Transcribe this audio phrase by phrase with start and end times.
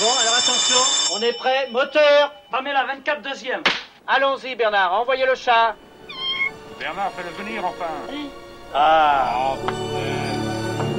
[0.00, 0.76] Bon, alors attention,
[1.14, 1.68] on est prêt.
[1.70, 3.62] Moteur Pamela, 24 deuxième.
[4.08, 5.76] Allons-y, Bernard, envoyez le chat.
[6.80, 7.84] Bernard, fais-le venir enfin.
[8.74, 9.54] Ah.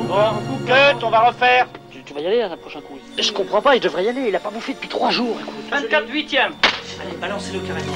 [0.08, 0.32] Bon,
[0.66, 1.68] cut, on va refaire.
[1.92, 2.98] Tu, tu vas y aller à la prochaine coup.
[3.20, 4.30] Je comprends pas, il devrait y aller.
[4.30, 5.36] Il a pas bouffé depuis trois jours.
[5.42, 5.54] écoute.
[5.72, 6.54] 24 huitième.
[7.02, 7.94] Allez, balancez-le carrément.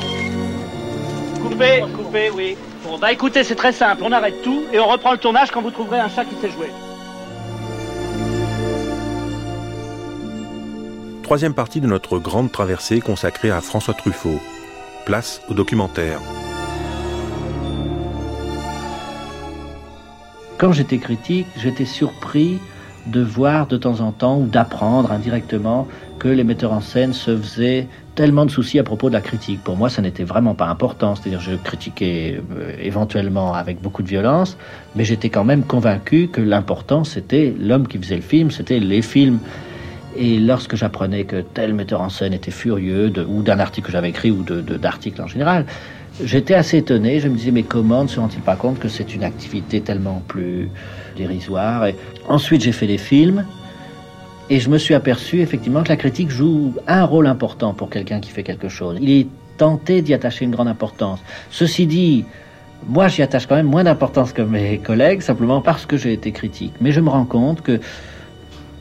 [1.41, 2.57] Coupé, coupé, oui.
[2.83, 4.01] Bon, bah écoutez, c'est très simple.
[4.03, 6.51] On arrête tout et on reprend le tournage quand vous trouverez un chat qui sait
[6.51, 6.69] jouer.
[11.29, 14.39] Troisième partie de notre grande traversée consacrée à François Truffaut.
[15.05, 16.19] Place au documentaire.
[20.57, 22.57] Quand j'étais critique, j'étais surpris
[23.05, 27.37] de voir de temps en temps ou d'apprendre indirectement que les metteurs en scène se
[27.37, 29.63] faisaient tellement de soucis à propos de la critique.
[29.63, 31.13] Pour moi, ça n'était vraiment pas important.
[31.13, 34.57] C'est-à-dire, je critiquais euh, éventuellement avec beaucoup de violence,
[34.95, 39.03] mais j'étais quand même convaincu que l'important, c'était l'homme qui faisait le film, c'était les
[39.03, 39.37] films.
[40.17, 44.09] Et lorsque j'apprenais que tel metteur en scène était furieux, ou d'un article que j'avais
[44.09, 45.65] écrit, ou d'articles en général,
[46.23, 47.19] j'étais assez étonné.
[47.19, 50.21] Je me disais, mais comment ne se rendent-ils pas compte que c'est une activité tellement
[50.27, 50.69] plus
[51.15, 51.85] dérisoire?
[52.27, 53.45] Ensuite, j'ai fait des films.
[54.51, 58.19] Et je me suis aperçu effectivement que la critique joue un rôle important pour quelqu'un
[58.19, 58.97] qui fait quelque chose.
[58.99, 61.19] Il est tenté d'y attacher une grande importance.
[61.51, 62.25] Ceci dit,
[62.87, 66.31] moi j'y attache quand même moins d'importance que mes collègues, simplement parce que j'ai été
[66.31, 66.73] critique.
[66.81, 67.79] Mais je me rends compte que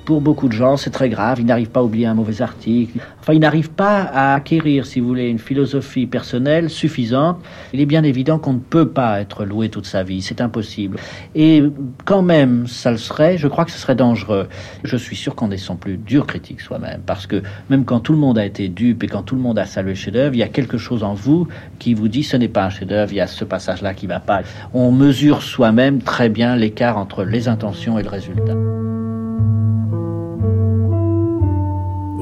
[0.08, 1.38] pour beaucoup de gens, c'est très grave.
[1.38, 2.98] Ils n'arrivent pas à oublier un mauvais article.
[3.20, 7.36] Enfin, ils n'arrivent pas à acquérir, si vous voulez, une philosophie personnelle suffisante.
[7.74, 10.22] Il est bien évident qu'on ne peut pas être loué toute sa vie.
[10.22, 10.96] C'est impossible.
[11.34, 11.62] Et
[12.06, 13.36] quand même, ça le serait.
[13.36, 14.48] Je crois que ce serait dangereux.
[14.82, 17.02] Je suis sûr qu'on est son plus dur critique soi-même.
[17.04, 19.58] Parce que même quand tout le monde a été dupe et quand tout le monde
[19.58, 21.48] a salué le chef-d'œuvre, il y a quelque chose en vous
[21.78, 23.12] qui vous dit ce n'est pas un chef-d'œuvre.
[23.12, 24.40] Il y a ce passage-là qui va pas.
[24.72, 28.54] On mesure soi-même très bien l'écart entre les intentions et le résultat.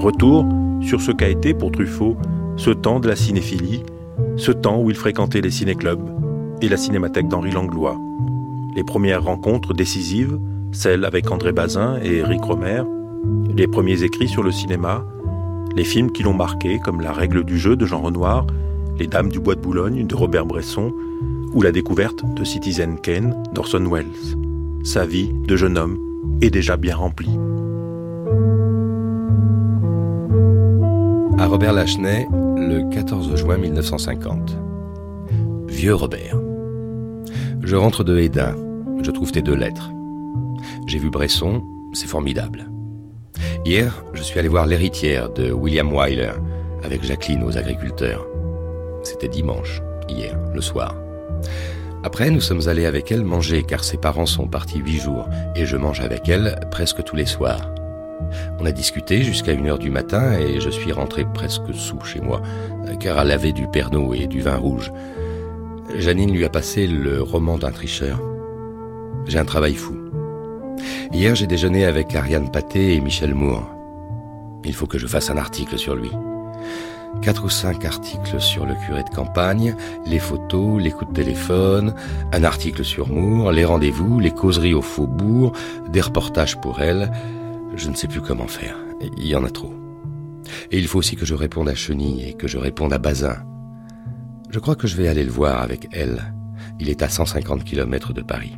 [0.06, 0.46] Retour
[0.82, 2.16] sur ce qu'a été pour Truffaut
[2.56, 3.82] ce temps de la cinéphilie,
[4.36, 6.08] ce temps où il fréquentait les ciné-clubs
[6.62, 7.98] et la cinémathèque d'Henri Langlois.
[8.76, 10.38] Les premières rencontres décisives,
[10.70, 12.84] celles avec André Bazin et Eric Romer,
[13.53, 15.04] les premiers écrits sur le cinéma,
[15.75, 18.47] les films qui l'ont marqué comme La règle du jeu de Jean Renoir,
[19.00, 20.92] Les Dames du Bois de Boulogne de Robert Bresson
[21.52, 24.36] ou la découverte de Citizen Kane d'Orson Welles.
[24.84, 25.98] Sa vie de jeune homme
[26.42, 27.36] est déjà bien remplie.
[31.46, 34.58] Robert Lachenay, le 14 juin 1950.
[35.68, 36.40] Vieux Robert.
[37.62, 38.56] Je rentre de Hédin.
[39.00, 39.90] Je trouve tes deux lettres.
[40.88, 41.62] J'ai vu Bresson,
[41.92, 42.68] c'est formidable.
[43.64, 46.32] Hier, je suis allé voir l'héritière de William Wyler
[46.82, 48.26] avec Jacqueline aux agriculteurs.
[49.04, 50.96] C'était dimanche, hier, le soir.
[52.02, 55.64] Après, nous sommes allés avec elle manger car ses parents sont partis huit jours et
[55.64, 57.75] je mange avec elle presque tous les soirs.
[58.59, 62.21] On a discuté jusqu'à une heure du matin et je suis rentré presque sous chez
[62.21, 62.41] moi,
[63.00, 64.93] car elle avait du pernod et du vin rouge.
[65.99, 68.21] Janine lui a passé le roman d'un tricheur.
[69.26, 69.97] J'ai un travail fou.
[71.12, 73.71] Hier, j'ai déjeuné avec Ariane Pathé et Michel Moore.
[74.65, 76.10] Il faut que je fasse un article sur lui.
[77.22, 79.75] Quatre ou cinq articles sur le curé de campagne,
[80.05, 81.94] les photos, les coups de téléphone,
[82.32, 85.53] un article sur Moore, les rendez-vous, les causeries au faubourg,
[85.88, 87.10] des reportages pour elle.
[87.76, 88.76] Je ne sais plus comment faire.
[89.19, 89.72] Il y en a trop.
[90.70, 93.37] Et il faut aussi que je réponde à Chenille et que je réponde à Bazin.
[94.50, 96.32] Je crois que je vais aller le voir avec elle.
[96.81, 98.56] Il est à 150 km de Paris.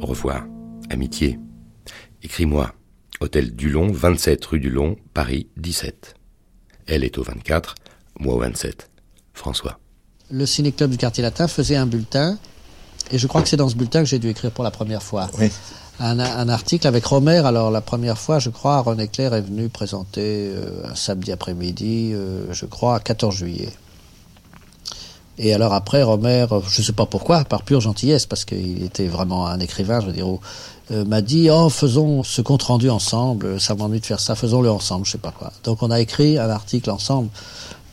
[0.00, 0.46] Au revoir.
[0.90, 1.38] Amitié.
[2.22, 2.72] Écris-moi.
[3.20, 6.14] Hôtel Dulon, 27 rue Dulon, Paris 17.
[6.86, 7.74] Elle est au 24,
[8.18, 8.90] moi au 27.
[9.32, 9.78] François.
[10.30, 12.38] Le ciné-club du quartier latin faisait un bulletin,
[13.10, 15.02] et je crois que c'est dans ce bulletin que j'ai dû écrire pour la première
[15.02, 15.30] fois.
[15.38, 15.50] Oui.
[16.00, 17.42] Un, un article avec Romer.
[17.46, 22.12] Alors la première fois, je crois, René Clair est venu présenter euh, un samedi après-midi,
[22.14, 23.72] euh, je crois, 14 juillet.
[25.38, 28.82] Et alors après, Romer, euh, je ne sais pas pourquoi, par pure gentillesse, parce qu'il
[28.84, 30.26] était vraiment un écrivain, je veux dire,
[30.90, 34.70] euh, m'a dit oh faisons ce compte rendu ensemble, ça m'ennuie de faire ça, faisons-le
[34.70, 35.52] ensemble, je sais pas quoi.
[35.64, 37.30] Donc on a écrit un article ensemble.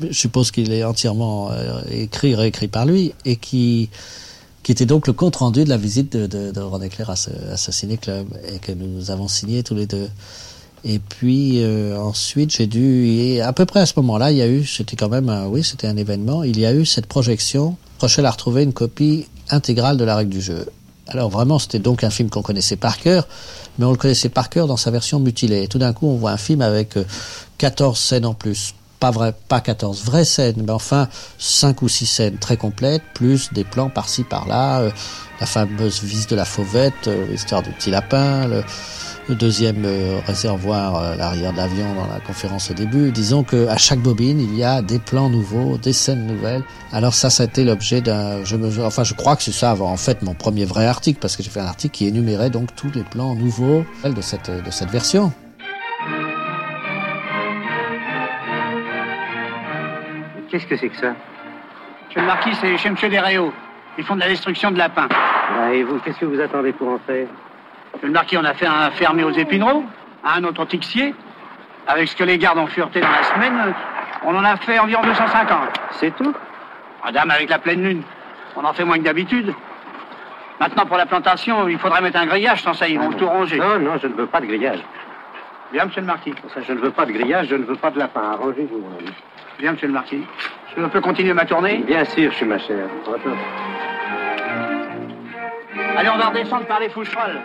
[0.02, 1.52] Je suppose qu'il est entièrement
[1.92, 3.92] écrit, réécrit par lui, et qui
[4.64, 7.16] qui était donc le compte rendu de la visite de, de, de René Clair à
[7.16, 10.10] ce, ciné-club, et que nous avons signé tous les deux.
[10.84, 14.42] Et puis euh, ensuite, j'ai dû, et à peu près à ce moment-là, il y
[14.42, 16.44] a eu, c'était quand même, un, oui, c'était un événement.
[16.44, 17.76] Il y a eu cette projection.
[18.00, 20.66] Rochelle a retrouvé une copie intégrale de la règle du jeu.
[21.08, 23.28] Alors vraiment, c'était donc un film qu'on connaissait par cœur,
[23.78, 25.64] mais on le connaissait par cœur dans sa version mutilée.
[25.64, 27.04] Et tout d'un coup, on voit un film avec euh,
[27.58, 28.74] 14 scènes en plus.
[29.02, 31.08] Pas vrai, pas 14 vraies scènes, mais enfin
[31.40, 34.92] 5 ou 6 scènes très complètes, plus des plans par-ci par-là, euh,
[35.40, 38.64] la fameuse vis de la fauvette, euh, l'histoire du petit lapin, le,
[39.28, 43.12] le deuxième euh, réservoir à l'arrière de l'avion dans la conférence au début.
[43.12, 46.64] Disons que à chaque bobine, il y a des plans nouveaux, des scènes nouvelles.
[46.92, 49.76] Alors ça, ça a été l'objet d'un, je me, enfin, je crois que c'est ça,
[49.80, 52.76] en fait, mon premier vrai article, parce que j'ai fait un article qui énumérait donc
[52.76, 55.34] tous les plans nouveaux de cette, de cette version.
[60.52, 61.14] Qu'est-ce que c'est que ça
[62.08, 63.54] Monsieur le marquis, c'est chez Monsieur Desréaux.
[63.98, 65.08] Ils font de la destruction de lapins.
[65.12, 67.28] ah, Et vous, qu'est-ce que vous attendez pour en faire
[67.94, 69.84] Monsieur le marquis, on a fait un fermé aux épinereaux,
[70.26, 71.16] un autre au tixier.
[71.88, 73.74] Avec ce que les gardes ont fureté dans la semaine,
[74.24, 75.58] on en a fait environ 250.
[75.92, 76.34] C'est tout
[77.04, 78.04] Madame, avec la pleine lune,
[78.56, 79.54] on en fait moins que d'habitude.
[80.60, 83.58] Maintenant, pour la plantation, il faudrait mettre un grillage, sans ça, ils vont tout ronger.
[83.58, 84.80] Non, non, je ne veux pas de grillage.
[85.74, 86.36] Bien, monsieur le marquis.
[86.54, 88.22] Ça, je ne veux pas de grillage, je ne veux pas de lapin.
[88.34, 88.84] Arrangez-vous.
[89.62, 90.22] Bien, monsieur le marquis.
[90.76, 92.90] Je peux continuer ma tournée Bien sûr, je suis ma chère.
[95.96, 97.40] Allez, on va redescendre par les foucherolles.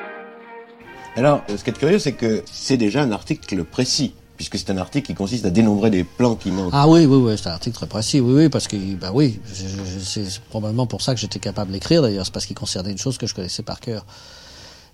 [1.14, 4.78] Alors, ce qui est curieux, c'est que c'est déjà un article précis, puisque c'est un
[4.78, 6.72] article qui consiste à dénombrer des plans qui manquent.
[6.72, 9.38] Ah oui, oui, oui, c'est un article très précis, oui, oui, parce que, bah oui,
[9.44, 13.18] c'est probablement pour ça que j'étais capable d'écrire d'ailleurs, c'est parce qu'il concernait une chose
[13.18, 14.06] que je connaissais par cœur.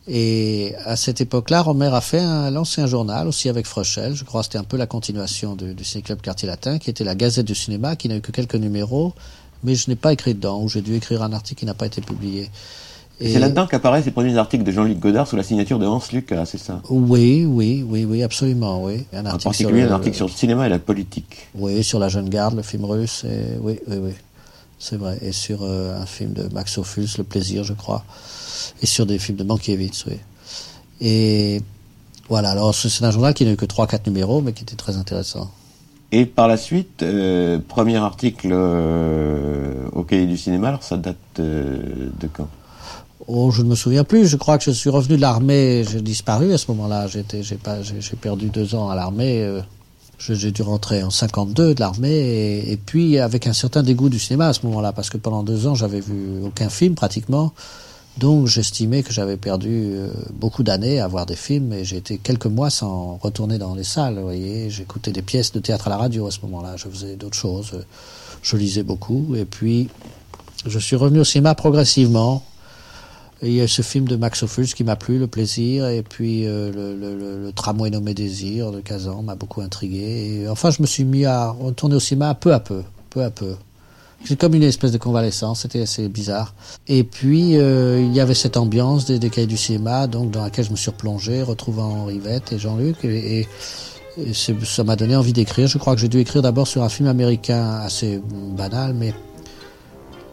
[0.09, 4.25] Et à cette époque-là, Romer a fait un, lancé un journal aussi avec Frechel, je
[4.25, 7.15] crois que c'était un peu la continuation du, du Ciné-Club Quartier Latin, qui était la
[7.15, 9.13] Gazette du cinéma, qui n'a eu que quelques numéros,
[9.63, 11.87] mais je n'ai pas écrit dedans, ou j'ai dû écrire un article qui n'a pas
[11.87, 12.51] été publié.
[13.21, 16.03] Et c'est là-dedans qu'apparaissent les premiers articles de Jean-Luc Godard sous la signature de Hans
[16.13, 16.81] Lucas, c'est ça?
[16.91, 19.07] Oui, oui, oui, oui, absolument, oui.
[19.13, 21.47] Un En article particulier sur le- un article sur le cinéma et la politique.
[21.55, 24.13] Oui, sur La Jeune Garde, le film russe, et, oui, oui, oui,
[24.83, 25.17] c'est vrai.
[25.23, 28.05] Et sur euh, un film de Max Ophuls, Le Plaisir, je crois.
[28.83, 30.19] Et sur des films de Mankiewicz, oui.
[31.01, 31.63] Et
[32.29, 34.97] voilà, alors c'est un journal qui n'a eu que 3-4 numéros, mais qui était très
[34.97, 35.51] intéressant.
[36.11, 41.17] Et par la suite, euh, premier article euh, au cahier du cinéma, alors ça date
[41.37, 42.49] de quand?
[43.29, 44.27] Oh, je ne me souviens plus.
[44.27, 45.85] Je crois que je suis revenu de l'armée.
[45.89, 47.07] J'ai disparu à ce moment-là.
[47.07, 49.63] J'ai perdu deux ans à l'armée.
[50.29, 54.19] J'ai dû rentrer en 52 de l'armée et, et puis avec un certain dégoût du
[54.19, 57.53] cinéma à ce moment-là, parce que pendant deux ans j'avais vu aucun film pratiquement.
[58.19, 62.19] Donc j'estimais que j'avais perdu euh, beaucoup d'années à voir des films et j'ai été
[62.19, 64.17] quelques mois sans retourner dans les salles.
[64.17, 66.77] Vous voyez, j'écoutais des pièces de théâtre à la radio à ce moment-là.
[66.77, 67.85] Je faisais d'autres choses.
[68.43, 69.89] Je lisais beaucoup et puis
[70.67, 72.45] je suis revenu au cinéma progressivement.
[73.45, 76.47] Il y a ce film de Max Ophuls qui m'a plu, Le Plaisir, et puis
[76.47, 80.43] euh, le, le, le, tramway nommé Désir de Kazan m'a beaucoup intrigué.
[80.43, 83.31] Et enfin, je me suis mis à retourner au cinéma peu à peu, peu à
[83.31, 83.57] peu.
[84.25, 86.55] C'est comme une espèce de convalescence, c'était assez bizarre.
[86.87, 90.43] Et puis, euh, il y avait cette ambiance des, des cahiers du cinéma, donc dans
[90.43, 93.49] laquelle je me suis replongé, retrouvant Rivette et Jean-Luc, et,
[94.35, 95.67] ça m'a donné envie d'écrire.
[95.67, 98.21] Je crois que j'ai dû écrire d'abord sur un film américain assez
[98.57, 99.15] banal, mais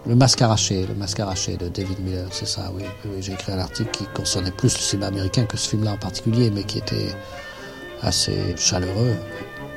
[0.05, 2.83] le masque arraché, le masque arraché de David Miller, c'est ça, oui.
[3.05, 5.97] Oui, J'ai écrit un article qui concernait plus le cinéma américain que ce film-là en
[5.97, 7.09] particulier, mais qui était
[8.01, 9.15] assez chaleureux,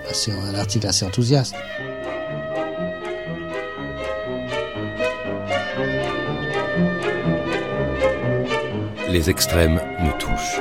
[0.09, 1.55] assez, un article assez enthousiaste.
[9.11, 10.61] Les extrêmes nous touchent.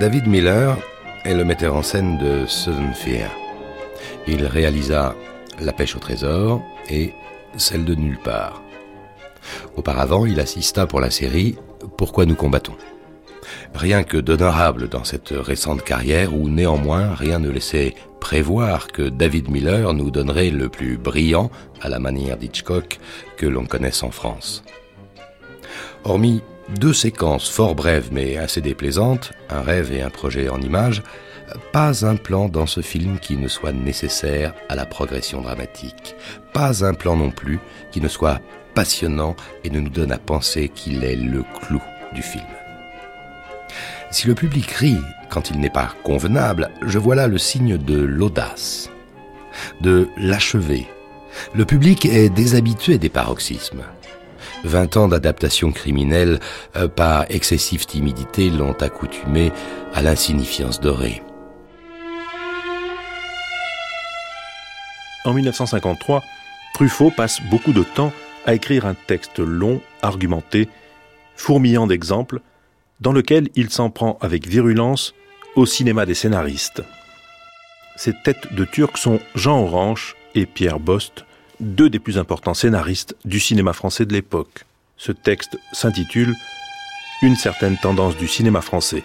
[0.00, 0.76] David Miller
[1.24, 3.30] est le metteur en scène de Southern Fear.
[4.26, 5.14] Il réalisa
[5.60, 7.14] La pêche au trésor et
[7.56, 8.62] Celle de nulle part.
[9.76, 11.56] Auparavant, il assista pour la série
[11.96, 12.76] Pourquoi nous combattons.
[13.74, 19.50] Rien que d'honorable dans cette récente carrière où néanmoins rien ne laissait prévoir que David
[19.50, 22.98] Miller nous donnerait le plus brillant, à la manière d'Hitchcock,
[23.36, 24.62] que l'on connaisse en France.
[26.04, 26.42] Hormis
[26.78, 31.02] deux séquences fort brèves mais assez déplaisantes, un rêve et un projet en images,
[31.72, 36.14] pas un plan dans ce film qui ne soit nécessaire à la progression dramatique.
[36.52, 37.58] Pas un plan non plus
[37.92, 38.40] qui ne soit
[38.74, 41.82] passionnant et ne nous donne à penser qu'il est le clou
[42.14, 42.44] du film.
[44.10, 48.00] Si le public rit quand il n'est pas convenable, je vois là le signe de
[48.00, 48.90] l'audace,
[49.80, 50.86] de l'achevé.
[51.54, 53.84] Le public est déshabitué des paroxysmes.
[54.64, 56.40] Vingt ans d'adaptation criminelle
[56.76, 59.52] euh, par excessive timidité l'ont accoutumé
[59.94, 61.22] à l'insignifiance dorée.
[65.24, 66.22] En 1953,
[66.74, 68.12] Truffaut passe beaucoup de temps
[68.46, 70.68] à écrire un texte long, argumenté,
[71.36, 72.40] fourmillant d'exemples,
[73.00, 75.14] dans lequel il s'en prend avec virulence
[75.56, 76.82] au cinéma des scénaristes.
[77.96, 81.24] Ces têtes de Turcs sont Jean Orange et Pierre Bost,
[81.60, 84.64] deux des plus importants scénaristes du cinéma français de l'époque.
[84.96, 86.34] Ce texte s'intitule
[87.22, 89.02] Une certaine tendance du cinéma français.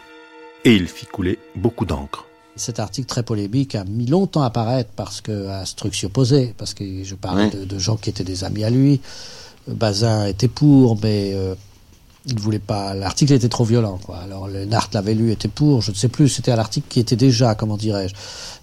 [0.64, 2.25] Et il fit couler beaucoup d'encre.
[2.58, 5.64] Cet article très polémique a mis longtemps à paraître parce que à
[6.06, 7.50] opposait, parce que je parlais Ouais.
[7.50, 9.02] de, de gens qui étaient des amis à lui.
[9.68, 11.56] Bazin était pour, mais euh,
[12.28, 12.94] Il voulait pas.
[12.94, 14.18] L'article était trop violent, quoi.
[14.20, 15.82] Alors le Nart l'avait lu, était pour.
[15.82, 16.30] Je ne sais plus.
[16.30, 18.16] C'était un article qui était déjà, comment dirais-je,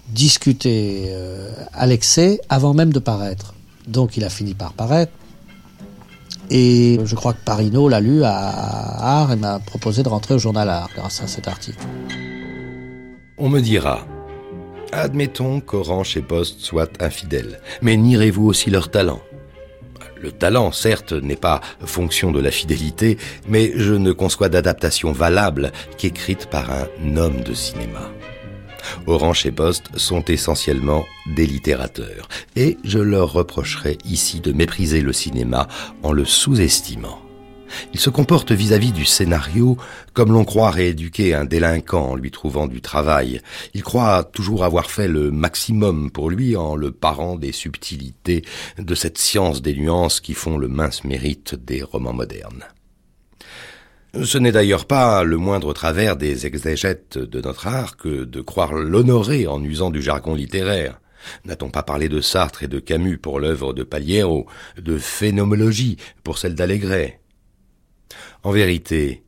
[0.08, 3.54] discuté euh, à l'excès avant même de paraître.
[3.86, 5.12] Donc il a fini par paraître.
[6.50, 8.34] Et je crois que Parino l'a lu à
[9.20, 11.78] Art et m'a proposé de rentrer au journal Art grâce à cet article.
[13.38, 14.06] On me dira,
[14.92, 19.22] admettons qu'Orange et Post soient infidèles, mais nierez-vous aussi leur talent?
[20.20, 23.16] Le talent, certes, n'est pas fonction de la fidélité,
[23.48, 28.12] mais je ne conçois d'adaptation valable qu'écrite par un homme de cinéma.
[29.06, 35.14] Orange et Post sont essentiellement des littérateurs, et je leur reprocherai ici de mépriser le
[35.14, 35.68] cinéma
[36.02, 37.21] en le sous-estimant.
[37.92, 39.76] Ils se comportent vis-à-vis du scénario
[40.12, 43.40] comme l'on croit rééduquer un délinquant en lui trouvant du travail.
[43.74, 48.44] Ils croient toujours avoir fait le maximum pour lui en le parant des subtilités
[48.78, 52.64] de cette science des nuances qui font le mince mérite des romans modernes.
[54.24, 58.74] Ce n'est d'ailleurs pas le moindre travers des exégètes de notre art que de croire
[58.74, 61.00] l'honorer en usant du jargon littéraire.
[61.46, 66.36] N'a-t-on pas parlé de Sartre et de Camus pour l'œuvre de Paliero, de phénoménologie pour
[66.36, 67.21] celle d'Allégret
[68.42, 69.22] En vérité,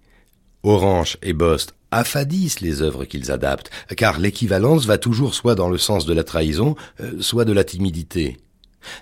[0.64, 5.78] Orange et Bost affadissent les œuvres qu'ils adaptent, car l'équivalence va toujours soit dans le
[5.78, 8.38] sens de la trahison, euh, soit de la timidité.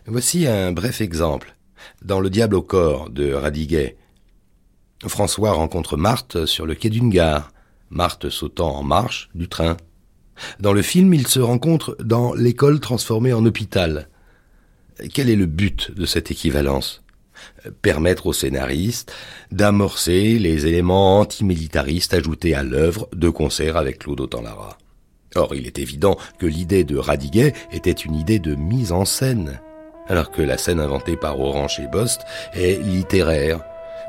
[0.07, 1.57] Voici un bref exemple.
[2.05, 3.97] Dans Le diable au corps de Radiguet,
[5.07, 7.51] François rencontre Marthe sur le quai d'une gare,
[7.91, 9.77] Marthe sautant en marche du train.
[10.61, 14.09] Dans le film, ils se rencontrent dans l'école transformée en hôpital.
[15.13, 17.02] Quel est le but de cette équivalence?
[17.83, 19.13] Permettre au scénariste
[19.51, 24.79] d'amorcer les éléments antimilitaristes ajoutés à l'œuvre de concert avec Claude Autant-Lara.
[25.35, 29.61] Or, il est évident que l'idée de Radiguet était une idée de mise en scène,
[30.09, 32.21] alors que la scène inventée par Orange et Bost
[32.55, 33.63] est littéraire,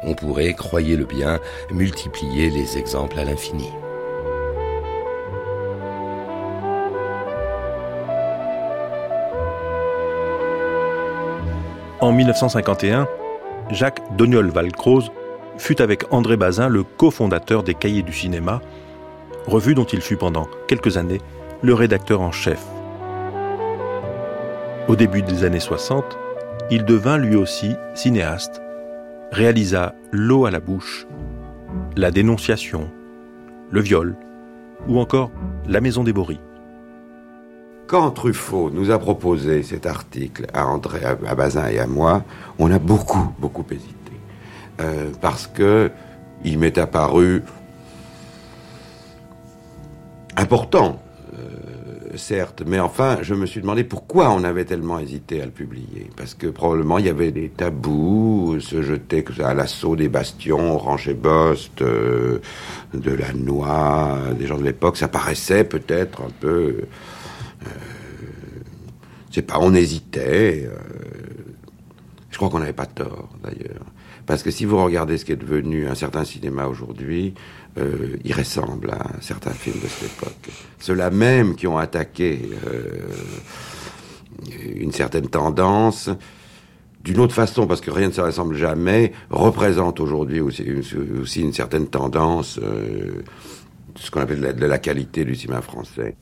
[0.05, 1.39] on pourrait, croyez-le bien,
[1.71, 3.69] multiplier les exemples à l'infini.
[12.01, 13.07] En 1951,
[13.69, 15.11] Jacques Doniol Valcroze
[15.57, 18.61] fut avec André Bazin le cofondateur des Cahiers du cinéma,
[19.45, 21.21] revue dont il fut pendant quelques années
[21.61, 22.63] le rédacteur en chef.
[24.87, 26.17] Au début des années 60,
[26.69, 28.61] il devint lui aussi cinéaste
[29.31, 31.07] réalisa L'eau à la bouche,
[31.97, 32.91] La dénonciation,
[33.71, 34.15] Le viol
[34.87, 35.31] ou encore
[35.67, 36.39] La maison des Boris.
[37.87, 42.23] Quand Truffaut nous a proposé cet article à André, à Bazin et à moi,
[42.59, 43.93] on a beaucoup, beaucoup hésité.
[44.81, 45.91] Euh, parce que
[46.43, 47.43] il m'est apparu
[50.35, 50.99] important
[52.17, 56.09] certes, mais enfin, je me suis demandé pourquoi on avait tellement hésité à le publier.
[56.15, 61.13] Parce que probablement il y avait des tabous, se jeter à l'assaut des bastions, Orange
[61.13, 62.39] Bost, euh,
[62.93, 66.75] de la Noix, des gens de l'époque, ça paraissait peut-être un peu.
[67.65, 67.69] Euh,
[69.31, 70.67] c'est pas, on hésitait.
[70.67, 70.77] Euh,
[72.31, 73.85] je crois qu'on n'avait pas tort, d'ailleurs.
[74.25, 77.33] Parce que si vous regardez ce qui est devenu un certain cinéma aujourd'hui,
[77.77, 80.49] euh, il ressemble à certains films de cette époque.
[80.79, 83.07] Ceux-là même qui ont attaqué euh,
[84.75, 86.09] une certaine tendance,
[87.03, 90.63] d'une autre façon, parce que rien ne se ressemble jamais, représentent aujourd'hui aussi,
[91.41, 93.23] une certaine tendance, euh,
[93.95, 96.15] ce qu'on appelle de la, qualité du cinéma français.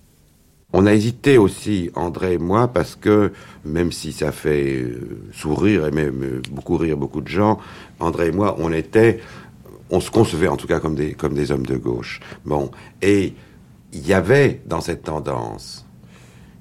[0.73, 3.33] On a hésité aussi, André et moi, parce que,
[3.65, 7.59] même si ça fait euh, sourire et même euh, beaucoup rire beaucoup de gens,
[7.99, 9.19] André et moi, on était
[9.91, 12.21] on se concevait en tout cas comme des, comme des hommes de gauche.
[12.45, 13.33] Bon, et
[13.91, 15.85] il y avait dans cette tendance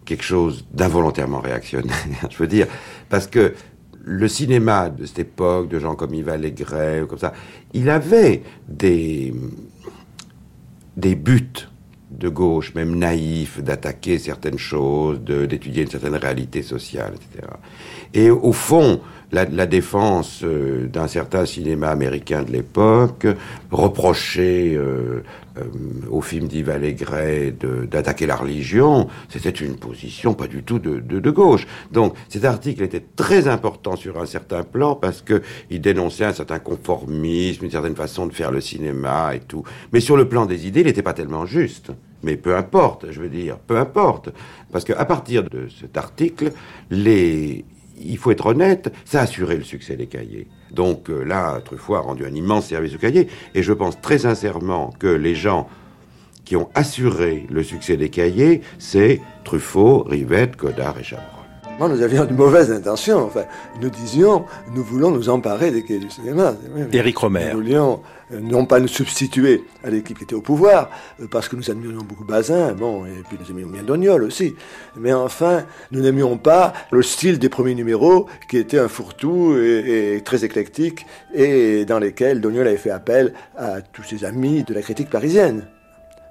[0.05, 1.95] quelque chose d'involontairement réactionnaire,
[2.31, 2.67] je veux dire,
[3.09, 3.55] parce que
[4.02, 7.33] le cinéma de cette époque, de gens comme Yves Allégret, comme ça,
[7.73, 9.33] il avait des,
[10.97, 11.69] des buts
[12.11, 17.47] de gauche, même naïfs, d'attaquer certaines choses, d'étudier une certaine réalité sociale, etc.
[18.12, 19.00] Et au fond,
[19.33, 23.27] la, la défense euh, d'un certain cinéma américain de l'époque
[23.71, 25.23] reprochait euh,
[25.59, 25.63] euh,
[26.11, 27.55] au film d'Yves Allégret
[27.91, 31.67] d'attaquer la religion, c'était une position pas du tout de, de, de, gauche.
[31.93, 36.33] Donc cet article était très important sur un certain plan parce que il dénonçait un
[36.33, 39.65] certain conformisme, une certaine façon de faire le cinéma et tout.
[39.93, 41.93] Mais sur le plan des idées, il n'était pas tellement juste.
[42.23, 44.31] Mais peu importe, je veux dire, peu importe.
[44.73, 46.53] Parce qu'à partir de cet article,
[46.91, 47.65] les
[48.00, 50.47] il faut être honnête, ça a assuré le succès des cahiers.
[50.71, 54.19] Donc euh, là, Truffaut a rendu un immense service aux cahiers, et je pense très
[54.19, 55.69] sincèrement que les gens
[56.45, 61.40] qui ont assuré le succès des cahiers, c'est Truffaut, Rivette, Godard et Chabrol.
[61.81, 63.25] Moi, nous avions de mauvaises intentions.
[63.25, 63.45] Enfin,
[63.81, 64.45] nous disions,
[64.75, 66.55] nous voulons nous emparer des quais du cinéma.
[66.93, 67.53] Éric Romer.
[67.53, 68.03] Nous voulions
[68.35, 70.91] euh, non pas nous substituer à l'équipe qui était au pouvoir,
[71.23, 74.55] euh, parce que nous admirions beaucoup Bazin, bon, et puis nous aimions bien Doniol aussi.
[74.95, 80.17] Mais enfin, nous n'aimions pas le style des premiers numéros, qui était un fourre-tout et,
[80.17, 84.75] et très éclectique, et dans lesquels Doniol avait fait appel à tous ses amis de
[84.75, 85.67] la critique parisienne.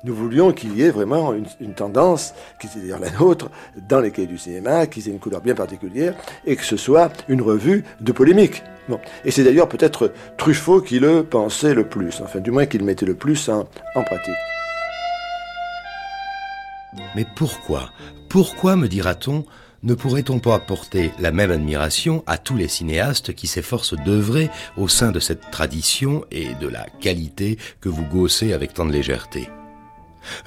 [0.05, 3.49] Nous voulions qu'il y ait vraiment une, tendance, qui était d'ailleurs la nôtre,
[3.89, 6.15] dans les cahiers du cinéma, qu'ils aient une couleur bien particulière,
[6.45, 8.63] et que ce soit une revue de polémique.
[9.25, 13.05] Et c'est d'ailleurs peut-être Truffaut qui le pensait le plus, enfin du moins qu'il mettait
[13.05, 14.33] le plus en, en pratique.
[17.15, 17.91] Mais pourquoi
[18.29, 19.45] Pourquoi, me dira-t-on,
[19.83, 24.87] ne pourrait-on pas apporter la même admiration à tous les cinéastes qui s'efforcent d'œuvrer au
[24.87, 29.49] sein de cette tradition et de la qualité que vous gaussez avec tant de légèreté?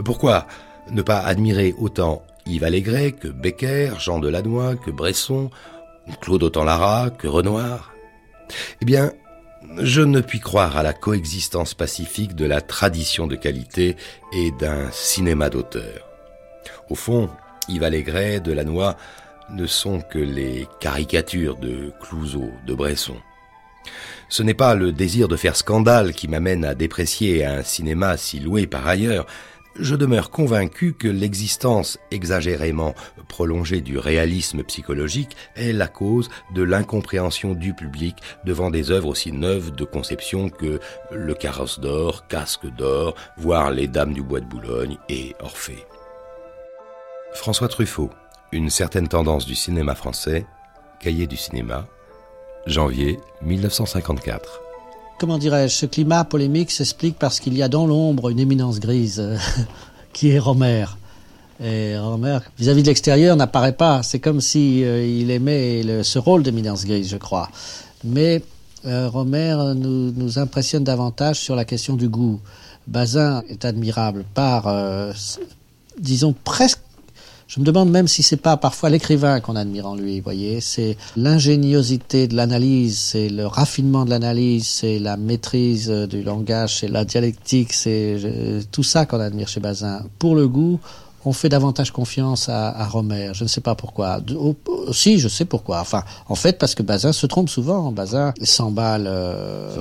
[0.04, 0.46] Pourquoi
[0.90, 5.50] ne pas admirer autant Yves Allégret que Becker, Jean Delannoy, que Bresson,
[6.20, 7.92] Claude Autant-Lara, que Renoir?
[8.80, 9.12] Eh bien,
[9.78, 13.96] je ne puis croire à la coexistence pacifique de la tradition de qualité
[14.32, 16.08] et d'un cinéma d'auteur.
[16.90, 17.30] Au fond,
[17.68, 18.94] Yves Allégret, Delannoy
[19.50, 23.16] ne sont que les caricatures de Clouseau, de Bresson.
[24.28, 28.40] Ce n'est pas le désir de faire scandale qui m'amène à déprécier un cinéma si
[28.40, 29.26] loué par ailleurs,
[29.78, 32.94] je demeure convaincu que l'existence exagérément
[33.28, 39.32] prolongée du réalisme psychologique est la cause de l'incompréhension du public devant des œuvres aussi
[39.32, 44.46] neuves de conception que Le carrosse d'or, Casque d'or, voire Les Dames du bois de
[44.46, 45.86] Boulogne et Orphée.
[47.32, 48.10] François Truffaut,
[48.52, 50.46] Une certaine tendance du cinéma français,
[51.00, 51.86] Cahier du cinéma,
[52.66, 54.71] janvier 1954
[55.18, 59.20] comment dirais-je, ce climat polémique s'explique parce qu'il y a dans l'ombre une éminence grise
[59.20, 59.36] euh,
[60.12, 60.86] qui est Romer.
[61.62, 64.02] Et Romer, vis-à-vis de l'extérieur, n'apparaît pas.
[64.02, 67.50] C'est comme si euh, il aimait ce rôle d'éminence grise, je crois.
[68.04, 68.42] Mais
[68.84, 72.40] euh, Romer nous, impressionne davantage sur la question du goût.
[72.88, 74.74] Bazin est admirable par,
[76.00, 76.80] disons, presque
[77.52, 80.62] je me demande même si c'est pas parfois l'écrivain qu'on admire en lui, voyez.
[80.62, 86.88] C'est l'ingéniosité de l'analyse, c'est le raffinement de l'analyse, c'est la maîtrise du langage, c'est
[86.88, 88.16] la dialectique, c'est
[88.72, 90.02] tout ça qu'on admire chez Bazin.
[90.18, 90.80] Pour le goût,
[91.26, 93.32] on fait davantage confiance à, à Romer.
[93.34, 94.20] Je ne sais pas pourquoi.
[94.90, 95.80] Si, je sais pourquoi.
[95.80, 97.92] Enfin, en fait, parce que Bazin se trompe souvent.
[97.92, 99.04] Bazin s'emballe.
[99.06, 99.76] Euh.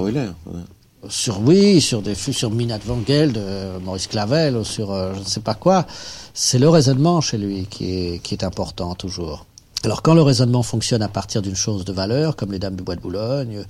[1.09, 5.25] Sur oui, sur des sur Minat Van Geld, euh, Maurice Clavel, sur euh, je ne
[5.25, 5.87] sais pas quoi.
[6.33, 9.45] C'est le raisonnement chez lui qui est, qui est important toujours.
[9.83, 12.83] Alors quand le raisonnement fonctionne à partir d'une chose de valeur, comme les Dames du
[12.83, 13.63] Bois de Boulogne,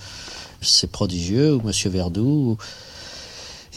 [0.61, 2.57] c'est prodigieux, ou Monsieur Verdoux,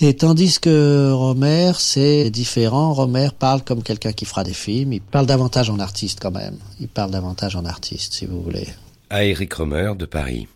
[0.00, 2.92] et tandis que Romer, c'est différent.
[2.92, 4.92] Romer parle comme quelqu'un qui fera des films.
[4.92, 6.58] Il parle davantage en artiste quand même.
[6.80, 8.66] Il parle davantage en artiste, si vous voulez.
[9.08, 10.48] À Eric Romer de Paris,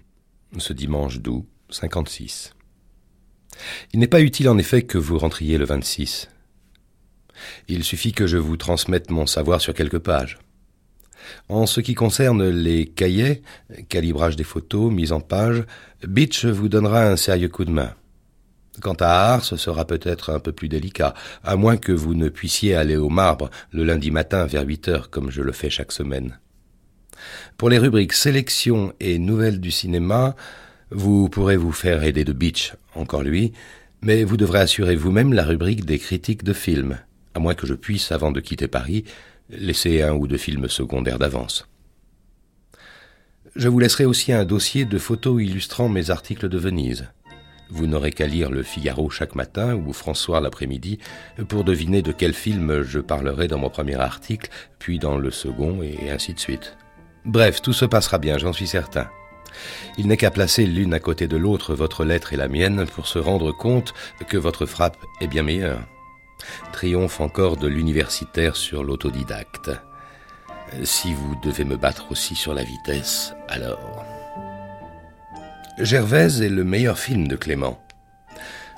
[0.59, 2.51] ce dimanche d'août 56.
[3.92, 6.29] Il n'est pas utile en effet que vous rentriez le 26.
[7.68, 10.38] Il suffit que je vous transmette mon savoir sur quelques pages.
[11.49, 13.42] En ce qui concerne les cahiers,
[13.88, 15.64] calibrage des photos, mise en page,
[16.07, 17.92] Beach vous donnera un sérieux coup de main.
[18.81, 22.29] Quant à Art, ce sera peut-être un peu plus délicat, à moins que vous ne
[22.29, 25.92] puissiez aller au marbre le lundi matin vers 8 heures comme je le fais chaque
[25.92, 26.38] semaine.
[27.57, 30.37] Pour les rubriques sélection et nouvelles du cinéma,
[30.90, 33.53] vous pourrez vous faire aider de Beach, encore lui,
[34.01, 36.98] mais vous devrez assurer vous-même la rubrique des critiques de films,
[37.35, 39.05] à moins que je puisse, avant de quitter Paris,
[39.51, 41.68] laisser un ou deux films secondaires d'avance.
[43.57, 47.09] Je vous laisserai aussi un dossier de photos illustrant mes articles de Venise.
[47.70, 50.98] Vous n'aurez qu'à lire le Figaro chaque matin ou François l'après-midi
[51.48, 55.83] pour deviner de quel film je parlerai dans mon premier article, puis dans le second,
[55.83, 56.77] et ainsi de suite.
[57.24, 59.09] Bref, tout se passera bien, j'en suis certain.
[59.97, 63.07] Il n'est qu'à placer l'une à côté de l'autre votre lettre et la mienne pour
[63.07, 63.95] se rendre compte
[64.29, 65.81] que votre frappe est bien meilleure.
[66.73, 69.71] Triomphe encore de l'universitaire sur l'autodidacte.
[70.85, 74.05] Si vous devez me battre aussi sur la vitesse, alors...
[75.79, 77.79] Gervaise est le meilleur film de Clément.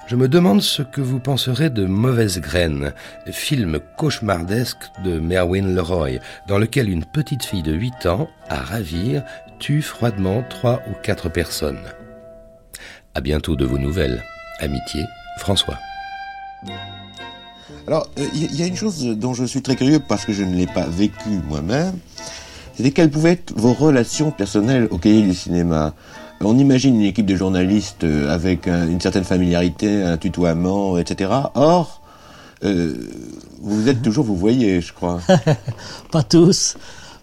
[0.06, 2.94] Je me demande ce que vous penserez de Mauvaise Graine,
[3.30, 9.22] film cauchemardesque de Merwin Leroy, dans lequel une petite fille de 8 ans, à ravir,
[9.60, 11.78] tue froidement trois ou quatre personnes.
[13.14, 14.24] À bientôt de vos nouvelles.
[14.58, 15.04] Amitié,
[15.38, 15.78] François.
[17.86, 20.42] Alors, il euh, y, a une chose dont je suis très curieux parce que je
[20.42, 21.94] ne l'ai pas vécu moi-même,
[22.74, 25.94] c'était quelles pouvaient être vos relations personnelles au cahier du cinéma?
[26.40, 31.30] On imagine une équipe de journalistes euh, avec un, une certaine familiarité, un tutoiement, etc.
[31.54, 32.00] Or,
[32.64, 32.94] euh,
[33.60, 35.20] vous êtes toujours, vous voyez, je crois.
[36.12, 36.76] pas tous.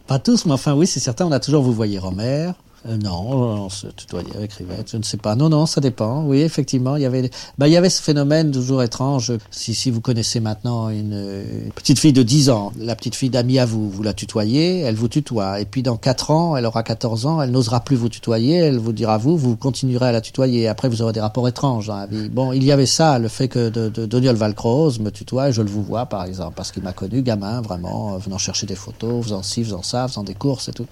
[0.07, 2.51] Pas tous, mais enfin oui, c'est certain, on a toujours vous voyez Romer.
[2.87, 5.35] Euh, non, on se tutoyait avec Rivette, je ne sais pas.
[5.35, 6.23] Non, non, ça dépend.
[6.23, 9.33] Oui, effectivement, il y avait, bah, il y avait ce phénomène toujours étrange.
[9.51, 13.59] Si, si vous connaissez maintenant une, petite fille de 10 ans, la petite fille d'amis
[13.59, 15.59] à vous, vous la tutoyez, elle vous tutoie.
[15.59, 18.77] Et puis dans 4 ans, elle aura 14 ans, elle n'osera plus vous tutoyer, elle
[18.77, 20.67] vous dira vous, vous continuerez à la tutoyer.
[20.67, 22.29] Après, vous aurez des rapports étranges dans la vie.
[22.29, 25.69] Bon, il y avait ça, le fait que de, Doniol Valcroze me tutoie je le
[25.69, 29.23] vous vois, par exemple, parce qu'il m'a connu gamin, vraiment, euh, venant chercher des photos,
[29.23, 30.87] faisant ci, faisant ça, faisant des courses et tout.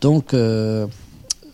[0.00, 0.86] Donc, euh,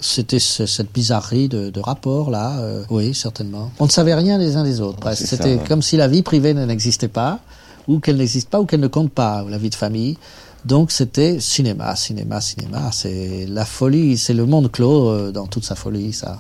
[0.03, 3.71] c'était cette bizarrerie de, de rapport là, euh, oui certainement.
[3.79, 4.99] On ne savait rien les uns des autres.
[4.99, 5.27] Presque.
[5.27, 7.41] C'était comme si la vie privée n'existait pas,
[7.88, 10.19] ou qu'elle n'existe pas, ou qu'elle ne compte pas, la vie de famille.
[10.65, 12.91] Donc c'était cinéma, cinéma, cinéma.
[12.93, 16.38] C'est la folie, c'est le monde clos euh, dans toute sa folie, ça,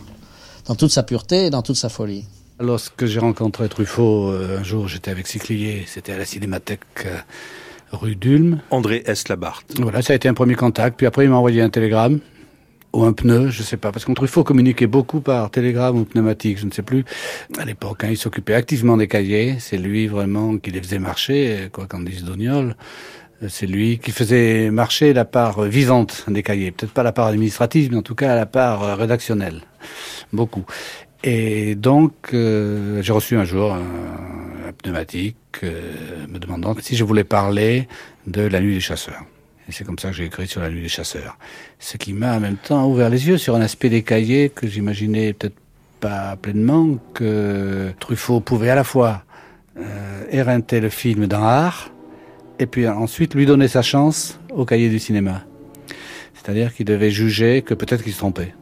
[0.66, 2.24] dans toute sa pureté, et dans toute sa folie.
[2.60, 7.16] Lorsque j'ai rencontré Truffaut, euh, un jour j'étais avec Siclier, c'était à la Cinémathèque euh,
[7.90, 8.60] rue d'Ulm.
[8.70, 9.28] André S.
[9.28, 9.80] Labarthe.
[9.80, 10.96] Voilà, ça a été un premier contact.
[10.96, 12.20] Puis après, il m'a envoyé un télégramme
[12.92, 16.58] ou un pneu, je sais pas, parce qu'on faut communiquer beaucoup par télégramme ou pneumatique,
[16.58, 17.04] je ne sais plus.
[17.58, 21.68] À l'époque, hein, il s'occupait activement des cahiers, c'est lui vraiment qui les faisait marcher,
[21.72, 22.76] quoi qu'en dise Dognol.
[23.48, 27.90] C'est lui qui faisait marcher la part vivante des cahiers, peut-être pas la part administrative,
[27.90, 29.62] mais en tout cas la part rédactionnelle,
[30.32, 30.64] beaucoup.
[31.24, 37.04] Et donc, euh, j'ai reçu un jour un, un pneumatique euh, me demandant si je
[37.04, 37.88] voulais parler
[38.26, 39.24] de la nuit des chasseurs.
[39.68, 41.38] Et c'est comme ça que j'ai écrit sur la nuit des chasseurs.
[41.78, 44.66] Ce qui m'a en même temps ouvert les yeux sur un aspect des cahiers que
[44.66, 45.56] j'imaginais peut-être
[46.00, 49.22] pas pleinement, que Truffaut pouvait à la fois
[49.78, 51.90] euh, éreinter le film dans l'art,
[52.58, 55.44] et puis ensuite lui donner sa chance au cahier du cinéma.
[56.34, 58.52] C'est-à-dire qu'il devait juger que peut-être qu'il se trompait.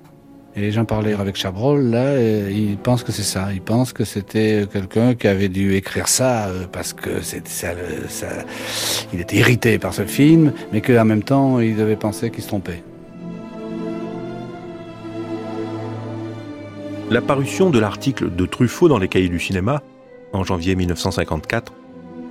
[0.57, 3.53] Et les gens parlaient avec Chabrol, là, ils pensent que c'est ça.
[3.53, 7.39] Ils pensent que c'était quelqu'un qui avait dû écrire ça euh, parce que ça,
[8.09, 8.27] ça,
[9.13, 12.49] il était irrité par ce film, mais qu'en même temps, il devait penser qu'il se
[12.49, 12.83] trompait.
[17.11, 19.83] La parution de l'article de Truffaut dans les cahiers du cinéma,
[20.33, 21.73] en janvier 1954,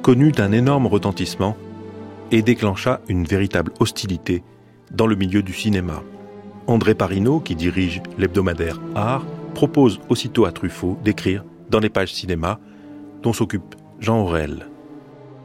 [0.02, 1.56] connut un énorme retentissement
[2.32, 4.44] et déclencha une véritable hostilité
[4.92, 6.04] dans le milieu du cinéma.
[6.70, 12.60] André Parino, qui dirige l'hebdomadaire Art, propose aussitôt à Truffaut d'écrire dans les pages cinéma
[13.24, 14.68] dont s'occupe Jean Aurel.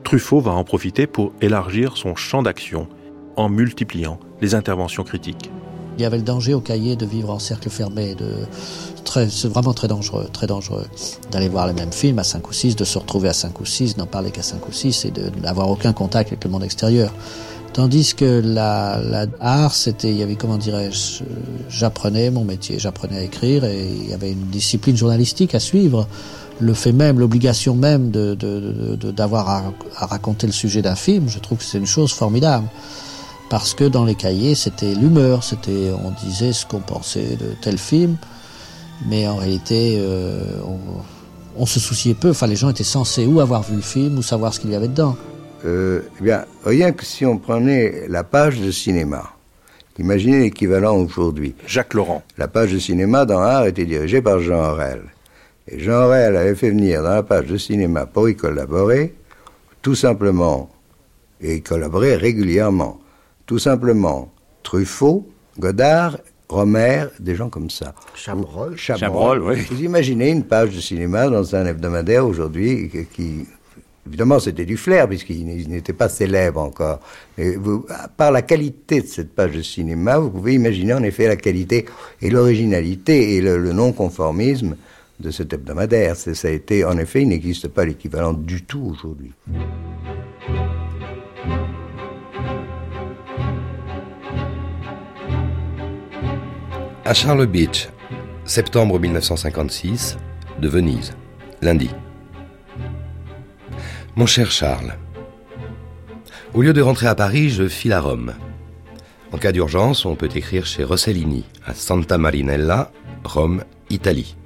[0.05, 2.89] Truffaut va en profiter pour élargir son champ d'action
[3.37, 5.51] en multipliant les interventions critiques.
[5.97, 8.47] Il y avait le danger au cahier de vivre en cercle fermé, de
[9.15, 10.87] c'est vraiment très dangereux, très dangereux
[11.31, 13.65] d'aller voir les mêmes films à 5 ou 6, de se retrouver à 5 ou
[13.65, 16.65] 6, n'en parler qu'à 5 ou 6 et de n'avoir aucun contact avec le monde
[16.65, 17.13] extérieur.
[17.75, 19.01] Tandis que la,
[19.73, 21.25] c'était, il y avait, comment dirais-je,
[21.69, 26.07] j'apprenais mon métier, j'apprenais à écrire et il y avait une discipline journalistique à suivre.
[26.61, 29.65] Le fait même, l'obligation même d'avoir à,
[29.97, 32.69] à, raconter le sujet d'un film, je trouve que c'est une chose formidable.
[33.51, 37.77] Parce que dans les cahiers, c'était l'humeur, c'était, on disait ce qu'on pensait de tel
[37.77, 38.17] film,
[39.09, 40.79] mais en réalité, euh, on,
[41.61, 42.31] on se souciait peu.
[42.31, 44.77] Enfin, les gens étaient censés ou avoir vu le film ou savoir ce qu'il y
[44.77, 45.17] avait dedans.
[45.65, 49.33] Euh, eh bien, rien que si on prenait la page de cinéma,
[49.99, 51.55] imaginez l'équivalent aujourd'hui.
[51.67, 52.23] Jacques Laurent.
[52.37, 55.03] La page de cinéma dans Art était dirigée par Jean Aurel.
[55.69, 59.15] Et Jean Aurel avait fait venir dans la page de cinéma pour y collaborer,
[59.81, 60.71] tout simplement,
[61.41, 63.01] et y collaborer régulièrement,
[63.47, 64.31] tout simplement
[64.63, 65.27] Truffaut,
[65.59, 67.95] Godard, Romer, des gens comme ça.
[68.15, 68.77] Chabrol.
[68.77, 69.67] Chabrol, Chabrol oui.
[69.71, 73.47] Vous imaginez une page de cinéma dans un hebdomadaire aujourd'hui qui,
[74.07, 77.01] Évidemment, c'était du flair, puisqu'il n'était pas célèbre encore.
[77.39, 77.55] Mais
[78.17, 81.87] par la qualité de cette page de cinéma, vous pouvez imaginer en effet la qualité
[82.21, 84.77] et l'originalité et le, le non-conformisme
[85.21, 86.17] de cet hebdomadaire.
[86.17, 89.33] Ça a été, en effet, il n'existe pas l'équivalent du tout aujourd'hui.
[97.07, 97.89] À Charles Beach,
[98.45, 100.17] septembre 1956,
[100.61, 101.13] de Venise,
[101.61, 101.91] lundi.
[104.17, 104.97] Mon cher Charles,
[106.53, 108.33] au lieu de rentrer à Paris, je file à Rome.
[109.33, 112.93] En cas d'urgence, on peut écrire chez Rossellini, à Santa Marinella,
[113.25, 114.37] Rome, Italie.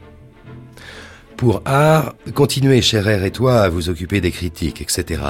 [1.36, 5.20] Pour art, continuez, cher R et toi, à vous occuper des critiques, etc.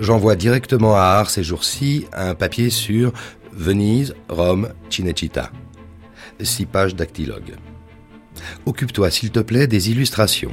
[0.00, 3.12] J'envoie directement à Art ces jours-ci un papier sur
[3.52, 5.52] Venise, Rome, Cinecittà.
[6.40, 7.54] Six pages dactylogue.
[8.66, 10.52] Occupe-toi, s'il te plaît, des illustrations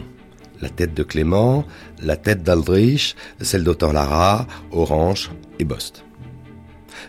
[0.63, 1.65] la tête de Clément,
[2.01, 6.03] la tête d'Aldrich, celle d'Autant Lara, Orange et Bost.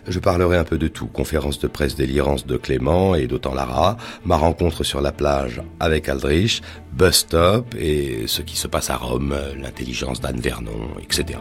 [0.07, 3.97] Je parlerai un peu de tout, conférence de presse délirance de Clément et d'Autant Lara,
[4.23, 6.61] ma rencontre sur la plage avec Aldrich,
[6.93, 11.39] bus stop et ce qui se passe à Rome, l'intelligence d'Anne Vernon, etc.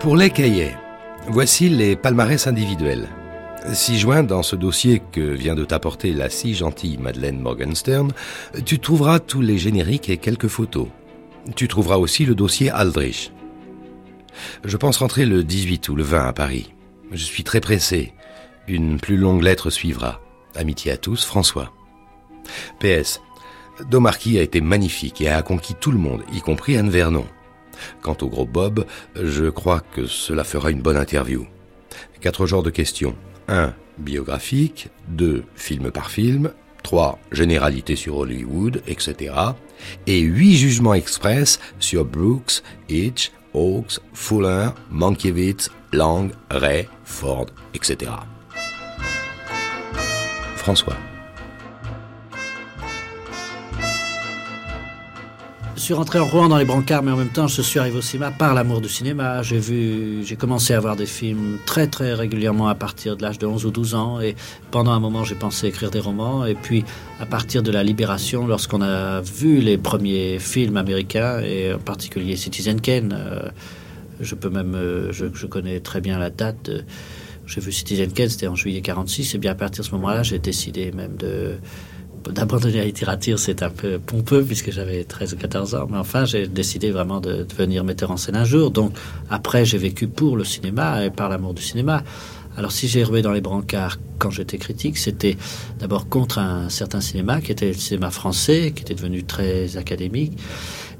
[0.00, 0.74] Pour les cahiers,
[1.28, 3.08] Voici les palmarès individuels.
[3.70, 8.12] Si joint dans ce dossier que vient de t'apporter la si gentille Madeleine Morgenstern,
[8.66, 10.88] tu trouveras tous les génériques et quelques photos.
[11.54, 13.32] Tu trouveras aussi le dossier Aldrich.
[14.64, 16.74] Je pense rentrer le 18 ou le 20 à Paris.
[17.12, 18.12] Je suis très pressé.
[18.66, 20.20] Une plus longue lettre suivra.
[20.56, 21.72] Amitié à tous, François.
[22.80, 23.20] PS.
[23.88, 27.26] Domarquis a été magnifique et a conquis tout le monde, y compris Anne Vernon.
[28.02, 31.46] Quant au gros Bob, je crois que cela fera une bonne interview.
[32.20, 33.16] Quatre genres de questions.
[33.52, 33.74] 1.
[33.98, 34.88] Biographique.
[35.08, 35.44] 2.
[35.54, 36.50] Film par film.
[36.82, 37.18] 3.
[37.30, 39.34] Généralité sur Hollywood, etc.
[40.06, 48.10] Et 8 jugements express sur Brooks, Hitch, Hawks, Fuller, Mankiewicz, Lang, Ray, Ford, etc.
[50.56, 50.96] François.
[55.82, 58.02] Suis rentré en Rouen dans les brancards, mais en même temps, je suis arrivé au
[58.02, 59.42] cinéma par l'amour du cinéma.
[59.42, 63.40] J'ai vu, j'ai commencé à voir des films très très régulièrement à partir de l'âge
[63.40, 64.20] de 11 ou 12 ans.
[64.20, 64.36] Et
[64.70, 66.46] pendant un moment, j'ai pensé écrire des romans.
[66.46, 66.84] Et puis,
[67.18, 72.36] à partir de la Libération, lorsqu'on a vu les premiers films américains, et en particulier
[72.36, 73.48] Citizen Kane, euh,
[74.20, 76.70] je peux même, euh, je, connais très bien la date.
[77.44, 79.34] j'ai vu Citizen Kane, c'était en juillet 46.
[79.34, 81.56] Et bien à partir de ce moment-là, j'ai décidé même de
[82.30, 85.88] d'abandonner la littérature, c'est un peu pompeux puisque j'avais 13 ou 14 ans.
[85.90, 88.70] Mais enfin, j'ai décidé vraiment de devenir metteur en scène un jour.
[88.70, 88.92] Donc,
[89.30, 92.02] après, j'ai vécu pour le cinéma et par l'amour du cinéma.
[92.56, 95.36] Alors, si j'ai rué dans les brancards quand j'étais critique, c'était
[95.78, 100.38] d'abord contre un certain cinéma qui était le cinéma français, qui était devenu très académique.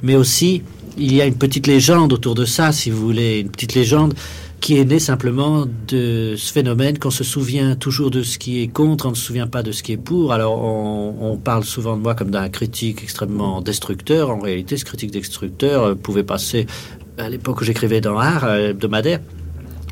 [0.02, 0.62] Mais aussi,
[0.96, 4.14] il y a une petite légende autour de ça, si vous voulez, une petite légende
[4.62, 8.68] qui est né simplement de ce phénomène qu'on se souvient toujours de ce qui est
[8.68, 10.32] contre, on ne se souvient pas de ce qui est pour.
[10.32, 14.30] Alors on, parle souvent de moi comme d'un critique extrêmement destructeur.
[14.30, 16.66] En réalité, ce critique destructeur euh, pouvait passer
[17.18, 19.18] à l'époque où j'écrivais dans Art euh, hebdomadaire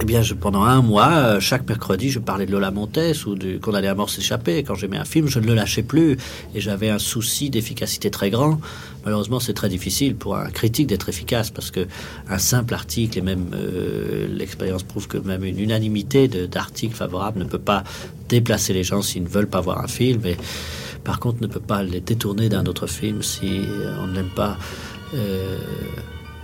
[0.02, 3.34] eh bien, je, pendant un mois, euh, chaque mercredi, je parlais de Lola Montes ou
[3.34, 4.62] de Condamné à mort s'échapper.
[4.62, 6.16] Quand j'aimais un film, je ne le lâchais plus.
[6.54, 8.60] Et j'avais un souci d'efficacité très grand.
[9.04, 11.86] Malheureusement, c'est très difficile pour un critique d'être efficace parce que
[12.28, 17.44] un simple article, et même euh, l'expérience prouve que même une unanimité d'articles favorables ne
[17.44, 17.84] peut pas
[18.28, 20.24] déplacer les gens s'ils ne veulent pas voir un film.
[20.24, 20.38] Et
[21.04, 23.60] par contre, ne peut pas les détourner d'un autre film si
[24.02, 24.56] on n'aime pas.
[25.14, 25.58] Euh,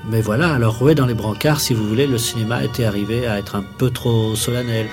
[0.09, 3.39] mais voilà, alors ouais, dans les brancards, si vous voulez, le cinéma était arrivé à
[3.39, 4.87] être un peu trop solennel.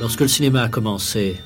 [0.00, 1.40] Lorsque le cinéma a commencé,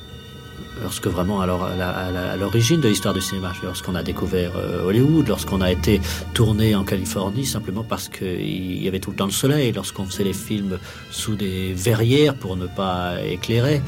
[0.81, 5.61] lorsque vraiment, alors à l'origine de l'histoire du cinéma, lorsqu'on a découvert euh, Hollywood, lorsqu'on
[5.61, 6.01] a été
[6.33, 10.23] tourné en Californie simplement parce qu'il y avait tout le temps le soleil, lorsqu'on faisait
[10.23, 10.79] les films
[11.11, 13.81] sous des verrières pour ne pas éclairer,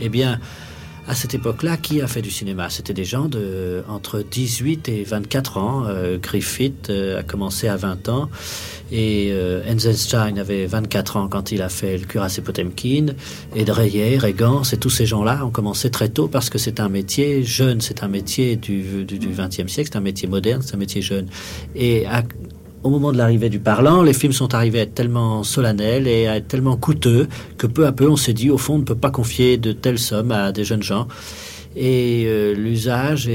[0.00, 0.40] eh bien,
[1.10, 2.70] à cette époque-là, qui a fait du cinéma?
[2.70, 5.84] C'était des gens de entre 18 et 24 ans.
[5.88, 8.30] Euh, Griffith euh, a commencé à 20 ans.
[8.92, 13.06] Et euh, Enzenstein avait 24 ans quand il a fait le cuirassé Potemkin.
[13.56, 16.78] Et Dreyer et Gans et tous ces gens-là ont commencé très tôt parce que c'est
[16.78, 20.62] un métier jeune, c'est un métier du, du, du 20e siècle, c'est un métier moderne,
[20.64, 21.26] c'est un métier jeune.
[21.74, 22.22] Et à,
[22.82, 26.26] au moment de l'arrivée du parlant, les films sont arrivés à être tellement solennels et
[26.26, 28.84] à être tellement coûteux que peu à peu on s'est dit au fond on ne
[28.84, 31.06] peut pas confier de telles sommes à des jeunes gens.
[31.76, 33.30] Et euh, l'usage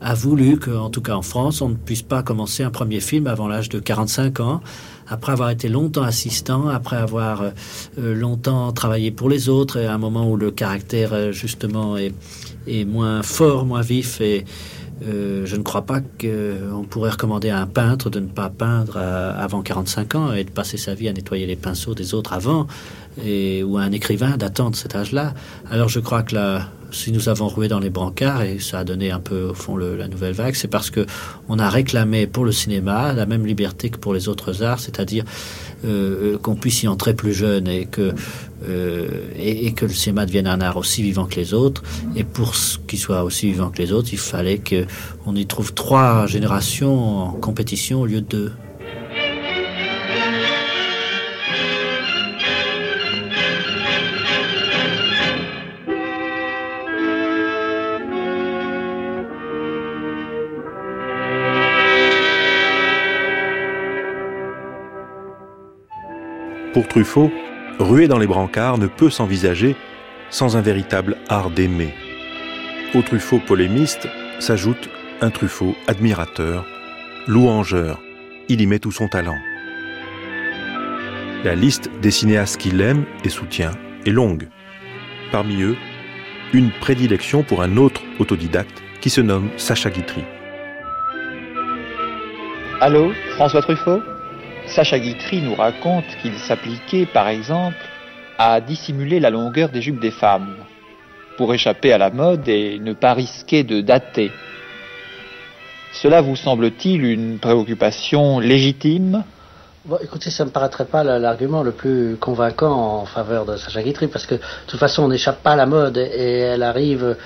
[0.00, 3.26] a voulu qu'en tout cas en France, on ne puisse pas commencer un premier film
[3.26, 4.60] avant l'âge de 45 ans,
[5.08, 7.42] après avoir été longtemps assistant, après avoir
[7.98, 11.98] euh, longtemps travaillé pour les autres, et à un moment où le caractère euh, justement
[11.98, 12.14] est,
[12.66, 14.46] est moins fort, moins vif et
[15.04, 18.96] euh, je ne crois pas qu'on pourrait recommander à un peintre de ne pas peindre
[18.96, 22.66] avant 45 ans et de passer sa vie à nettoyer les pinceaux des autres avant,
[23.18, 25.34] ou à un écrivain d'attendre cet âge-là.
[25.70, 28.84] Alors je crois que là, si nous avons roué dans les brancards, et ça a
[28.84, 31.06] donné un peu au fond le, la nouvelle vague, c'est parce que
[31.48, 35.24] on a réclamé pour le cinéma la même liberté que pour les autres arts, c'est-à-dire
[35.84, 38.14] euh, qu'on puisse y entrer plus jeune et que
[38.68, 41.82] euh, et, que le cinéma devienne un art aussi vivant que les autres.
[42.16, 42.54] Et pour
[42.86, 47.32] qu'il soit aussi vivant que les autres, il fallait qu'on y trouve trois générations en
[47.32, 48.52] compétition au lieu de deux.
[66.76, 67.32] Pour Truffaut,
[67.78, 69.76] ruer dans les brancards ne peut s'envisager
[70.28, 71.94] sans un véritable art d'aimer.
[72.94, 74.06] Au Truffaut polémiste
[74.40, 74.90] s'ajoute
[75.22, 76.66] un Truffaut admirateur,
[77.26, 77.98] louangeur.
[78.50, 79.38] Il y met tout son talent.
[81.44, 83.72] La liste des cinéastes qu'il aime et soutient
[84.04, 84.46] est longue.
[85.32, 85.76] Parmi eux,
[86.52, 90.24] une prédilection pour un autre autodidacte qui se nomme Sacha Guitry.
[92.82, 94.02] Allô, François Truffaut?
[94.66, 97.76] Sacha Guitry nous raconte qu'il s'appliquait, par exemple,
[98.38, 100.56] à dissimuler la longueur des jupes des femmes,
[101.36, 104.30] pour échapper à la mode et ne pas risquer de dater.
[105.92, 109.24] Cela vous semble-t-il une préoccupation légitime?
[109.86, 114.08] Bon, écoutez, ça me paraîtrait pas l'argument le plus convaincant en faveur de Sacha Guitry,
[114.08, 117.16] parce que de toute façon, on n'échappe pas à la mode et elle arrive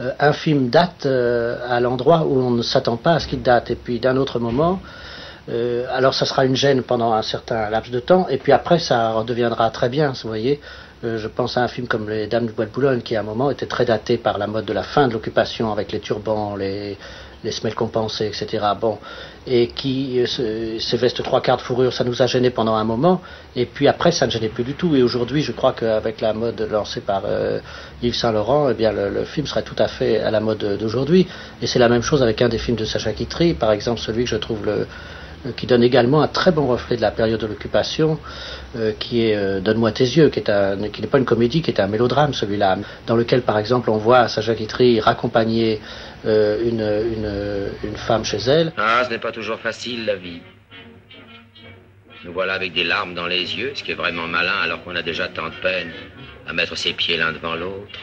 [0.00, 3.40] euh, un film date euh, à l'endroit où on ne s'attend pas à ce qu'il
[3.40, 3.70] date.
[3.70, 4.80] Et puis d'un autre moment,
[5.48, 8.78] euh, alors ça sera une gêne pendant un certain laps de temps, et puis après
[8.78, 10.60] ça redeviendra très bien, vous voyez.
[11.02, 13.22] je pense à un film comme Les Dames du Bois de Boulogne, qui à un
[13.22, 16.54] moment était très daté par la mode de la fin de l'occupation, avec les turbans,
[16.56, 16.98] les,
[17.44, 18.64] les semelles compensées, etc.
[18.80, 18.98] Bon,
[19.46, 23.22] et qui, ces vestes trois quarts de fourrure, ça nous a gêné pendant un moment,
[23.56, 24.94] et puis après, ça ne gênait plus du tout.
[24.96, 27.22] Et aujourd'hui, je crois qu'avec la mode lancée par
[28.02, 31.26] Yves Saint Laurent, eh bien, le, film serait tout à fait à la mode d'aujourd'hui.
[31.62, 34.24] Et c'est la même chose avec un des films de Sacha Guitry, par exemple celui
[34.24, 34.86] que je trouve le,
[35.56, 38.18] qui donne également un très bon reflet de la période de l'occupation,
[38.76, 41.80] euh, qui est euh, Donne-moi tes yeux, qui n'est qui pas une comédie, qui est
[41.80, 45.80] un mélodrame celui-là, dans lequel par exemple on voit Sacha Guitry raccompagner
[46.26, 48.72] euh, une, une, une femme chez elle.
[48.76, 50.40] Ah, ce n'est pas toujours facile la vie.
[52.24, 54.96] Nous voilà avec des larmes dans les yeux, ce qui est vraiment malin alors qu'on
[54.96, 55.92] a déjà tant de peine
[56.48, 57.98] à mettre ses pieds l'un devant l'autre.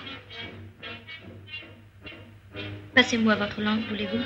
[2.95, 4.23] Passez-moi votre langue, voulez-vous?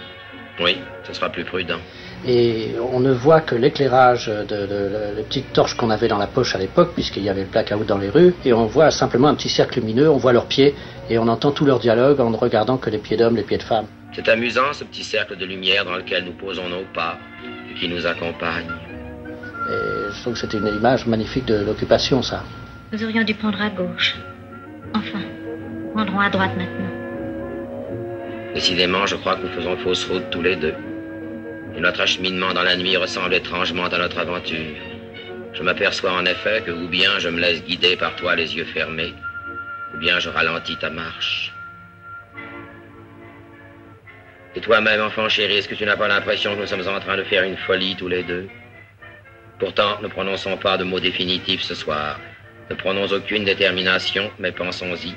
[0.63, 1.80] Oui, ce sera plus prudent.
[2.27, 6.27] Et on ne voit que l'éclairage de, de, les petites torches qu'on avait dans la
[6.27, 9.29] poche à l'époque, puisqu'il y avait le blackout dans les rues, et on voit simplement
[9.29, 10.75] un petit cercle lumineux, on voit leurs pieds,
[11.10, 13.58] et on entend tout leur dialogue en ne regardant que les pieds d'hommes, les pieds
[13.58, 13.86] de femmes.
[14.12, 17.17] C'est amusant ce petit cercle de lumière dans lequel nous posons nos pas
[17.71, 18.67] et qui nous accompagne.
[19.69, 22.43] Et je trouve que c'était une image magnifique de l'occupation, ça.
[22.91, 24.17] Nous aurions dû prendre à gauche.
[24.95, 25.21] Enfin,
[25.93, 26.89] prendrons à droite maintenant.
[28.53, 30.73] Décidément, je crois que nous faisons fausse route tous les deux.
[31.75, 34.75] Et notre acheminement dans la nuit ressemble étrangement à notre aventure.
[35.53, 38.65] Je m'aperçois en effet que ou bien je me laisse guider par toi les yeux
[38.65, 39.13] fermés,
[39.93, 41.53] ou bien je ralentis ta marche.
[44.55, 47.17] Et toi-même, enfant chéri, est-ce que tu n'as pas l'impression que nous sommes en train
[47.17, 48.49] de faire une folie tous les deux?
[49.60, 52.19] Pourtant, ne prononçons pas de mots définitifs ce soir.
[52.69, 55.13] Ne prenons aucune détermination, mais pensons-y,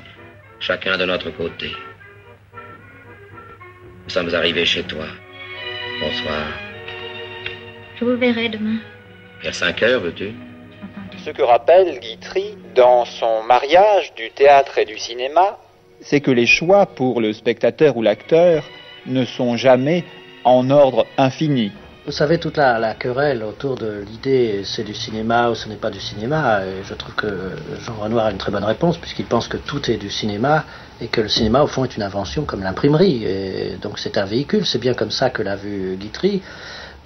[0.59, 1.71] chacun de notre côté.
[4.03, 5.05] Nous sommes arrivés chez toi.
[5.99, 6.47] Bonsoir.
[7.99, 8.77] Je vous verrai demain.
[9.41, 10.33] Vers 5 heures, veux-tu?
[11.23, 15.59] Ce que rappelle Guitry dans son mariage du théâtre et du cinéma,
[16.01, 18.63] c'est que les choix pour le spectateur ou l'acteur
[19.05, 20.03] ne sont jamais
[20.43, 21.71] en ordre infini.
[22.05, 25.91] Vous savez, toute la, querelle autour de l'idée c'est du cinéma ou ce n'est pas
[25.91, 27.51] du cinéma, et je trouve que
[27.85, 30.65] Jean Renoir a une très bonne réponse puisqu'il pense que tout est du cinéma
[31.01, 33.23] et que le cinéma, au fond, est une invention comme l'imprimerie.
[33.25, 36.41] Et donc c'est un véhicule, c'est bien comme ça que l'a vu Guitry.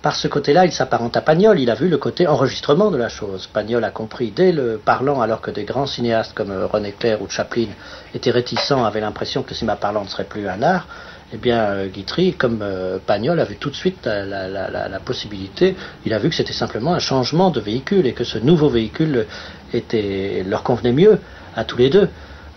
[0.01, 3.09] Par ce côté-là, il s'apparente à Pagnol, il a vu le côté enregistrement de la
[3.09, 3.47] chose.
[3.47, 7.27] Pagnol a compris dès le parlant, alors que des grands cinéastes comme René Clair ou
[7.27, 7.67] Chaplin
[8.13, 10.87] étaient réticents, avaient l'impression que le cinéma parlant ne serait plus un art
[11.33, 15.75] eh bien, euh, Guitry, comme euh, Pagnol, a vu tout de suite la, possibilité.
[16.05, 19.25] Il a vu que c'était simplement un changement de véhicule et que ce nouveau véhicule
[19.73, 21.19] était, leur convenait mieux
[21.55, 22.09] à tous les deux.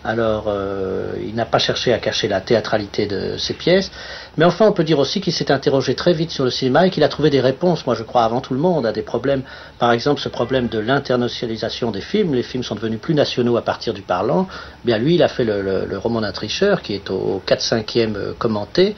[0.03, 3.91] Alors, euh, il n'a pas cherché à cacher la théâtralité de ses pièces,
[4.35, 6.89] mais enfin, on peut dire aussi qu'il s'est interrogé très vite sur le cinéma et
[6.89, 9.43] qu'il a trouvé des réponses, moi je crois avant tout le monde, à des problèmes,
[9.77, 13.61] par exemple ce problème de l'internationalisation des films, les films sont devenus plus nationaux à
[13.61, 14.47] partir du parlant,
[14.83, 18.95] bien lui il a fait le, roman d'un tricheur qui est au 4-5e euh, commenté,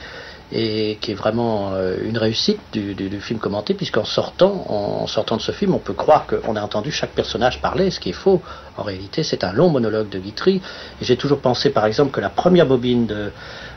[0.56, 5.42] et qui est vraiment euh, une réussite du, film commenté, puisqu'en sortant, en sortant de
[5.42, 8.40] ce film, on peut croire qu'on a entendu chaque personnage parler, ce qui est faux.
[8.78, 10.62] En réalité, c'est un long monologue de Guitry.
[11.02, 13.32] Et j'ai toujours pensé, par exemple, que la première bobine de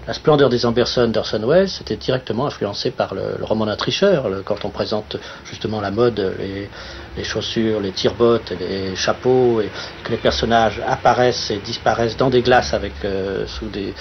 [0.07, 4.65] La splendeur des Amberson d'Orson Welles était directement influencée par le, roman d'un tricheur, quand
[4.65, 9.71] on présente justement la mode, les, chaussures, les tire-bottes, les chapeaux, et
[10.05, 13.95] que les personnages apparaissent et disparaissent dans des glaces avec euh, sous des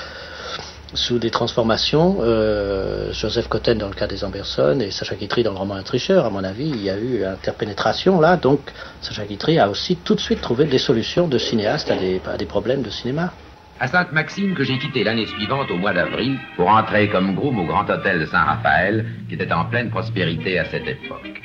[0.96, 2.18] sous des transformations.
[2.22, 5.84] Euh, Joseph Cotten dans le cas des Amberson et Sacha Guitry dans le roman Un
[5.84, 8.38] tricheur, à mon avis, il y a eu interpénétration là.
[8.38, 8.62] Donc
[9.02, 12.82] Sacha Guitry a aussi tout de suite trouvé des solutions de cinéaste à des, problèmes
[12.82, 13.34] de cinéma.
[13.80, 17.66] À Sainte-Maxime que j'ai quitté l'année suivante au mois d'avril pour entrer comme groom au
[17.66, 21.42] Grand Hôtel Saint-Raphaël qui était en pleine prospérité à cette époque.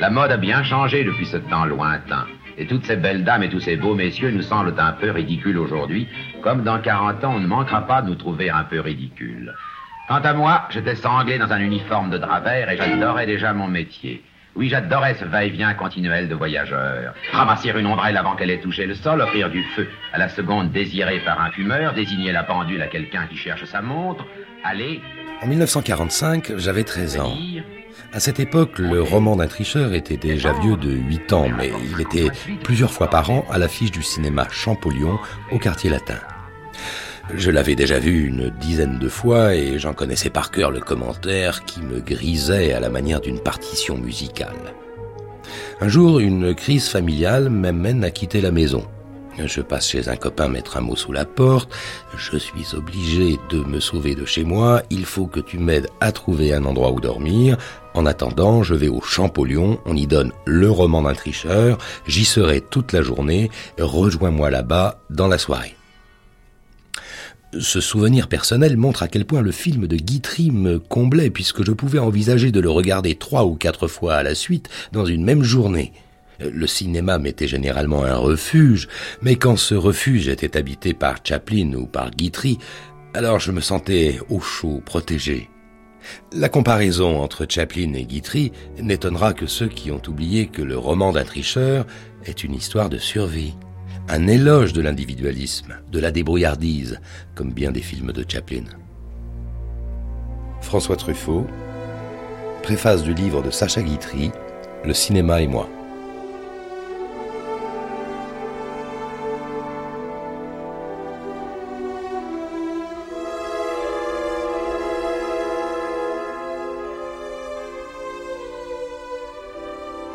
[0.00, 2.26] La mode a bien changé depuis ce temps lointain.
[2.60, 5.58] Et toutes ces belles dames et tous ces beaux messieurs nous semblent un peu ridicules
[5.58, 6.08] aujourd'hui,
[6.48, 9.54] comme dans 40 ans on ne manquera pas de nous trouver un peu ridicules.
[10.08, 13.68] Quant à moi, j'étais sanglé dans un uniforme de drap vert et j'adorais déjà mon
[13.68, 14.24] métier.
[14.56, 17.12] Oui, j'adorais ce va-et-vient continuel de voyageurs.
[17.32, 20.72] Ramasser une ombrelle avant qu'elle ait touché le sol, offrir du feu à la seconde
[20.72, 24.24] désirée par un fumeur, désigner la pendule à quelqu'un qui cherche sa montre,
[24.64, 25.02] aller...
[25.42, 27.36] En 1945, j'avais 13 ans.
[28.14, 32.00] À cette époque, le roman d'un tricheur était déjà vieux de 8 ans, mais il
[32.00, 32.30] était
[32.64, 35.18] plusieurs fois par an à l'affiche du cinéma Champollion
[35.52, 36.18] au quartier latin.
[37.34, 41.64] Je l'avais déjà vu une dizaine de fois et j'en connaissais par cœur le commentaire
[41.64, 44.74] qui me grisait à la manière d'une partition musicale.
[45.80, 48.84] Un jour, une crise familiale m'amène à quitter la maison.
[49.44, 51.70] Je passe chez un copain mettre un mot sous la porte.
[52.16, 54.82] Je suis obligé de me sauver de chez moi.
[54.90, 57.56] Il faut que tu m'aides à trouver un endroit où dormir.
[57.94, 59.78] En attendant, je vais au Champollion.
[59.84, 61.78] On y donne le roman d'un tricheur.
[62.06, 63.50] J'y serai toute la journée.
[63.78, 65.77] Rejoins-moi là-bas dans la soirée.
[67.56, 71.72] Ce souvenir personnel montre à quel point le film de Guitry me comblait puisque je
[71.72, 75.42] pouvais envisager de le regarder trois ou quatre fois à la suite dans une même
[75.42, 75.92] journée.
[76.40, 78.86] Le cinéma m'était généralement un refuge,
[79.22, 82.58] mais quand ce refuge était habité par Chaplin ou par Guitry,
[83.14, 85.48] alors je me sentais au chaud, protégé.
[86.32, 91.12] La comparaison entre Chaplin et Guitry n'étonnera que ceux qui ont oublié que le roman
[91.12, 91.86] d'un tricheur
[92.24, 93.54] est une histoire de survie,
[94.10, 96.98] un éloge de l'individualisme, de la débrouillardise,
[97.34, 98.64] comme bien des films de Chaplin.
[100.62, 101.46] François Truffaut,
[102.62, 104.30] préface du livre de Sacha Guitry,
[104.84, 105.68] Le cinéma et moi.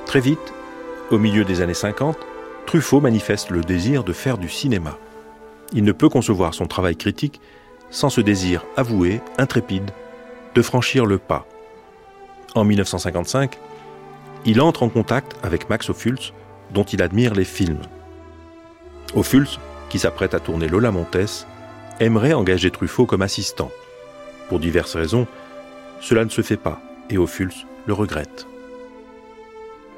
[0.07, 0.39] Très vite,
[1.11, 2.17] au milieu des années 50,
[2.65, 4.97] Truffaut manifeste le désir de faire du cinéma.
[5.73, 7.41] Il ne peut concevoir son travail critique
[7.89, 9.91] sans ce désir avoué, intrépide,
[10.55, 11.45] de franchir le pas.
[12.55, 13.57] En 1955,
[14.45, 16.33] il entre en contact avec Max Ophuls,
[16.73, 17.81] dont il admire les films.
[19.15, 19.47] Ophuls,
[19.89, 21.45] qui s'apprête à tourner Lola Montes,
[21.99, 23.71] aimerait engager Truffaut comme assistant.
[24.49, 25.27] Pour diverses raisons,
[26.01, 27.53] cela ne se fait pas et Ophuls
[27.85, 28.47] le regrette.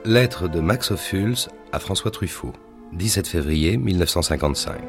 [0.04, 2.54] Lettre de Max Ophuls à François Truffaut,
[2.94, 4.80] 17 février 1955.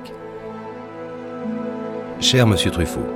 [2.21, 3.09] Cher Monsieur Truffaut,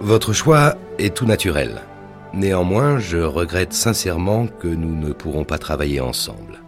[0.00, 1.80] votre choix est tout naturel.
[2.34, 6.60] Néanmoins, je regrette sincèrement que nous ne pourrons pas travailler ensemble.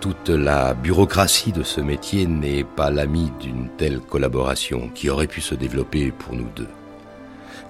[0.00, 5.40] Toute la bureaucratie de ce métier n'est pas l'ami d'une telle collaboration qui aurait pu
[5.40, 6.68] se développer pour nous deux.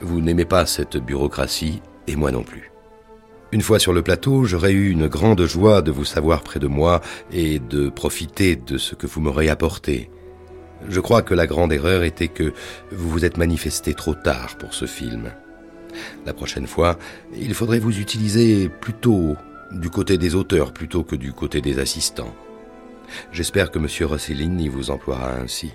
[0.00, 2.69] Vous n'aimez pas cette bureaucratie et moi non plus.
[3.52, 6.68] Une fois sur le plateau, j'aurais eu une grande joie de vous savoir près de
[6.68, 7.00] moi
[7.32, 10.08] et de profiter de ce que vous m'aurez apporté.
[10.88, 12.52] Je crois que la grande erreur était que
[12.92, 15.32] vous vous êtes manifesté trop tard pour ce film.
[16.24, 16.96] La prochaine fois,
[17.36, 19.34] il faudrait vous utiliser plutôt
[19.72, 22.34] du côté des auteurs plutôt que du côté des assistants.
[23.32, 24.08] J'espère que M.
[24.08, 25.72] Rossellini vous emploiera ainsi.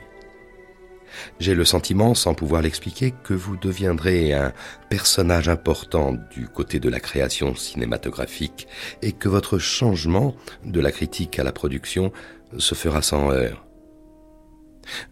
[1.39, 4.53] J'ai le sentiment, sans pouvoir l'expliquer, que vous deviendrez un
[4.89, 8.68] personnage important du côté de la création cinématographique
[9.01, 12.11] et que votre changement de la critique à la production
[12.57, 13.66] se fera sans heurts.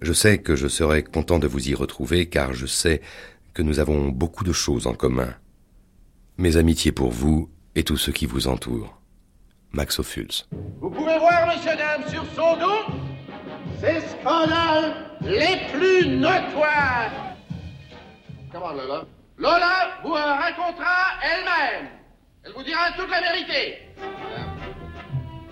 [0.02, 3.02] Je sais que je serai content de vous y retrouver car je sais
[3.54, 5.34] que nous avons beaucoup de choses en commun.
[6.38, 9.00] Mes amitiés pour vous et tous ceux qui vous entourent.
[9.72, 10.46] Max Ophuls.
[10.82, 12.94] Vous pouvez voir, messieurs, dames, sur son dos,
[13.84, 17.12] ces scandales les plus notoires.
[18.52, 19.04] Comment, Lola
[19.38, 21.90] Lola vous racontera elle-même.
[22.46, 23.80] Elle vous dira toute la vérité.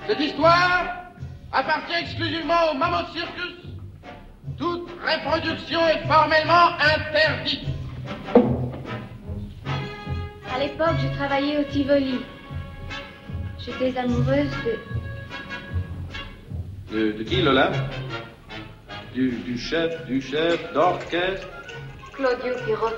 [0.08, 1.12] Cette histoire
[1.52, 3.68] appartient exclusivement au Mammoth Circus.
[4.58, 7.68] Toute reproduction est formellement interdite.
[10.54, 12.22] À l'époque, je travaillais au Tivoli.
[13.60, 15.01] J'étais amoureuse de...
[16.92, 17.72] De, de qui, Lola?
[19.14, 21.48] Du, du chef, du chef d'orchestre
[22.14, 22.96] Claudio Pirotto.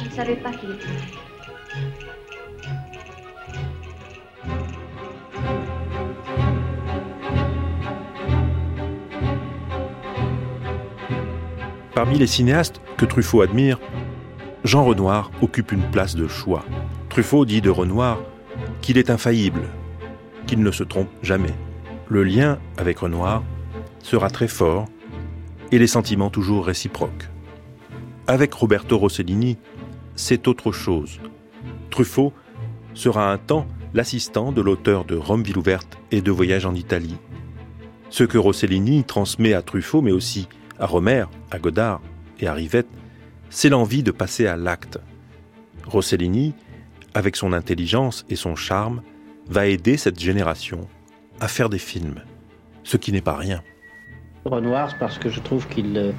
[0.00, 0.86] Je ne savais pas qu'il était.
[11.94, 13.78] Parmi les cinéastes que Truffaut admire,
[14.64, 16.64] Jean Renoir occupe une place de choix.
[17.10, 18.18] Truffaut dit de Renoir
[18.80, 19.62] qu'il est infaillible,
[20.46, 21.54] qu'il ne se trompe jamais.
[22.10, 23.44] Le lien avec Renoir
[24.02, 24.86] sera très fort
[25.70, 27.28] et les sentiments toujours réciproques.
[28.26, 29.58] Avec Roberto Rossellini,
[30.16, 31.20] c'est autre chose.
[31.90, 32.32] Truffaut
[32.94, 37.18] sera un temps l'assistant de l'auteur de Rome ville ouverte et de Voyage en Italie.
[38.08, 40.48] Ce que Rossellini transmet à Truffaut, mais aussi
[40.78, 42.00] à Romer, à Godard
[42.40, 42.88] et à Rivette,
[43.50, 44.98] c'est l'envie de passer à l'acte.
[45.86, 46.54] Rossellini,
[47.12, 49.02] avec son intelligence et son charme,
[49.46, 50.88] va aider cette génération
[51.40, 52.22] à faire des films,
[52.84, 53.62] ce qui n'est pas rien.
[54.44, 56.12] Renoir, parce que je trouve qu'il euh,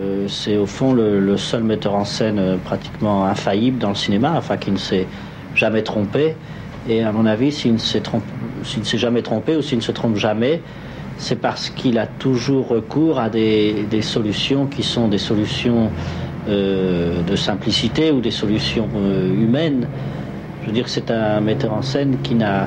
[0.00, 4.34] euh, c'est au fond le, seul metteur en scène euh, pratiquement infaillible dans le cinéma,
[4.36, 5.06] enfin qui ne s'est
[5.54, 6.34] jamais trompé.
[6.88, 8.02] Et à mon avis, s'il ne s'est
[8.94, 10.62] jamais trompé ou s'il ne se trompe jamais,
[11.18, 15.90] c'est parce qu'il a toujours recours à des, solutions qui sont des solutions
[16.48, 18.88] euh, de simplicité ou des solutions
[19.38, 19.86] humaines.
[20.62, 22.66] Je veux dire c'est un metteur en scène qui n'a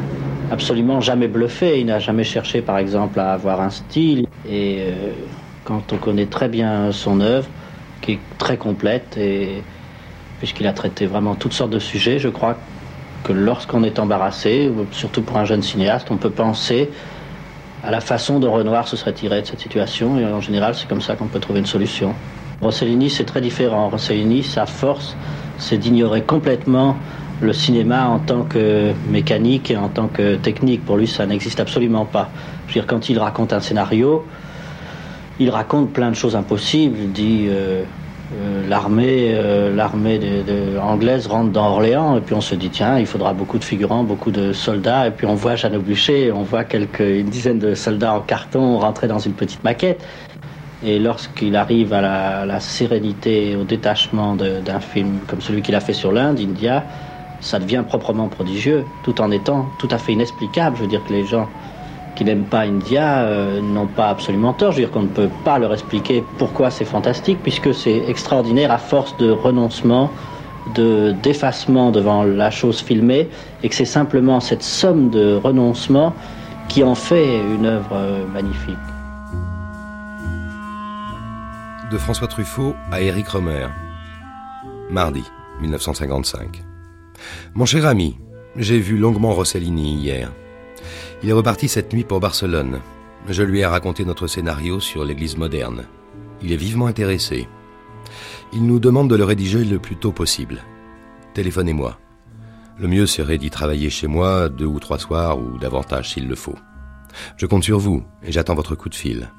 [0.52, 1.80] absolument jamais bluffé.
[1.80, 4.28] Il n'a jamais cherché, par exemple, à avoir un style.
[4.48, 5.12] Et euh,
[5.64, 7.48] quand on connaît très bien son œuvre,
[8.02, 9.64] qui est très complète, et
[10.40, 12.58] puisqu'il a traité vraiment toutes sortes de sujets, je crois
[13.24, 16.90] que lorsqu'on est embarrassé, surtout pour un jeune cinéaste, on peut penser
[17.84, 20.20] à la façon dont Renoir se serait tiré de cette situation.
[20.20, 22.14] Et en général, c'est comme ça qu'on peut trouver une solution.
[22.62, 23.90] Rossellini, c'est très différent.
[23.90, 25.16] Rossellini, sa force,
[25.58, 26.98] c'est d'ignorer complètement
[27.46, 30.84] le cinéma en tant que mécanique et en tant que technique.
[30.86, 32.30] Pour lui, ça n'existe absolument pas.
[32.68, 34.26] Je veux dire, quand il raconte un scénario,
[35.40, 36.98] il raconte plein de choses impossibles.
[37.00, 37.84] Il dit euh,
[38.42, 43.34] euh, l'armée, euh, anglaise rentre dans Orléans et puis on se dit tiens, il faudra
[43.34, 46.64] beaucoup de figurants, beaucoup de soldats et puis on voit Jeanne Blucher, on voit
[47.00, 50.04] une dizaine de soldats en carton rentrer dans une petite maquette.
[50.84, 55.80] Et lorsqu'il arrive à la, la sérénité, au détachement d'un film comme celui qu'il a
[55.80, 56.84] fait sur l'Inde, India,
[57.46, 60.76] ça devient proprement prodigieux, tout en étant tout à fait inexplicable.
[60.78, 61.48] Je veux dire que les gens
[62.16, 64.72] qui n'aiment pas India euh, n'ont pas absolument tort.
[64.72, 68.72] Je veux dire qu'on ne peut pas leur expliquer pourquoi c'est fantastique, puisque c'est extraordinaire
[68.72, 70.10] à force de renoncement,
[70.74, 73.30] de d'effacement devant la chose filmée,
[73.62, 76.14] et que c'est simplement cette somme de renoncement
[76.68, 78.76] qui en fait une œuvre euh, magnifique.
[81.92, 83.68] De François Truffaut à Éric Romer.
[84.90, 85.24] Mardi
[85.62, 86.65] 1955.
[87.54, 88.18] Mon cher ami,
[88.56, 90.32] j'ai vu longuement Rossellini hier.
[91.24, 92.80] Il est reparti cette nuit pour Barcelone.
[93.28, 95.86] Je lui ai raconté notre scénario sur l'église moderne.
[96.42, 97.48] Il est vivement intéressé.
[98.54, 100.62] Il nous demande de le rédiger le plus tôt possible.
[101.34, 101.98] Téléphonez-moi.
[102.78, 106.36] Le mieux serait d'y travailler chez moi deux ou trois soirs ou davantage s'il le
[106.36, 106.56] faut.
[107.38, 109.32] Je compte sur vous et j'attends votre coup de fil.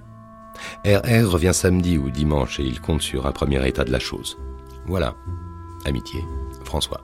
[0.85, 4.39] RR revient samedi ou dimanche et il compte sur un premier état de la chose.
[4.87, 5.15] Voilà.
[5.85, 6.25] Amitié.
[6.65, 7.03] François.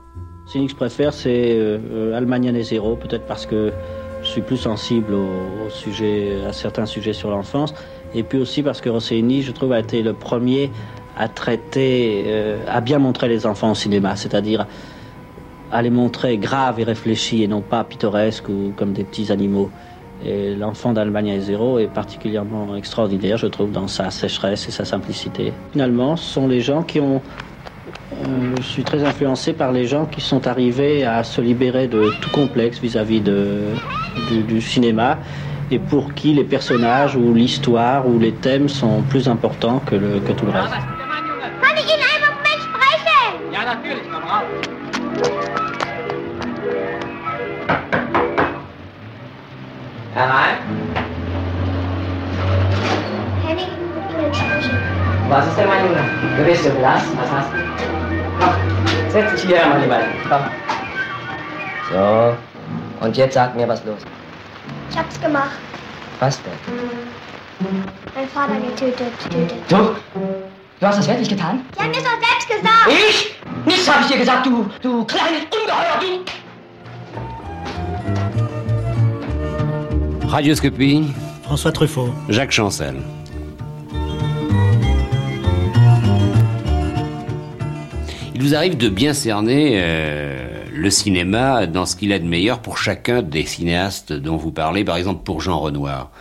[0.53, 3.73] Ce que préfère, c'est euh, Allemagne Zéro, peut-être parce que
[4.21, 7.73] je suis plus sensible au, sujet, à certains sujets sur l'enfance,
[8.13, 10.69] et puis aussi parce que Rossellini, je trouve, a été le premier
[11.17, 14.67] à traiter, euh, à bien montrer les enfants au cinéma, c'est-à-dire
[15.71, 19.71] à les montrer graves et réfléchis et non pas pittoresques ou comme des petits animaux.
[20.23, 24.85] Et l'enfant d'Allemagne à zéro est particulièrement extraordinaire, je trouve, dans sa sécheresse et sa
[24.85, 25.51] simplicité.
[25.71, 27.23] Finalement, ce sont les gens qui ont
[28.57, 32.29] je suis très influencé par les gens qui sont arrivés à se libérer de tout
[32.29, 33.59] complexe vis-à-vis de,
[34.47, 35.17] du, cinéma
[35.71, 40.19] et pour qui les personnages ou l'histoire ou les thèmes sont plus importants que, le,
[40.19, 40.73] que tout le reste.
[55.29, 56.79] Was ist Junge?
[57.17, 57.72] Was hast du?
[59.13, 60.05] Setz dich hier, meine Beine.
[60.27, 60.41] Komm.
[61.91, 62.35] So.
[63.05, 64.07] Und jetzt sag mir, was los ist.
[64.89, 65.51] Ich hab's gemacht.
[66.19, 66.53] Was denn?
[68.15, 69.11] Mein Vater getötet.
[69.23, 69.57] Getötet.
[69.69, 69.95] Du?
[70.79, 71.63] Du hast das wirklich getan?
[71.75, 72.87] Sie haben es doch selbst gesagt.
[72.87, 73.35] Ich?
[73.65, 75.99] Nichts habe ich dir gesagt, du, du kleines Ungeheuer,
[80.21, 80.27] du!
[80.27, 81.13] Radioscopie.
[81.47, 82.13] François Truffaut.
[82.29, 82.95] Jacques Chancel.
[88.43, 92.59] Il vous arrive de bien cerner euh, le cinéma dans ce qu'il a de meilleur
[92.59, 96.11] pour chacun des cinéastes dont vous parlez, par exemple pour Jean Renoir.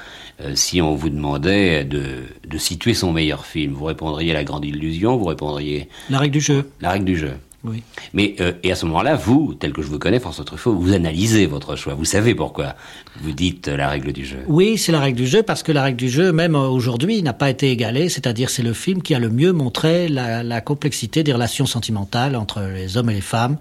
[0.40, 4.64] Euh, si on vous demandait de, de situer son meilleur film, vous répondriez La Grande
[4.64, 5.88] Illusion, vous répondriez...
[6.10, 6.70] La règle du jeu.
[6.80, 7.32] La règle du jeu.
[7.64, 7.82] Oui.
[8.12, 10.92] Mais euh, et à ce moment-là, vous, tel que je vous connais, François Truffaut, vous
[10.92, 11.94] analysez votre choix.
[11.94, 12.74] Vous savez pourquoi
[13.20, 14.38] vous dites la règle du jeu.
[14.48, 17.32] Oui, c'est la règle du jeu parce que la règle du jeu, même aujourd'hui, n'a
[17.32, 18.08] pas été égalée.
[18.08, 22.34] C'est-à-dire, c'est le film qui a le mieux montré la, la complexité des relations sentimentales
[22.34, 23.58] entre les hommes et les femmes.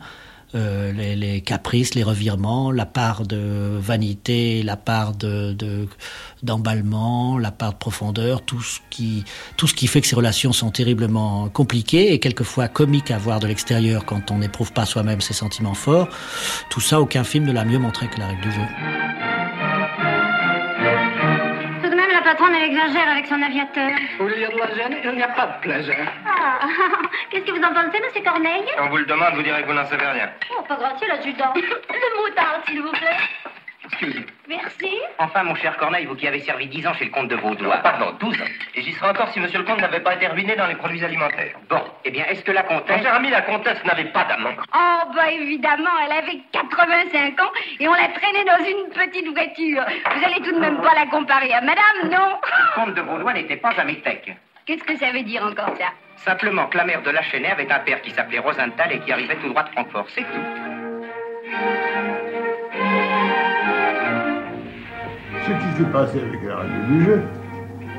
[0.53, 5.55] Euh, les, les, caprices, les revirements, la part de vanité, la part de
[6.43, 9.23] d'emballement, la part de profondeur, tout ce qui
[9.55, 13.39] tout ce qui fait que ces relations sont terriblement compliquées et quelquefois comiques à voir
[13.39, 16.09] de l'extérieur quand on n'éprouve pas soi-même ces sentiments forts.
[16.69, 19.40] Tout ça, aucun film ne l'a mieux montré que la règle du jeu.
[22.41, 23.91] Patronne, elle exagère avec son aviateur.
[24.19, 25.95] Au lieu de la gêne, il n'y a pas de plaisir.
[26.25, 26.59] Ah,
[27.29, 28.65] qu'est-ce que vous en pensez, monsieur Corneille?
[28.77, 30.29] Quand on vous le demande, vous direz que vous n'en savez rien.
[30.57, 31.53] Oh, pas gracieux, l'adjudant.
[31.55, 33.17] Le moutard, s'il vous plaît.
[33.85, 34.25] Excusez.
[34.47, 34.91] Merci.
[35.17, 37.77] Enfin, mon cher Corneille, vous qui avez servi 10 ans chez le comte de Vaudois.
[37.77, 38.45] Pardon, 12 ans.
[38.75, 41.03] Et j'y serais encore si monsieur le comte n'avait pas été ruiné dans les produits
[41.03, 41.55] alimentaires.
[41.67, 42.97] Bon, eh bien, est-ce que la comtesse...
[42.97, 44.51] Mon cher ami, la comtesse n'avait pas d'amant.
[44.73, 49.83] Oh, bah évidemment, elle avait 85 ans et on l'a traînée dans une petite voiture.
[50.15, 52.37] Vous allez tout de même pas la comparer à madame, non?
[52.43, 54.31] Le comte de Vaudois n'était pas un métèque.
[54.65, 55.87] Qu'est-ce que ça veut dire encore, ça?
[56.17, 59.11] Simplement que la mère de la Chênaie avait un père qui s'appelait Rosenthal et qui
[59.11, 62.00] arrivait tout droit de Francfort, c'est tout.
[65.51, 67.21] Ce qui s'est passé avec la radio du jeu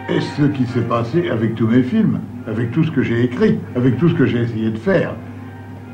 [0.09, 3.59] est ce qui s'est passé avec tous mes films, avec tout ce que j'ai écrit,
[3.77, 5.13] avec tout ce que j'ai essayé de faire.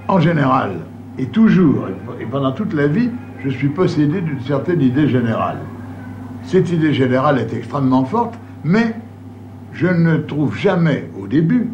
[0.07, 0.77] En général,
[1.19, 1.89] et toujours,
[2.21, 5.59] et pendant toute la vie, je suis possédé d'une certaine idée générale.
[6.45, 8.95] Cette idée générale est extrêmement forte, mais
[9.73, 11.71] je ne trouve jamais au début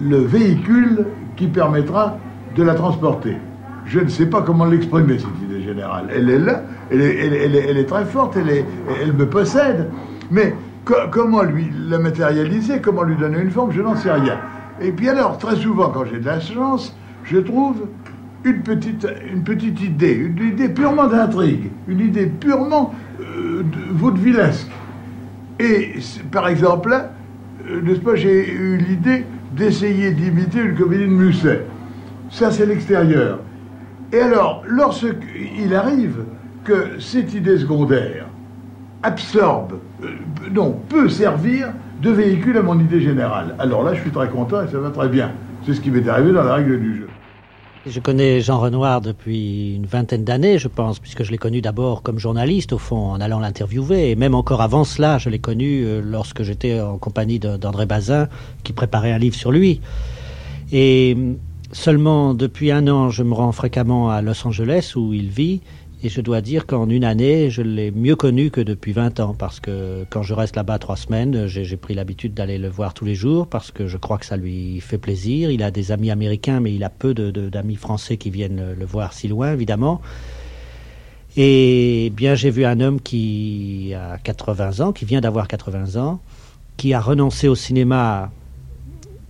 [0.00, 1.04] le véhicule
[1.34, 2.16] qui permettra
[2.54, 3.38] de la transporter.
[3.86, 6.10] Je ne sais pas comment l'exprimer, cette idée générale.
[6.14, 9.88] Elle est là, elle est, très forte, elle, me possède.
[10.30, 14.38] Mais co- comment lui la matérialiser, comment lui donner une forme, je n'en sais rien.
[14.80, 17.86] Et puis alors, très souvent, quand j'ai de la chance, je trouve
[18.44, 24.68] une petite, idée, une idée purement d'intrigue, une idée purement euh, de- vaudevillesque.
[25.58, 25.94] Et
[26.30, 27.12] par exemple, là,
[27.68, 29.24] euh, n'est-ce pas, j'ai eu l'idée
[29.56, 31.64] d'essayer d'imiter une comédie de Musset.
[32.30, 33.40] Ça, c'est l'extérieur.
[34.12, 36.18] Et alors, lorsqu'il arrive
[36.68, 38.26] que cette idée secondaire
[39.02, 40.08] absorbe, euh,
[40.52, 44.62] non, peut servir de véhicule à mon idée générale, alors là, je suis très content
[44.62, 45.32] et ça va très bien.
[45.64, 47.08] C'est ce qui m'est arrivé dans la règle du jeu.
[47.86, 52.02] Je connais Jean Renoir depuis une vingtaine d'années, je pense, puisque je l'ai connu d'abord
[52.02, 54.10] comme journaliste, au fond, en allant l'interviewer.
[54.10, 58.28] Et même encore avant cela, je l'ai connu euh, lorsque j'étais en compagnie d'André Bazin,
[58.62, 59.80] qui préparait un livre sur lui.
[60.70, 61.36] Et hum,
[61.72, 65.62] seulement depuis un an, je me rends fréquemment à Los Angeles, où il vit.
[66.04, 69.34] Et je dois dire qu'en une année, je l'ai mieux connu que depuis 20 ans,
[69.36, 73.04] parce que quand je reste là-bas trois semaines, j'ai pris l'habitude d'aller le voir tous
[73.04, 75.50] les jours, parce que je crois que ça lui fait plaisir.
[75.50, 79.12] Il a des amis américains, mais il a peu d'amis français qui viennent le voir
[79.12, 80.00] si loin, évidemment.
[81.36, 86.20] Et bien, j'ai vu un homme qui a 80 ans, qui vient d'avoir 80 ans,
[86.76, 88.30] qui a renoncé au cinéma.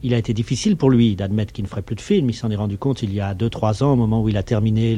[0.05, 2.31] Il a été difficile pour lui d'admettre qu'il ne ferait plus de films.
[2.31, 4.45] Il s'en est rendu compte il y a 2-3 ans, au moment où il a
[4.45, 4.97] terminé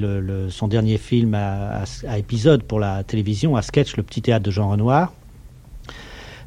[0.51, 4.51] son dernier film à, à- épisode pour la télévision, à sketch, Le Petit Théâtre de
[4.51, 5.13] Jean Renoir.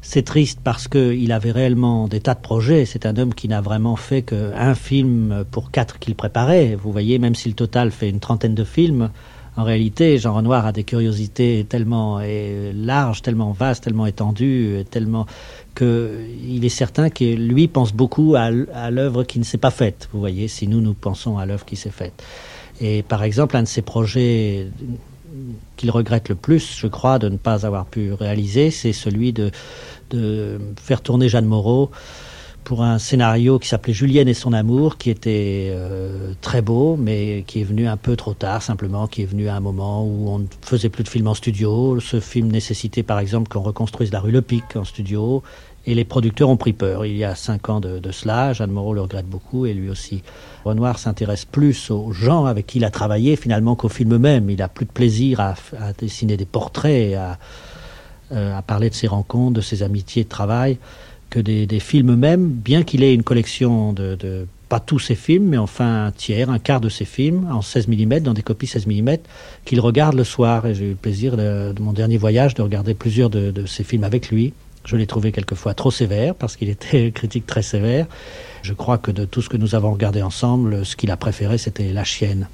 [0.02, 2.84] C'est triste parce qu'il avait réellement des tas de projets.
[2.84, 6.76] C'est un homme qui n'a vraiment fait qu'un film pour quatre qu'il préparait.
[6.76, 9.10] Vous voyez, même si le total fait une trentaine de films,
[9.56, 15.26] en réalité, Jean Renoir a des curiosités tellement eh, larges, tellement vastes, tellement étendues, tellement
[15.74, 18.50] que il est certain que lui pense beaucoup à,
[18.90, 20.08] l'œuvre qui ne s'est pas faite.
[20.12, 22.22] Vous voyez, si nous nous pensons à l'œuvre qui s'est faite.
[22.80, 24.68] Et par exemple, un de ses projets
[25.76, 29.50] qu'il regrette le plus, je crois, de ne pas avoir pu réaliser, c'est celui de
[30.80, 31.90] faire tourner Jeanne Moreau
[32.64, 37.44] pour un scénario qui s'appelait Julienne et son amour, qui était euh, très beau, mais
[37.46, 40.28] qui est venu un peu trop tard, simplement, qui est venu à un moment où
[40.28, 42.00] on ne faisait plus de films en studio.
[42.00, 45.42] Ce film nécessitait, par exemple, qu'on reconstruise la rue Le Pic en studio,
[45.86, 47.04] et les producteurs ont pris peur.
[47.04, 49.90] Il y a cinq ans de, de cela, Jeanne Moreau le regrette beaucoup, et lui
[49.90, 50.22] aussi.
[50.64, 54.48] Renoir s'intéresse plus aux gens avec qui il a travaillé, finalement, qu'au film même.
[54.48, 55.54] Il a plus de plaisir à,
[55.98, 57.14] dessiner des portraits,
[58.32, 60.78] euh, à parler de ses rencontres, de ses amitiés de travail,
[61.34, 65.58] que des, films même, bien qu'il ait une collection de, pas tous ses films, mais
[65.58, 68.86] enfin un tiers, un quart de ses films en 16 mm, dans des copies 16
[68.86, 69.16] mm,
[69.64, 70.64] qu'il regarde le soir.
[70.64, 73.66] Et j'ai eu le plaisir de, de mon dernier voyage de regarder plusieurs de, de
[73.66, 74.52] ses films avec lui.
[74.84, 78.06] Je l'ai trouvé quelquefois trop sévère, parce qu'il était critique très sévère.
[78.62, 81.58] Je crois que de tout ce que nous avons regardé ensemble, ce qu'il a préféré,
[81.58, 82.46] c'était La Chienne.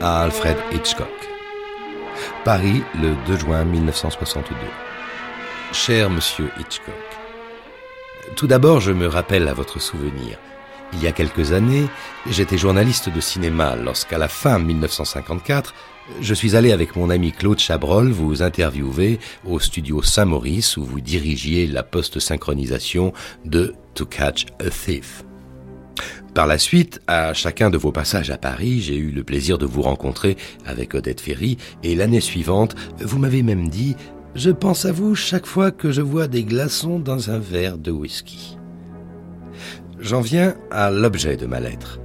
[0.00, 1.06] À Alfred Hitchcock.
[2.44, 4.56] Paris, le 2 juin 1962.
[5.72, 6.94] Cher monsieur Hitchcock,
[8.36, 10.38] tout d'abord, je me rappelle à votre souvenir.
[10.92, 11.86] Il y a quelques années,
[12.26, 15.74] j'étais journaliste de cinéma lorsqu'à la fin 1954,
[16.20, 21.00] je suis allé avec mon ami Claude Chabrol vous interviewer au studio Saint-Maurice où vous
[21.00, 23.12] dirigiez la post-synchronisation
[23.44, 25.24] de To Catch a Thief.
[26.34, 29.66] Par la suite, à chacun de vos passages à Paris, j'ai eu le plaisir de
[29.66, 33.96] vous rencontrer avec Odette Ferry et l'année suivante, vous m'avez même dit
[34.36, 37.90] Je pense à vous chaque fois que je vois des glaçons dans un verre de
[37.90, 38.56] whisky.
[39.98, 41.98] J'en viens à l'objet de ma lettre.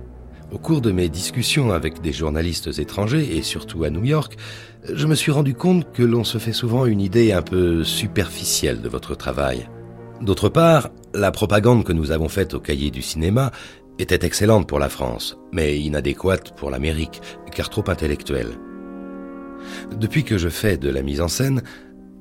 [0.51, 4.37] Au cours de mes discussions avec des journalistes étrangers, et surtout à New York,
[4.91, 8.81] je me suis rendu compte que l'on se fait souvent une idée un peu superficielle
[8.81, 9.69] de votre travail.
[10.21, 13.51] D'autre part, la propagande que nous avons faite au cahier du cinéma
[13.99, 17.21] était excellente pour la France, mais inadéquate pour l'Amérique,
[17.51, 18.57] car trop intellectuelle.
[19.97, 21.63] Depuis que je fais de la mise en scène,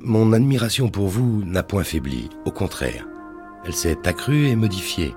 [0.00, 3.06] mon admiration pour vous n'a point faibli, au contraire.
[3.64, 5.14] Elle s'est accrue et modifiée.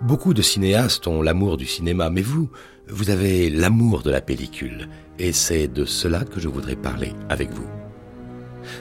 [0.00, 2.50] Beaucoup de cinéastes ont l'amour du cinéma, mais vous,
[2.88, 4.88] vous avez l'amour de la pellicule,
[5.18, 7.68] et c'est de cela que je voudrais parler avec vous.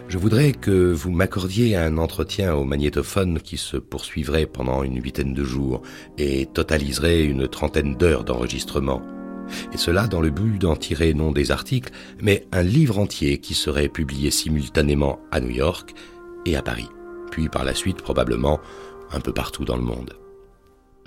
[0.07, 5.33] Je voudrais que vous m'accordiez un entretien au magnétophone qui se poursuivrait pendant une huitaine
[5.33, 5.81] de jours
[6.17, 9.01] et totaliserait une trentaine d'heures d'enregistrement.
[9.73, 13.53] Et cela dans le but d'en tirer non des articles, mais un livre entier qui
[13.53, 15.93] serait publié simultanément à New York
[16.45, 16.89] et à Paris,
[17.31, 18.59] puis par la suite probablement
[19.11, 20.13] un peu partout dans le monde.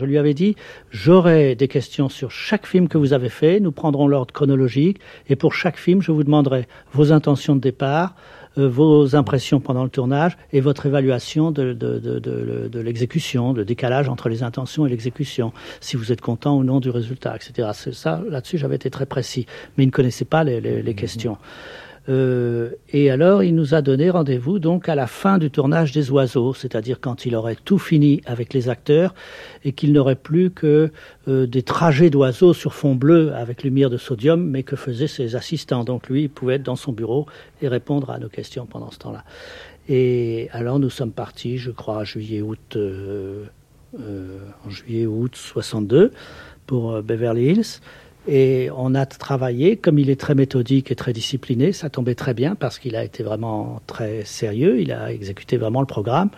[0.01, 0.55] Je lui avais dit,
[0.91, 5.35] j'aurai des questions sur chaque film que vous avez fait, nous prendrons l'ordre chronologique, et
[5.35, 8.15] pour chaque film, je vous demanderai vos intentions de départ,
[8.67, 14.09] vos impressions pendant le tournage et votre évaluation de, de, de, de l'exécution, le décalage
[14.09, 17.69] entre les intentions et l'exécution, si vous êtes content ou non du résultat, etc.
[17.93, 19.47] Ça, là-dessus, j'avais été très précis,
[19.77, 21.39] mais il ne connaissait pas les, les, les questions.
[22.09, 26.11] Euh, et alors, il nous a donné rendez-vous donc à la fin du tournage des
[26.11, 29.15] Oiseaux, c'est-à-dire quand il aurait tout fini avec les acteurs
[29.65, 30.91] et qu'il n'aurait plus que
[31.29, 35.37] euh, des trajets d'oiseaux sur fond bleu avec lumière de sodium, mais que faisaient ses
[35.37, 35.85] assistants.
[35.85, 37.27] Donc lui, il pouvait être dans son bureau
[37.61, 39.25] et répondre à nos questions pendant ce temps-là.
[39.91, 43.45] Et alors, nous sommes partis, je crois, juillet-août, euh,
[43.95, 46.13] en juillet-août 62
[46.67, 47.81] pour Beverly Hills.
[48.31, 52.35] Et on a travaillé, comme il est très méthodique et très discipliné, ça tombait très
[52.35, 56.29] bien parce qu'il a été vraiment très sérieux, il a exécuté vraiment le programme.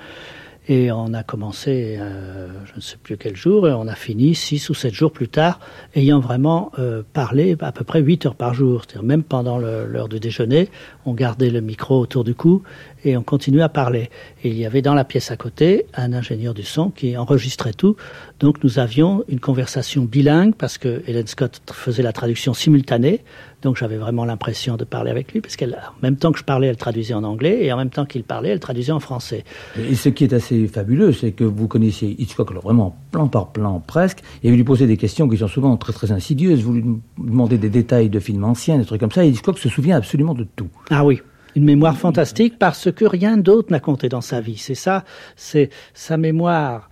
[0.69, 4.35] Et on a commencé, euh, je ne sais plus quel jour, et on a fini
[4.35, 5.59] six ou sept jours plus tard,
[5.95, 8.83] ayant vraiment euh, parlé à peu près huit heures par jour.
[8.83, 10.69] C'est-à-dire même pendant l'heure du déjeuner,
[11.07, 12.63] on gardait le micro autour du cou
[13.05, 14.11] et on continuait à parler.
[14.45, 17.73] Et il y avait dans la pièce à côté un ingénieur du son qui enregistrait
[17.73, 17.97] tout.
[18.39, 23.23] Donc nous avions une conversation bilingue parce que Helen Scott faisait la traduction simultanée.
[23.63, 25.67] Donc j'avais vraiment l'impression de parler avec lui parce qu'en
[26.03, 28.51] même temps que je parlais, elle traduisait en anglais et en même temps qu'il parlait,
[28.51, 29.45] elle traduisait en français.
[29.79, 33.49] Et ce qui est assez fabuleux, c'est que vous connaissiez Hitchcock alors vraiment plan par
[33.49, 36.63] plan presque et vous lui posez des questions qui sont souvent très très insidieuses.
[36.63, 36.85] Vous lui
[37.19, 40.35] demandez des détails de films anciens, des trucs comme ça et Hitchcock se souvient absolument
[40.35, 40.69] de tout.
[40.91, 41.21] Ah oui,
[41.57, 44.57] une mémoire fantastique parce que rien d'autre n'a compté dans sa vie.
[44.57, 45.05] C'est ça,
[45.37, 46.90] c'est sa mémoire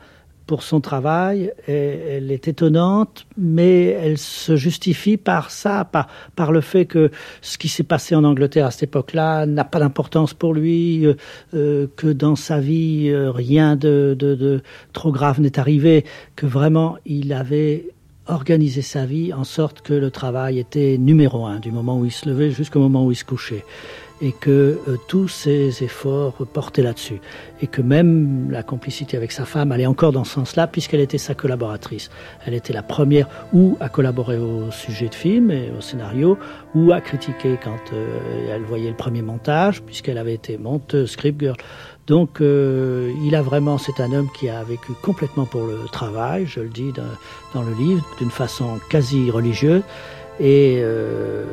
[0.49, 6.87] pour son travail, elle est étonnante, mais elle se justifie par ça, par, le fait
[6.87, 7.11] que
[7.43, 11.07] ce qui s'est passé en Angleterre à cette époque-là n'a pas d'importance pour lui,
[11.55, 14.63] euh, que dans sa vie, euh, rien de
[14.95, 17.91] trop grave n'est arrivé, que vraiment il avait
[18.27, 22.11] organisé sa vie en sorte que le travail était numéro un, du moment où il
[22.11, 23.65] se levait jusqu'au moment où il se couchait
[24.21, 27.21] et que euh, tous ses efforts portaient là-dessus.
[27.63, 31.19] Et que même la complicité avec sa femme allait encore dans ce sens-là, puisqu'elle était
[31.19, 32.11] sa collaboratrice.
[32.47, 36.39] Elle était la première ou à collaborer au sujet de film et au scénario,
[36.75, 41.41] ou à critiquer quand euh, elle voyait le premier montage, puisqu'elle avait été monteuse, script
[41.41, 41.57] girl.
[42.07, 46.47] Donc euh, il a vraiment, c'est un homme qui a vécu complètement pour le travail,
[46.47, 47.03] je le dis dans,
[47.55, 49.83] dans le livre, d'une façon quasi religieuse.
[50.41, 51.45] Et euh,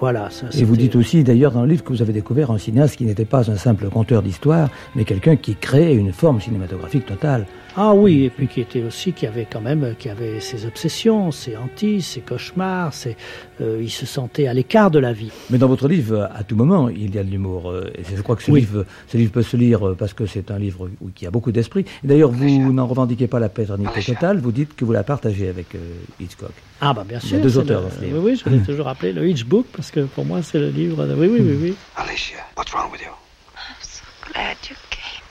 [0.00, 0.28] voilà.
[0.30, 2.96] Ça, et vous dites aussi d'ailleurs dans le livre que vous avez découvert un cinéaste
[2.96, 7.46] qui n'était pas un simple conteur d'histoire, mais quelqu'un qui créait une forme cinématographique totale.
[7.76, 11.32] Ah oui, et puis qui était aussi, qui avait quand même, qui avait ses obsessions,
[11.32, 13.16] ses hantises, ses cauchemars, ses,
[13.60, 15.32] euh, il se sentait à l'écart de la vie.
[15.50, 17.70] Mais dans votre livre, à tout moment, il y a de l'humour.
[17.70, 18.60] Euh, Et je crois que ce, Oui.
[18.60, 21.50] livre, ce livre peut se lire euh, parce que c'est un livre qui a beaucoup
[21.50, 21.84] d'esprit.
[22.04, 25.48] Et D'ailleurs, vous n'en revendiquez pas la paternité totale, vous dites que vous la partagez
[25.48, 25.78] avec euh,
[26.20, 26.52] Hitchcock.
[26.86, 27.38] Ah bah bien Il y sûr.
[27.38, 28.18] a deux auteurs le- dans ce livre.
[28.18, 31.06] Oui, oui, je l'ai toujours appelé le Hitchbook parce que pour moi c'est le livre.
[31.06, 31.14] De...
[31.14, 31.76] Oui, oui, oui, oui.
[31.96, 33.08] Alicia, what's wrong with you?
[33.56, 35.22] I'm so glad you came.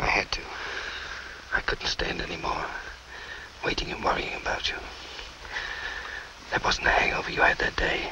[0.00, 0.40] I had to.
[1.56, 2.66] I couldn't stand any more.
[3.64, 4.76] Waiting and worrying about you.
[6.52, 8.10] That wasn't the hangover you had that day.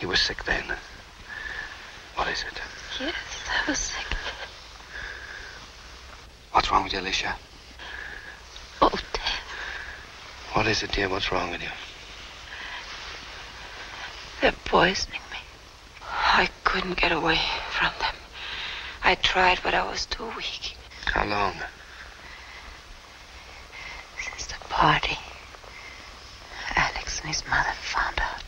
[0.00, 0.64] You were sick then.
[2.14, 2.60] What is it?
[3.00, 3.12] Yes,
[3.66, 4.06] I was sick.
[6.52, 7.34] What's wrong with you, Alicia?
[8.80, 9.32] Oh, Dad.
[10.54, 11.08] What is it, dear?
[11.08, 11.68] What's wrong with you?
[14.40, 15.38] They're poisoning me.
[16.00, 17.40] I couldn't get away
[17.70, 18.14] from them.
[19.02, 20.76] I tried, but I was too weak.
[21.06, 21.54] How long?
[24.22, 25.18] Since the party,
[26.76, 28.42] Alex and his mother found out.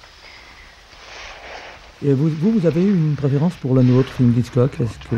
[2.02, 5.16] Et vous, vous, vous avez une préférence pour l'un ou l'autre film d'Hitchcock Est-ce que...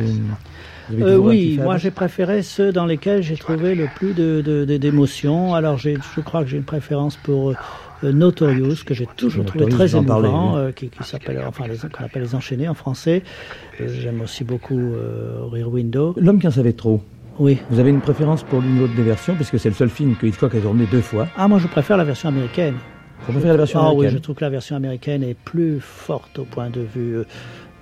[0.97, 4.77] petit oui, moi j'ai préféré ceux dans lesquels j'ai trouvé le plus de, de- de-
[4.77, 5.55] d'émotions.
[5.55, 7.55] Alors je crois que j'ai une préférence pour euh,
[8.05, 10.61] euh, Notorious, que j'ai toujours trouvé très émouvant, oui.
[10.61, 13.23] euh, qui, qui s'appelle, enfin, qu'on appelle les enchaînés en français.
[13.81, 16.15] Euh, J'aime aussi beaucoup euh, Rear Window.
[16.17, 17.03] L'homme qui en savait trop.
[17.41, 17.59] Oui.
[17.71, 20.17] Vous avez une préférence pour l'une ou l'autre des versions, puisque c'est le seul film
[20.17, 21.29] que Hitchcock a tourné deux fois.
[21.37, 22.75] Ah, moi je préfère la version américaine.
[23.27, 25.79] Vous préférez la version ah, américaine oui, je trouve que la version américaine est plus
[25.81, 27.19] forte au point de vue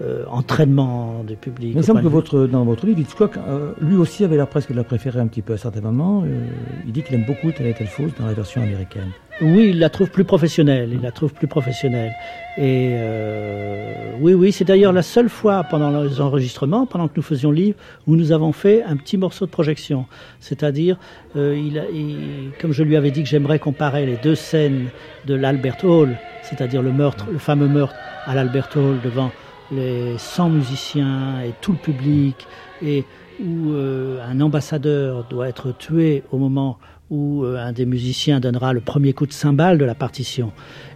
[0.02, 1.70] euh, entraînement du public.
[1.72, 4.70] Il me semble que votre, dans votre livre, Hitchcock, euh, lui aussi avait l'air presque
[4.72, 6.22] de la préférer un petit peu à certains moments.
[6.26, 6.46] Euh,
[6.86, 9.10] il dit qu'il aime beaucoup telle et telle chose dans la version américaine.
[9.42, 10.90] Oui, il la trouve plus professionnelle.
[10.92, 12.12] Il la trouve plus professionnelle.
[12.56, 17.22] Et euh, oui, oui, c'est d'ailleurs la seule fois pendant les enregistrements, pendant que nous
[17.22, 20.06] faisions le livre, où nous avons fait un petit morceau de projection.
[20.40, 20.96] C'est-à-dire,
[21.36, 24.86] euh, il, a- il- comme je lui avais dit que j'aimerais comparer les deux scènes
[25.26, 27.94] de l'Albert Hall, c'est-à-dire le meurtre, le fameux meurtre
[28.24, 29.30] à l'Albert Hall devant
[29.70, 32.46] les 100 musiciens et tout le public,
[32.82, 33.04] et
[33.40, 36.78] où euh, un ambassadeur doit être tué au moment
[37.10, 40.52] où euh, un des musiciens donnera le premier coup de cymbale de la partition.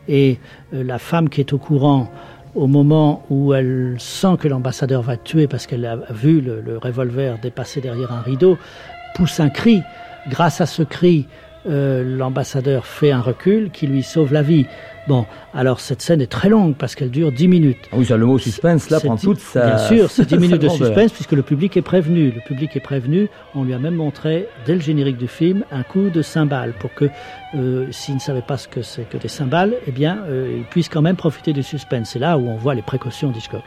[0.09, 0.39] Et
[0.75, 2.11] euh, la femme qui est au courant
[2.55, 6.79] au moment où elle sent que l'ambassadeur va tué parce qu'elle a vu le, le
[6.79, 8.59] revolver dépasser derrière un rideau,
[9.15, 9.83] pousse un cri.
[10.29, 11.27] Grâce à ce cri,
[11.65, 14.67] l'ambassadeur fait un recul qui lui sauve la vie.
[15.09, 17.89] Bon, alors cette scène est très longue parce qu'elle dure 10 minutes.
[17.93, 19.67] Ah oui, ça, le mot suspense, là, prend toute sa.
[19.67, 22.31] Bien sûr, c'est 10 sa minutes de suspense puisque le public est prévenu.
[22.31, 23.29] Le public est prévenu.
[23.55, 26.95] On lui a même montré, dès le générique du film, un coup de cymbale pour
[26.95, 27.09] que,
[27.55, 30.65] euh, s'il ne savait pas ce que c'est que des cymbales, eh bien, euh, il
[30.65, 32.11] puisse quand même profiter du suspense.
[32.11, 33.63] C'est là où on voit les précautions d'Hitchcock.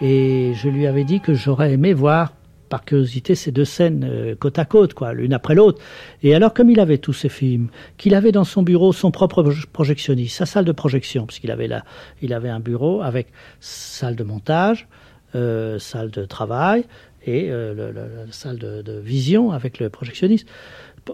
[0.00, 2.32] Et je lui avais dit que j'aurais aimé voir
[2.72, 5.78] par curiosité ces deux scènes euh, côte à côte, quoi, l'une après l'autre.
[6.22, 7.68] Et alors, comme il avait tous ces films,
[7.98, 11.68] qu'il avait dans son bureau son propre proj- projectionniste, sa salle de projection, puisqu'il avait
[11.68, 11.84] là,
[12.22, 13.26] il avait un bureau avec
[13.60, 14.88] salle de montage,
[15.34, 16.84] euh, salle de travail
[17.26, 20.48] et euh, la salle de, de vision avec le projectionniste.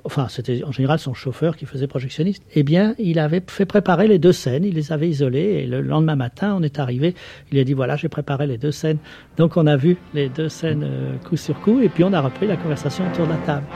[0.04, 2.42] Enfin, c'était en général son chauffeur qui faisait projectionniste.
[2.54, 5.80] Eh bien, il avait fait préparer les deux scènes, il les avait isolées, et le
[5.80, 7.14] lendemain matin, on est arrivé,
[7.52, 8.98] il a dit voilà, j'ai préparé les deux scènes.
[9.36, 12.20] Donc, on a vu les deux scènes euh, coup sur coup, et puis on a
[12.20, 13.66] repris la conversation autour de la table.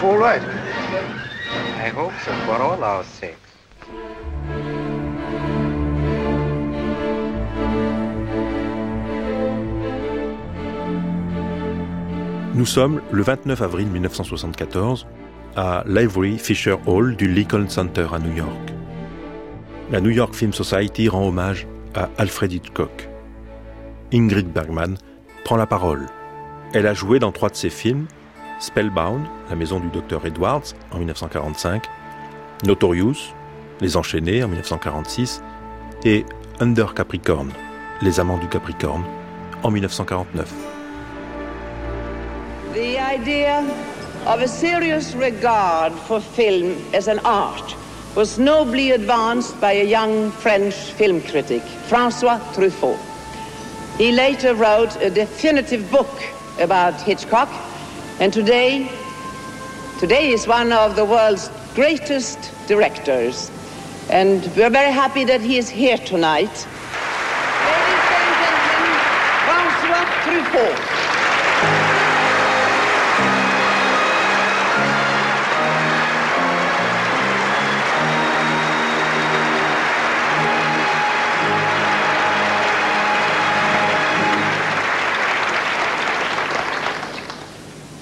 [0.00, 0.40] All right?
[1.84, 3.36] I hope so, for all our sakes.
[12.54, 15.08] Nous sommes le 29 avril 1974
[15.56, 18.72] à l'Ivory Fisher Hall du Lincoln Center à New York.
[19.90, 23.08] La New York Film Society rend hommage à Alfred Hitchcock.
[24.12, 24.96] Ingrid Bergman
[25.44, 26.06] prend la parole.
[26.72, 28.06] Elle a joué dans trois de ses films
[28.60, 31.84] Spellbound, La maison du docteur Edwards en 1945,
[32.64, 33.34] Notorious,
[33.80, 35.42] Les Enchaînés en 1946
[36.04, 36.24] et
[36.60, 37.52] Under Capricorn,
[38.02, 39.04] Les Amants du Capricorne
[39.62, 40.52] en 1949.
[42.74, 43.64] The idea
[44.26, 47.74] of a serious regard for film as an art
[48.14, 52.98] was nobly advanced by a young French film critic, Francois Truffaut.
[53.96, 56.10] He later wrote a definitive book
[56.60, 57.48] about Hitchcock,
[58.20, 58.90] and today,
[60.00, 63.48] today is one of the world's greatest directors.
[64.10, 66.66] And we're very happy that he is here tonight.
[67.64, 68.98] Ladies and gentlemen,
[69.46, 70.97] Francois Truffaut.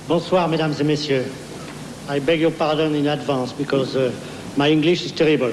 [0.09, 1.27] Bonsoir, mesdames et messieurs.
[2.09, 4.13] I beg your pardon in advance because uh,
[4.57, 5.53] my English is terrible.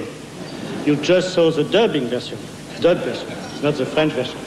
[0.85, 2.37] You just saw the dubbing version,
[2.79, 3.27] dub version,
[3.63, 4.37] not the French version.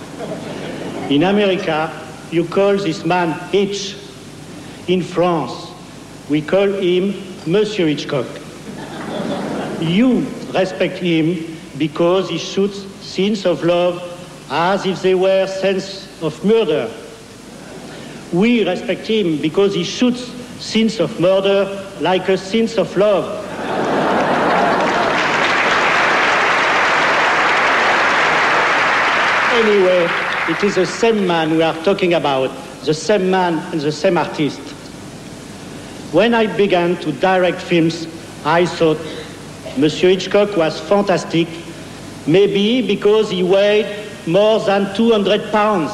[1.11, 1.91] In America,
[2.31, 3.97] you call this man Hitch.
[4.87, 5.73] In France,
[6.31, 7.13] we call him
[7.45, 8.27] Monsieur Hitchcock.
[9.81, 14.01] You respect him because he shoots scenes of love
[14.53, 16.89] as if they were scenes of murder.
[18.33, 23.25] We respect him because he shoots scenes of murder like a scenes of love.
[29.53, 30.09] Anyway,
[30.49, 32.51] it is the same man we are talking about,
[32.85, 34.61] the same man and the same artist.
[36.13, 38.07] When I began to direct films,
[38.45, 38.99] I thought
[39.79, 41.49] Monsieur Hitchcock was fantastic
[42.27, 43.87] Maybe because he weighed
[44.27, 45.93] more than 200 pounds.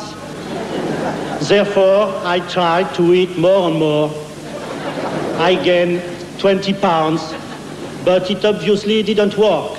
[1.49, 4.11] Therefore, I tried to eat more and more.
[5.39, 6.01] I gained
[6.39, 7.35] 20 pounds,
[8.05, 9.77] but it obviously didn't work.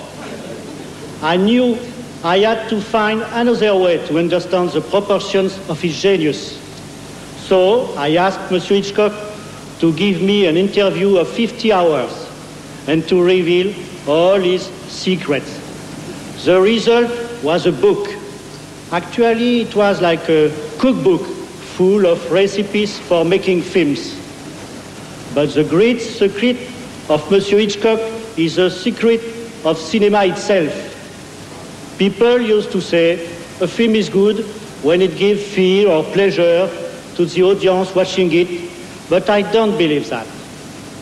[1.21, 1.79] I knew
[2.21, 6.59] I had to find another way to understand the proportions of his genius.
[7.47, 9.13] So I asked Monsieur Hitchcock
[9.79, 12.11] to give me an interview of 50 hours
[12.87, 13.73] and to reveal
[14.05, 15.61] all his secrets.
[16.43, 17.09] The result
[17.41, 18.09] was a book.
[18.91, 21.32] Actually, it was like a cookbook
[21.77, 24.19] full of recipes for making films.
[25.33, 26.57] But the great secret
[27.09, 27.99] of Monsieur Hitchcock
[28.37, 29.21] is the secret
[29.65, 30.73] of cinema itself.
[31.97, 33.25] People used to say
[33.61, 34.45] a film is good
[34.83, 36.69] when it gives fear or pleasure
[37.15, 38.71] to the audience watching it,
[39.09, 40.27] but I don't believe that.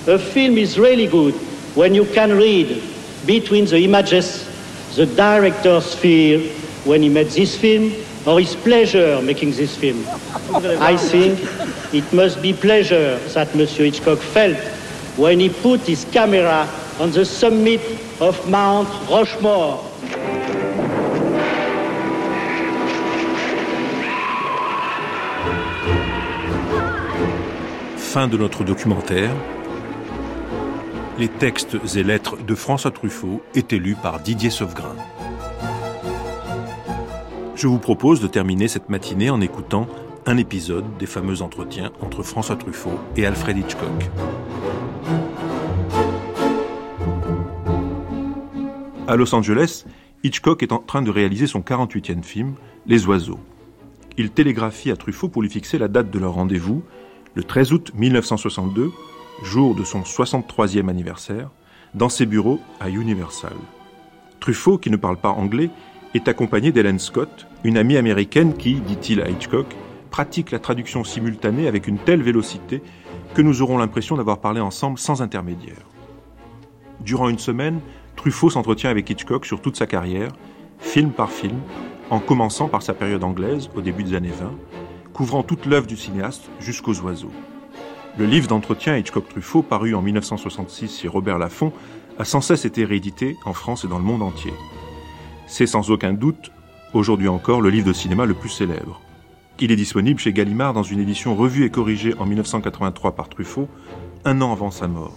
[0.07, 1.34] A film is really good
[1.76, 2.84] when you can read
[3.26, 4.47] between the images
[4.95, 6.39] the director's fear
[6.84, 7.93] when he made this film
[8.26, 10.03] or his pleasure making this film.
[10.82, 11.39] I think
[11.93, 14.57] it must be pleasure that Monsieur Hitchcock felt
[15.17, 16.67] when he put his camera
[16.99, 17.82] on the summit
[18.19, 19.84] of Mount Rushmore.
[27.97, 29.32] Fin de notre documentaire.
[31.17, 34.95] Les textes et lettres de François Truffaut étaient lus par Didier Sauvegrain.
[37.56, 39.88] Je vous propose de terminer cette matinée en écoutant
[40.26, 44.10] un épisode des fameux entretiens entre François Truffaut et Alfred Hitchcock.
[49.08, 49.86] À Los Angeles,
[50.24, 52.54] Hitchcock est en train de réaliser son 48e film,
[52.86, 53.39] Les Oiseaux.
[54.18, 56.84] Il télégraphie à Truffaut pour lui fixer la date de leur rendez-vous,
[57.36, 58.91] le 13 août 1962,
[59.43, 61.49] jour de son 63e anniversaire,
[61.93, 63.54] dans ses bureaux à Universal.
[64.39, 65.70] Truffaut, qui ne parle pas anglais,
[66.14, 69.68] est accompagné d'Helen Scott, une amie américaine qui, dit-il à Hitchcock,
[70.09, 72.82] pratique la traduction simultanée avec une telle vélocité
[73.34, 75.86] que nous aurons l'impression d'avoir parlé ensemble sans intermédiaire.
[76.99, 77.80] Durant une semaine,
[78.16, 80.32] Truffaut s'entretient avec Hitchcock sur toute sa carrière,
[80.80, 81.59] film par film,
[82.09, 84.51] en commençant par sa période anglaise au début des années 20,
[85.14, 87.32] couvrant toute l'œuvre du cinéaste jusqu'aux oiseaux.
[88.18, 91.72] Le livre d'entretien Hitchcock-Truffaut, paru en 1966 chez Robert Laffont,
[92.20, 94.51] a sans cesse été réédité en France et dans le monde entier.
[95.54, 96.49] C'est sans aucun doute,
[96.93, 99.02] aujourd'hui encore, le livre de cinéma le plus célèbre.
[99.60, 103.68] Il est disponible chez Gallimard dans une édition revue et corrigée en 1983 par Truffaut,
[104.24, 105.14] un an avant sa mort.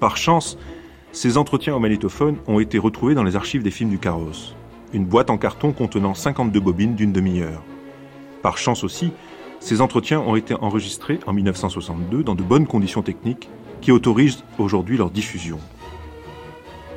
[0.00, 0.58] Par chance,
[1.12, 4.56] ces entretiens au magnétophone ont été retrouvés dans les archives des films du Carrosse,
[4.92, 7.62] une boîte en carton contenant 52 bobines d'une demi-heure.
[8.42, 9.12] Par chance aussi,
[9.60, 13.50] ces entretiens ont été enregistrés en 1962 dans de bonnes conditions techniques
[13.80, 15.60] qui autorisent aujourd'hui leur diffusion.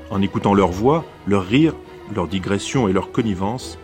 [0.10, 1.76] En écoutant leur voix, leur rire,
[2.14, 3.78] leur digression et leur connivence,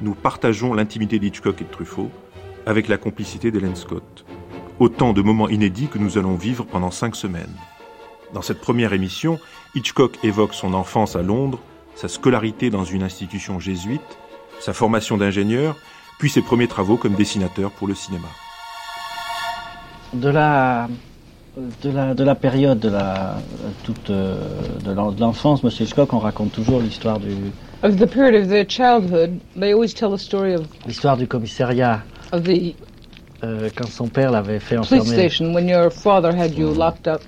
[0.00, 2.10] nous partageons l'intimité d'Hitchcock et de Truffaut
[2.66, 4.24] avec la complicité d'Hélène Scott.
[4.78, 7.54] Autant de moments inédits que nous allons vivre pendant cinq semaines.
[8.34, 9.38] Dans cette première émission,
[9.74, 11.60] Hitchcock évoque son enfance à Londres,
[11.94, 14.18] sa scolarité dans une institution jésuite,
[14.60, 15.76] sa formation d'ingénieur,
[16.18, 18.28] puis ses premiers travaux comme dessinateur pour le cinéma.
[20.12, 20.88] De la,
[21.82, 23.36] de la, de la période de la,
[23.84, 24.36] toute, euh,
[24.84, 25.70] de l'enfance, M.
[25.70, 27.34] Hitchcock, on raconte toujours l'histoire du,
[27.82, 32.02] Of the period of their childhood, they always tell the story of, l'histoire du commissariat
[32.32, 32.74] of the
[33.42, 35.12] euh, quand son père l'avait fait police enfermer.
[35.14, 36.76] station when your father had you mm.
[36.76, 37.22] locked up.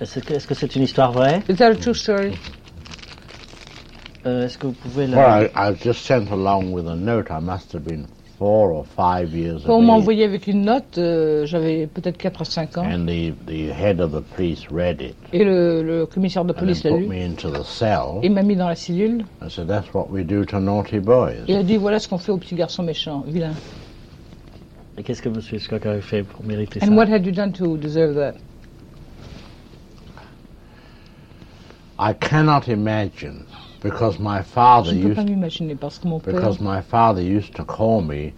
[0.00, 2.36] Est-ce que est-ce que c'est une histoire vraie Is that a true story?
[4.24, 5.16] Euh, Est-ce que vous pouvez la...
[5.16, 7.30] Well, I, I just sent along with a note.
[7.30, 8.06] I must have been
[8.42, 12.44] four or five years Quand on envoyé avec une note, euh, j'avais peut-être 4 à
[12.44, 16.44] 5 ans, And the, the head of the police read it et le, le commissaire
[16.44, 17.06] de and police l'a put lu.
[17.06, 18.18] me into the cell.
[18.24, 19.24] Il m'a mis dans la cellule.
[19.40, 21.44] I said, that's what we do to naughty boys.
[21.46, 23.54] Il a dit voilà ce qu'on fait aux petits garçons méchants, vilains.
[24.98, 25.40] Et qu'est-ce que M.
[25.52, 28.34] Hitchcock avait fait pour mériter And ça what had you done to deserve that?
[31.98, 33.44] I cannot imagine
[33.82, 36.80] because my father Je ne peux used pas m'imaginer parce que mon père, because my
[36.82, 38.32] father used to call me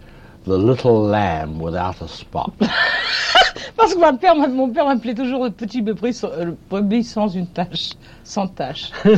[0.45, 2.51] the little lamb without a spot.
[3.77, 7.27] parce que mon père, m'a- mon père m'appelait toujours le petit brebis, sans- euh, sans
[7.29, 7.91] une tache,
[8.23, 8.91] sans tache.
[9.03, 9.09] Je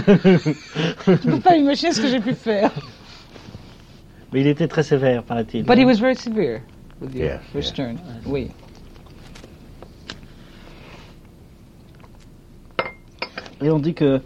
[1.11, 2.71] ne peux pas imaginer ce que j'ai pu faire.
[4.33, 5.63] Mais il était très sévère, paraît-il.
[5.63, 6.61] But he was very severe
[7.01, 7.97] with you, Yes, very stern.
[8.25, 8.51] Oui.
[13.61, 14.21] Et on dit que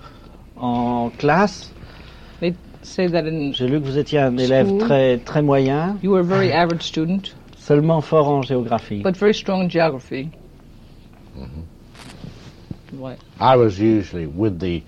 [0.57, 1.71] en classe,
[2.41, 4.79] They say that in j'ai lu que vous étiez un élève School.
[4.79, 7.21] très très moyen, you were a very average student,
[7.57, 9.01] seulement fort en géographie.
[9.03, 10.29] but very strong in geography.
[12.93, 13.15] Ouais.
[13.39, 14.81] I was usually with the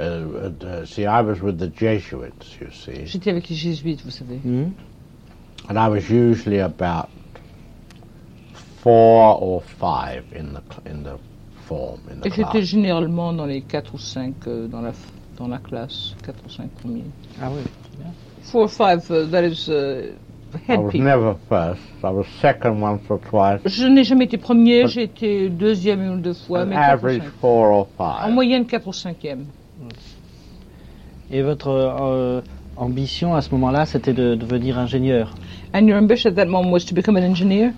[0.00, 4.12] Uh, uh, see, I was with the Jesuits, you see, J'étais avec les jésuites, vous
[4.12, 4.36] savez.
[4.44, 4.68] Hmm?
[5.68, 7.08] and I was usually about
[8.80, 11.18] four or five in the cl- in the
[11.66, 12.64] form in the Et j'étais class.
[12.64, 14.94] généralement dans les 4 ou 5 euh, dans, la, f-
[15.38, 17.04] dans la classe, 4 ou 5 premiers.
[17.40, 17.62] Ah oui.
[18.50, 20.12] 4 or 5, uh, that is uh,
[20.54, 21.06] I head was people.
[21.06, 21.80] never first.
[22.02, 23.60] I was second once or twice.
[23.66, 26.92] Je n'ai jamais été premier, j'ai été deuxième une ou deux fois, mais 4 ou
[26.92, 27.28] average 5.
[27.40, 28.34] four or En five.
[28.34, 29.38] moyenne 4 ou 5e.
[31.30, 32.40] Et votre euh,
[32.76, 35.34] ambition à ce moment-là, c'était de devenir ingénieur?
[35.74, 37.72] And your ambition at that moment was to become an engineer?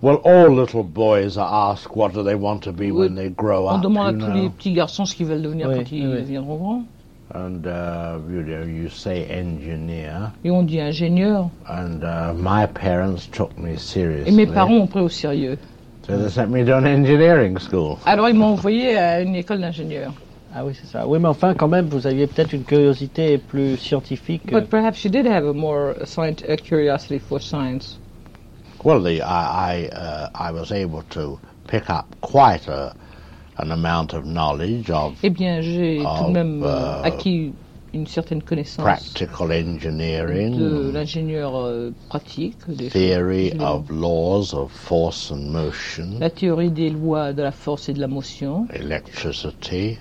[0.00, 3.66] Well, all little boys are asked what do they want to be when they grow
[3.66, 3.82] On up.
[3.82, 4.50] demande you à tous les know.
[4.50, 6.20] petits garçons ce qu'ils veulent devenir Oui, quand ils oui.
[6.20, 6.82] deviendront grands.
[7.34, 11.50] And uh, you know, you say engineer, Et on dit ingénieur.
[11.68, 14.32] and uh, my parents took me seriously.
[14.32, 15.58] Et mes parents ont pris au sérieux.
[16.06, 17.98] So they sent me to an engineering school.
[18.06, 20.14] Alors ils m'ont envoyé à une école d'ingénieurs.
[20.54, 21.06] Ah oui, c'est ça.
[21.06, 24.50] Oui, mais enfin, quand même, vous aviez peut-être une curiosité plus scientifique.
[24.50, 27.98] But perhaps you did have a more scient- a curiosity for science.
[28.84, 32.94] Well, the, I I, uh, I was able to pick up quite a,
[33.58, 37.52] an amount of knowledge of Eh bien, j'ai tout de même euh, uh, acquis
[37.94, 44.70] une certaine connaissance practical de engineering, l'ingénieur euh, pratique, des theory choses- of laws of
[44.70, 49.98] force and motion, la théorie des lois de la force et de la motion, electricity,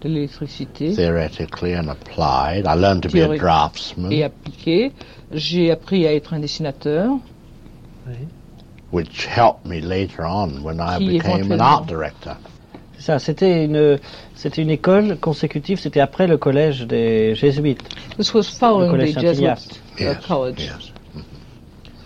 [0.00, 2.66] de l'électricité, theoretically and applied.
[2.66, 4.92] I learned to be a draftsman, et appliquée.
[5.30, 7.10] J'ai appris à être un dessinateur.
[8.90, 12.36] Which helped me later on when I Qui became an art director.
[12.98, 13.98] Ça, c'était une,
[14.34, 17.82] c'était une école consécutive, c'était après le collège des jésuites.
[18.16, 19.20] This was following Le collège the.
[19.20, 20.70] Jesuit uh, college.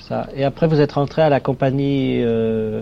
[0.01, 0.27] Ça.
[0.35, 2.81] Et après, vous êtes rentré à la compagnie, euh,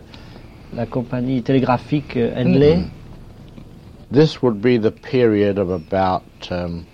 [0.72, 2.76] la compagnie télégraphique euh, Henley.
[2.76, 2.90] Mhm.
[4.12, 6.86] This would be the period of about um,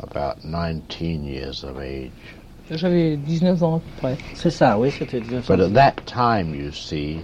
[0.00, 2.37] about 19 years of age.
[2.70, 4.16] J'avais 19 ans à peu près.
[4.34, 7.22] C'est ça, oui, c'était But at that time, you see,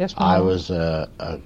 [0.00, 1.38] Et I was uh, a,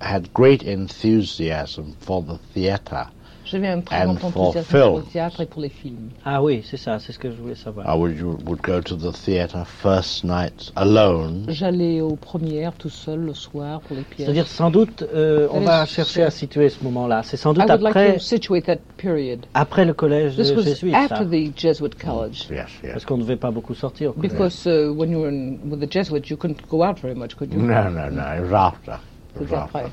[0.00, 3.08] had great enthusiasm for the theatre.
[3.52, 6.08] J'avais un très and grand for enthousiasme pour le théâtre et pour les films.
[6.24, 7.86] Ah oui, c'est ça, c'est ce que je voulais savoir.
[7.86, 11.44] I would would go to the theatre first night alone.
[11.48, 14.24] J'allais aux premières tout seul le soir pour les pièces.
[14.26, 17.22] C'est-à-dire, sans doute, euh, on va chercher à situer ce moment-là.
[17.24, 19.40] C'est sans I doute would like après, to situate that period.
[19.54, 21.24] après le collège This was jésuites, after ça.
[21.24, 22.46] the Jesuit college.
[22.50, 22.92] Yes, yes.
[22.92, 24.10] Parce qu'on ne devait pas beaucoup sortir.
[24.10, 24.32] au collège.
[24.32, 27.36] Because uh, when you were in, with the Jesuits, you couldn't go out very much,
[27.36, 27.60] could you?
[27.60, 28.22] No, no, no.
[28.36, 28.98] It was after.
[29.34, 29.78] It was C'était after.
[29.78, 29.90] après.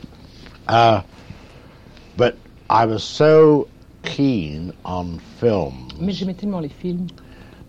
[0.70, 1.02] Uh,
[2.16, 2.36] but
[2.70, 3.68] I was so
[4.04, 7.08] keen on film Mais j'aimais tellement les films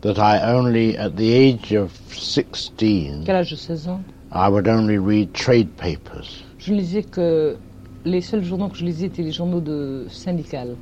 [0.03, 4.01] that I only, at the age of 16, qu'à l'âge de 16 ans,
[4.32, 6.44] I would only read trade papers.
[6.59, 7.57] je ne lisais que
[8.05, 10.76] les seuls journaux que je lisais étaient les journaux de syndicales,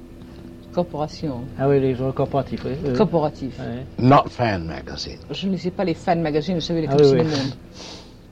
[0.73, 2.65] corporations, Ah oui, les journaux corporatifs.
[2.65, 2.93] oui.
[2.97, 3.59] Corporatifs.
[3.59, 3.85] ouais.
[3.99, 5.19] Not fan magazines.
[5.31, 7.37] Je ne lisais pas les fan magazines, vous savez, les Ah Capucines oui, du oui.
[7.37, 7.53] monde.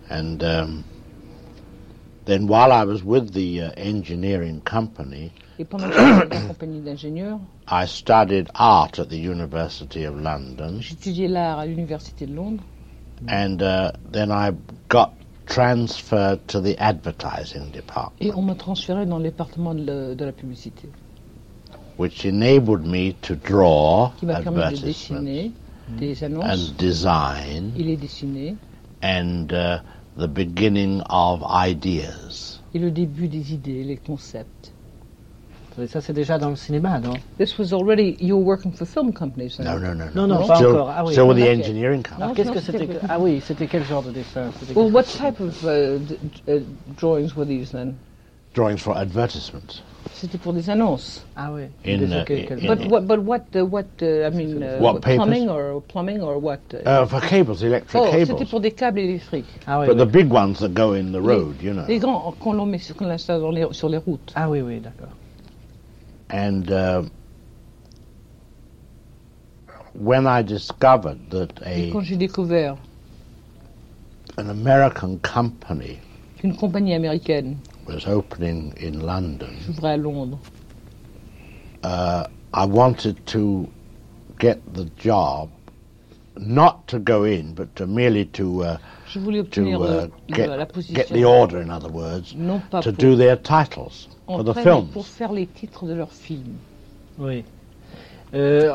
[0.09, 0.83] And um,
[2.27, 6.81] then while I was with the uh, engineering company, Et pendant que j'étais la compagnie
[6.81, 10.81] d'ingénieurs, I studied art at the University of London.
[10.81, 12.63] j'étudiais l'art à l'université de Londres.
[13.29, 14.51] And uh, then I
[14.91, 15.13] got
[15.47, 20.33] transferred to the advertising department, on m'a transféré dans le département de la, de la
[20.33, 20.89] publicité,
[21.97, 25.53] which enabled me to draw qui m'a permis de advertisements dessiner
[25.99, 26.45] des annonces.
[26.73, 27.73] and design.
[27.79, 28.57] Et les dessiner,
[29.03, 29.79] and uh,
[30.17, 32.61] the beginning of ideas.
[32.75, 34.73] et le début des idées, les concepts.
[35.79, 38.87] Et ça, c'est déjà dans le cinéma, non This was already, you were working for
[38.87, 39.67] film companies then?
[39.67, 40.47] No, no, no, Non, non, Non?
[40.47, 40.89] pas Still- encore.
[40.91, 41.13] Ah oui.
[41.13, 42.17] still with the engineering company.
[42.23, 42.99] Alors, Non, qu'est-ce non, que c'était c'était que...
[43.01, 46.61] que- Ah oui, c'était quel genre de dessin Well, what type of uh, d- uh,
[46.97, 47.95] drawings were these then?
[48.55, 49.83] Drawings for advertisements.
[50.19, 51.27] C'était pour des annonces.
[51.37, 51.65] Ah oui.
[51.85, 55.17] In, uh, in- But what, but what, uh, what, uh, I mean, uh, What papers?
[55.17, 56.61] plumbing or plumbing or what?
[56.73, 56.89] uh?
[56.89, 58.47] Uh, for cables, electric oh, c'était cables.
[58.49, 59.45] pour des câbles électriques.
[59.67, 60.07] Ah oui, But oui.
[60.07, 61.85] the big ones that go in the road, you know.
[61.87, 64.33] Les grands qu'on l'on met sur, qu'on installe dans les, sur les routes.
[64.35, 65.13] Ah oui, oui, d'accord.
[66.33, 67.03] And uh,
[69.95, 72.77] when I discovered that Et a quand j'ai découvert
[74.39, 75.99] an American company
[76.39, 77.57] qu'une compagnie américaine
[77.87, 80.39] was opening in London, s'ouvrait à Londres,
[81.85, 83.69] uh, I wanted to
[84.39, 85.49] get the job,
[86.39, 88.77] not to go in, but to merely to uh,
[89.07, 92.83] je to uh, le- le- get, la get the order, in other words, Non pas
[92.83, 94.89] to pour, do their titles en for the fait, mais films.
[94.93, 96.57] pour faire les titres de leurs films.
[97.19, 97.45] Oui.
[98.35, 98.75] Euh,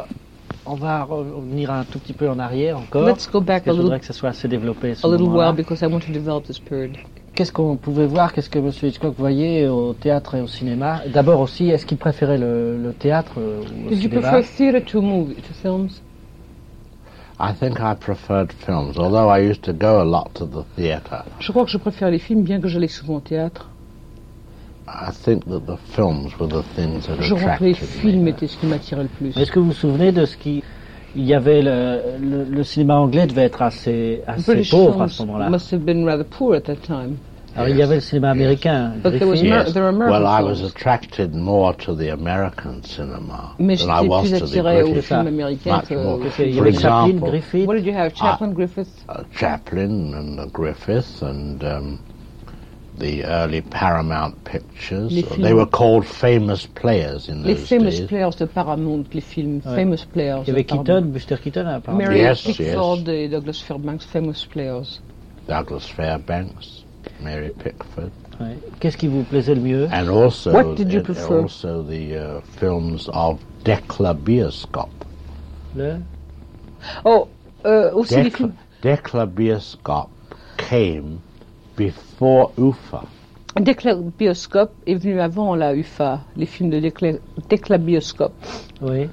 [0.65, 3.05] on va revenir un tout petit peu en arrière encore.
[3.07, 4.95] Let's go back parce que a je little- voudrais que ça soit assez développé.
[4.95, 6.97] ce A little while because I want to develop this period.
[7.35, 8.71] Qu'est-ce qu'on pouvait voir, qu'est-ce que M.
[8.83, 11.01] Hitchcock voyait au théâtre et au cinéma?
[11.13, 14.31] D'abord aussi, est-ce qu'il préférait le, le théâtre euh, ou au Did you cinéma?
[14.31, 15.89] prefer theatre to movie, to films?
[17.39, 21.25] I think I preferred films, although I used to go a lot to the theatre.
[21.39, 23.67] Je crois que je préfère les films, bien que j'allais souvent au théâtre.
[24.87, 28.11] I think that the films were the things that Je crois que les attracted me.
[28.11, 29.35] films étaient ce qui m'attirait le plus.
[29.37, 30.63] Est-ce que vous vous souvenez de ce qui...
[31.15, 35.23] Il y avait le, le, le cinéma anglais devait être assez, assez pauvre à ce
[35.23, 35.49] moment-là.
[35.49, 37.17] must have been rather poor at that time.
[37.53, 38.93] Alors il y avait le cinéma américain.
[39.03, 39.43] But there was.
[39.43, 43.89] Mer- there were American Well, I was attracted more to the American cinema Mais than
[43.89, 45.05] I was to the British.
[45.09, 47.67] films américains Much que For avait Chaplin, example, Griffith.
[47.67, 48.13] What did you have?
[48.15, 48.87] Chaplin, Griffith?
[49.09, 51.99] uh, Chaplin and uh, Griffith and um,
[52.97, 55.09] the early Paramount pictures.
[55.37, 58.07] They were called famous players in Les those famous days.
[58.07, 59.75] players de Paramount, les films Ouais.
[59.75, 60.43] famous players.
[60.45, 60.83] Il y avait de Paramount.
[60.85, 61.97] Keaton, Buster Keaton apparemment.
[61.97, 64.99] Mary Yes, Pickford et Douglas Fairbanks, famous players.
[65.47, 66.83] Douglas Fairbanks,
[67.21, 68.11] Mary Pickford.
[68.39, 68.57] Ouais.
[68.79, 71.41] Qu'est-ce qui vous plaisait le mieux And also, What did you prefer?
[71.43, 74.89] also the uh, films of Decla Bioskop.
[75.75, 75.99] Le
[77.05, 77.27] Oh,
[77.65, 78.53] euh, aussi les films.
[78.81, 80.09] Decla Bioskop
[80.57, 81.19] came
[81.77, 82.03] before
[82.57, 83.03] UFA.
[83.59, 87.19] Déclabioscope est venu avant la UFA, les films de Décla-
[87.49, 88.33] Déclabioscope.
[88.81, 89.09] Oui.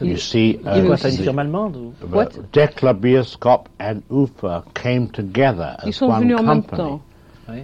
[0.00, 1.92] You see, C'est uh, quoi, c'est une the- firme allemande ou?
[2.00, 6.78] The Decla Bioskop and UFA came together Ils as sont one venus en même company.
[6.78, 7.00] temps.
[7.48, 7.58] Oui.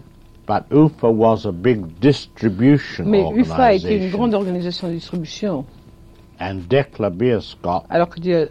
[0.47, 4.19] But UFA was a big distribution Mais UFA était une organization.
[4.19, 5.65] grande organisation de distribution.
[6.41, 8.47] And Decla Bioskop, Alors que uh,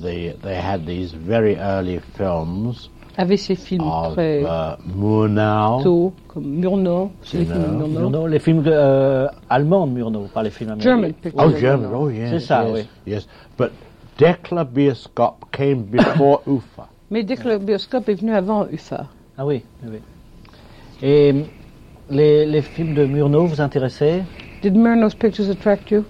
[0.00, 5.82] they, they had these very early films avait ses films of très uh, Murnau.
[5.82, 8.00] tôt, comme Murnau, c'est les films de Murnau.
[8.00, 8.26] Murnau.
[8.26, 10.90] Les films euh, allemands de Murnau, pas les films américains.
[10.90, 11.44] German pictures.
[11.46, 11.90] Oh, German.
[11.94, 12.30] Oh, yes.
[12.30, 13.12] C'est ça, yes, oui.
[13.12, 13.28] Yes.
[13.58, 13.70] But
[14.18, 16.88] Decla Bioskop came before UFA.
[17.10, 19.06] Mais Déclabioscope est venu avant UFA.
[19.36, 19.98] Ah oui, oui.
[21.02, 21.34] Et
[22.10, 24.24] les, les films de Murnau vous intéressaient?
[24.62, 26.04] Did Murnau's pictures attract you?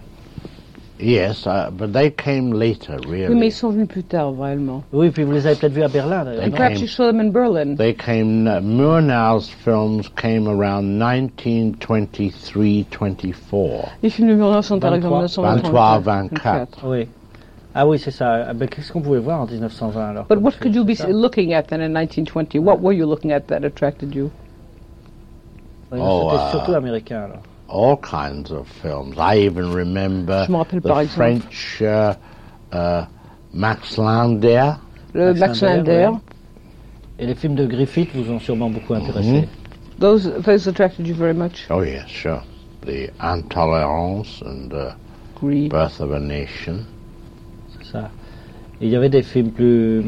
[1.01, 3.47] Yes, uh, but they came later, Oui, mais really.
[3.49, 4.85] ils sont venus plus tard, réellement.
[4.93, 6.51] Oui, puis vous les avez peut-être vus à Berlin, d'ailleurs.
[6.51, 7.75] Perhaps came- you saw them in Berlin.
[7.75, 13.89] They came, uh, Murnau's films came around 1923-24.
[14.03, 16.01] Les films de Murnau sont arrivés en 23, 1923.
[16.01, 16.87] 24.
[16.89, 17.09] Oui.
[17.75, 18.47] Ah oui, c'est ça.
[18.51, 21.55] Ah ben, Qu'est-ce qu'on pouvait voir en 1920 alors But what could you be looking
[21.55, 22.61] at then in 1920?
[22.61, 24.31] What were you looking at that attracted you?
[25.91, 27.43] Oui, Oh, C'était euh, surtout américain alors.
[27.69, 29.17] All kinds of films.
[29.19, 31.41] I even remember Je me rappelle the par exemple.
[31.41, 32.15] French uh,
[32.73, 33.07] uh,
[33.53, 34.77] Max Landau.
[35.15, 36.09] Le Max Linder.
[36.13, 36.19] ouais.
[37.19, 39.49] Et les films de Griffith vous ont sûrement beaucoup intéressé.
[39.99, 41.67] Those, those attracted you very much?
[41.71, 42.43] Oh, yes, sure.
[42.85, 44.95] The Intolerance and uh,
[45.37, 45.71] Greed.
[45.71, 46.85] Birth of a Nation.
[47.79, 48.11] C'est ça.
[48.81, 50.03] Il y avait des films plus,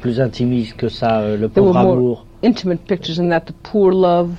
[0.00, 3.42] plus intimistes que ça, euh, Le There were pauvre more amour, intimate pictures in that.
[3.42, 4.30] The Poor Love,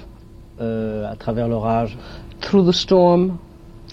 [0.60, 1.95] euh, À travers l'orage.
[2.41, 3.39] Through the Storm,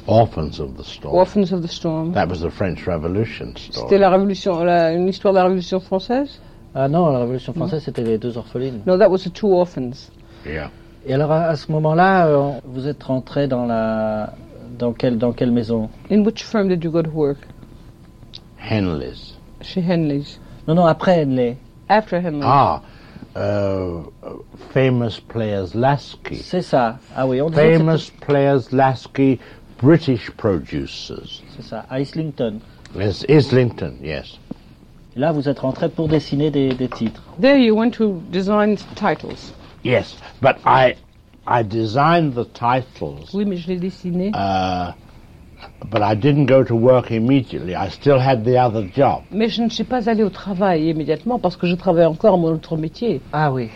[0.07, 1.15] Orphans of the Storm.
[1.15, 2.13] Orphans of the Storm.
[2.13, 3.87] That was the French Revolution story.
[3.89, 6.41] C'était la révolution, la, une histoire de la révolution française?
[6.75, 8.83] Ah non, la Révolution française, c'était les deux orphelines.
[8.87, 10.11] No, that was the two orphans.
[10.45, 10.71] Yeah.
[11.07, 14.35] Et alors, à, à ce moment-là, euh, vous êtes rentré dans la...
[14.77, 15.89] Dans quelle, dans quelle maison?
[16.11, 17.39] In which firm did you go to work?
[18.59, 19.37] Henley's.
[19.61, 20.41] Chez Henley's.
[20.67, 21.57] Non, non, après Henley.
[21.89, 22.43] After Henley.
[22.43, 22.83] Ah,
[23.37, 24.03] uh,
[24.73, 26.37] famous players Lasky.
[26.37, 26.99] C'est ça.
[27.17, 29.39] Ah oui, on disait que Famous players Lasky,
[29.83, 31.43] British producers.
[31.57, 32.61] C'est ça, à Islington.
[32.97, 34.39] Yes, Islington, yes.
[35.17, 37.23] Et là, vous êtes rentré pour dessiner des, des titres.
[37.41, 39.53] There you went to design titles.
[39.85, 40.95] Yes, but I,
[41.47, 44.31] I designed the titles, Oui, mais je l'ai dessiné.
[44.35, 44.93] uh,
[45.91, 47.75] but I didn't go to work immediately.
[47.75, 49.23] I still had the other job.
[49.31, 52.37] Mais je ne suis pas allée au travail immédiatement parce que je travaille encore à
[52.37, 53.21] mon autre métier.
[53.33, 53.69] Ah oui.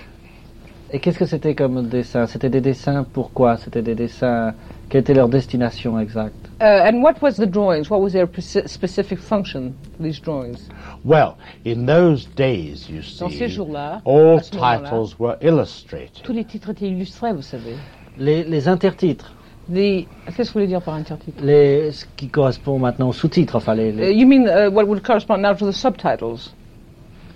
[0.90, 2.26] Et qu'est-ce que c'était comme dessin?
[2.26, 4.54] C'était des dessins pourquoi C'était des dessins...
[4.88, 6.48] Quelle était leur destination exacte?
[6.62, 7.90] Uh, and what was the drawings?
[7.90, 8.26] What was their
[8.64, 10.66] specific function, these drawings?
[11.04, 11.36] Well,
[11.66, 16.22] in those days, you Dans ces see, jours-là, all titles were illustrated.
[16.24, 17.74] tous les titres étaient illustrés, vous savez.
[18.16, 19.34] les, les intertitres,
[19.70, 21.42] The, qu'est-ce que vous voulez dire par intertitre?
[21.44, 23.92] les, ce qui correspond maintenant aux sous-titres, enfin les...
[23.92, 26.54] les- Uh, you mean uh, what would correspond now to the subtitles?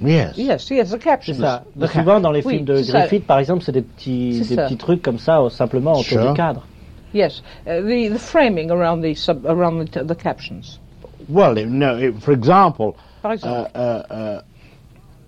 [0.00, 0.36] Yes.
[0.36, 1.34] Yes, yes, the captions.
[1.36, 1.64] C'est ça.
[1.76, 3.00] Donc, souvent, dans les Oui, films de ça.
[3.00, 4.64] Griffith, par exemple, c'est des petits, C'est des ça.
[4.64, 6.30] petits trucs comme ça, simplement autour Sure.
[6.30, 6.66] du cadre.
[7.14, 10.80] Yes, uh, the, the framing around the sub, around the, the captions.
[11.28, 14.40] Well, no, it, for example, Par exemple, uh, uh, uh,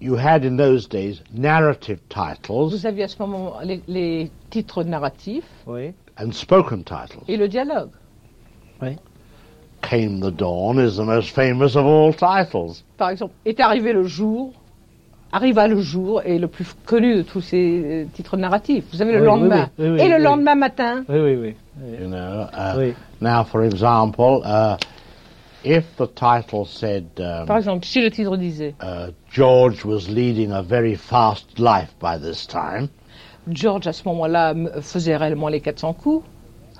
[0.00, 4.82] you had in those days narrative titles vous aviez à ce moment les, les titres
[4.82, 5.92] narratifs Oui.
[6.16, 7.24] And spoken titles.
[7.28, 7.90] et le dialogue.
[9.82, 12.82] Came the Dawn is the most famous of all titles.
[12.96, 14.52] Par exemple, est arrivé le jour,
[15.30, 18.84] arriva le jour et le plus connu de tous ces euh, titres narratifs.
[18.92, 19.68] Vous avez le Oui, lendemain.
[19.78, 20.22] oui, oui, oui, et le oui.
[20.22, 21.04] lendemain matin.
[21.08, 21.54] Oui, oui, oui.
[22.00, 22.94] You know, uh, Oui.
[23.20, 24.78] now, for example, uh,
[25.64, 30.50] if the title said um, Par exemple, si le titre disait uh, George was leading
[30.52, 32.88] a very fast life by this time,
[33.50, 36.24] George à ce moment-là faisait réellement les 400 coups,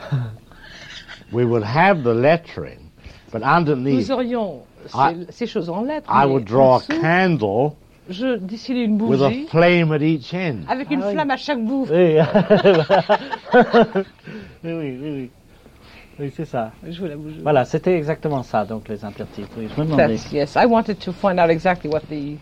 [1.33, 2.91] we would have the lettering,
[3.33, 6.09] but underneath, nous aurions ces, I- ces choses en lettres.
[6.11, 7.73] I mais would en draw a candle
[8.09, 10.65] Je dessinais une with a bougie flame at each end.
[10.69, 11.87] avec une flamme à chaque bout.
[11.91, 12.17] Oui,
[13.55, 14.99] oui, oui, oui.
[15.03, 15.31] oui.
[16.21, 16.71] Oui, c'est ça.
[16.89, 17.41] Je veux la bougie.
[17.43, 19.49] Voilà, c'était exactement ça, donc les intertitres.
[19.59, 20.17] Oui, je me demandais.
[20.31, 22.37] Yes, I wanted to find out exactly what the.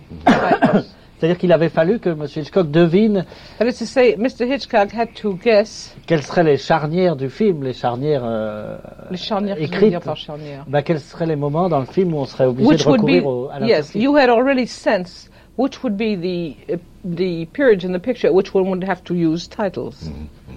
[1.23, 2.27] C'est-à-dire qu'il avait fallu que M.
[2.35, 3.25] Hitchcock devine
[3.61, 4.45] That is to say, Mr.
[4.45, 8.77] Hitchcock had to guess quelles seraient les charnières du film, les charnières euh,
[9.09, 9.57] les charnières.
[9.57, 9.91] écrites.
[9.91, 10.65] dire par charnière.
[10.67, 13.03] Ben, quels seraient les moments dans le film où on serait obligé Which de would
[13.03, 16.79] be recourir au, à yes, l'intertitre you had already sensed which would be the uh,
[17.05, 20.11] the periods in the picture at which one would have to use titles.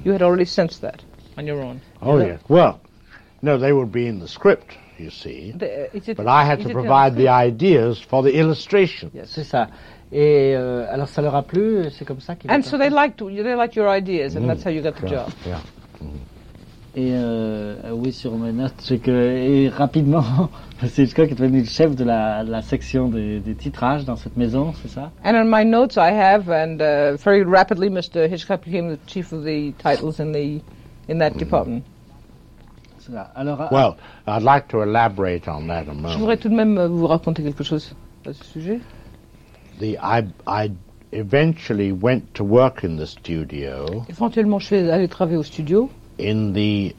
[0.03, 1.03] You had already sensed that
[1.37, 1.79] on your own.
[2.01, 2.37] Oh, yeah.
[2.49, 2.79] Well,
[3.45, 5.53] no, they would be in the script, you see.
[5.93, 9.09] It- But I had to provide the ideas for the illustration.
[9.25, 9.67] C'est ça.
[10.11, 13.17] Et euh, alors ça leur a plu, c'est comme ça qu'ils And so they liked
[13.17, 14.47] they liked your ideas, and Mm.
[14.47, 15.29] that's how you got the job.
[15.45, 15.59] Yeah.
[16.97, 20.23] Et euh, oui, sur mes notes, c'est que et rapidement,
[20.81, 20.87] M.
[20.97, 24.37] Hitchcock est devenu le chef de la, de la section des, des titrages dans cette
[24.37, 25.11] maison, c'est ça?
[25.25, 28.29] And in my notes I have, and uh, very rapidly, Mr.
[28.31, 30.61] Hitchcock became the chief of the titles in the
[31.09, 31.83] in that department.
[31.83, 31.94] C'est
[33.13, 33.31] ça.
[33.35, 33.95] Alors, euh, Well,
[34.27, 36.17] I'd like to elaborate on that a Je moment.
[36.17, 37.95] voudrais tout de même euh, vous raconter quelque chose
[38.25, 38.79] à ce sujet.
[39.79, 40.71] The, I, I
[41.11, 45.89] eventually went to work in the studio Éventuellement, je suis allé travailler au studio.
[46.19, 46.93] in the,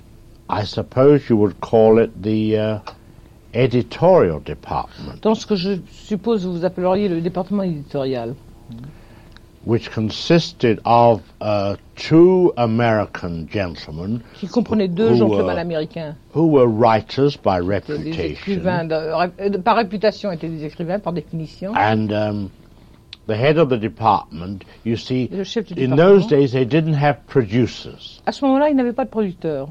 [0.49, 2.79] I suppose you would call it the uh,
[3.55, 8.35] editorial department, Dans ce que je suppose vous appelleriez le département éditorial,
[9.67, 16.67] which consisted of uh, two American gentlemen qui comprenait deux Who, gentlemen américains, who were
[16.69, 18.23] writers by des reputation.
[18.23, 21.73] écrivains, de- de- par réputation étaient des écrivains, par définition.
[21.75, 22.51] And um,
[23.27, 25.97] the head of the department, you see, Le chef du in département.
[25.97, 28.23] those days they didn't have producers.
[28.25, 29.69] À ce moment-là, ils n'avaient pas de producteur.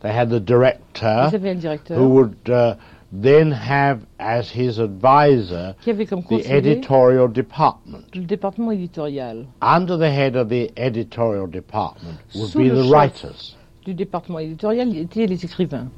[0.00, 2.76] They had the director Ils avaient un directeur who would uh,
[3.12, 8.04] then have as his advisor qui avait comme the editorial department.
[8.14, 9.46] le département éditorial.
[9.62, 13.56] Under the head of the editorial department would Sous be the writers.
[13.84, 15.88] du département éditorial étaient les écrivains,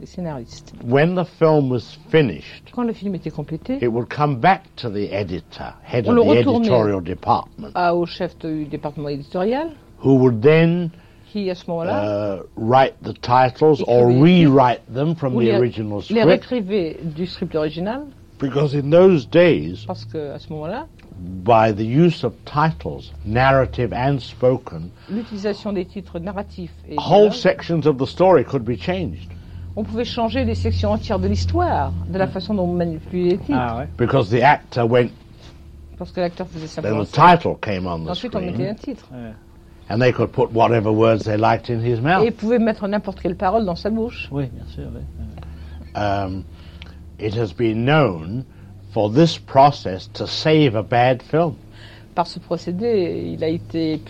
[0.00, 0.72] les scénaristes.
[0.84, 4.88] When the film was finished, Quand le film était complété, it would come back to
[4.90, 9.70] the editor, head of the editorial department, à- au chef du département éditorial,
[10.04, 10.90] who would then
[11.32, 15.98] qui à ce moment-là uh, write the titles or rewrite them from the les, original
[15.98, 16.24] les script.
[16.26, 18.02] réécrivait du script original,
[18.40, 20.86] Because in those days, parce que à ce moment-là,
[21.44, 27.84] by the use of titles, narrative and spoken, l'utilisation des titres narratifs et whole sections
[27.86, 29.28] of the story could be changed.
[29.74, 33.38] on pouvait changer des sections entières de l'histoire, de la façon dont on manipulait les
[33.38, 35.10] titres, Ah, Because the actor went,
[35.98, 37.36] parce que l'acteur faisait then simplement the ça.
[37.36, 39.08] title came on the Ensuite, on mettait un screen, titre.
[39.88, 42.24] And they could put whatever words they liked in his Et mouth.
[42.24, 44.28] il pouvait mettre n'importe quelle parole dans sa bouche.
[44.30, 44.84] Oui, bien sûr.
[44.94, 45.00] oui.
[45.94, 46.44] Um,
[47.18, 48.44] it has been known
[48.92, 51.54] for this process to save a bad film.
[52.14, 54.00] Par ce procédé, il a été,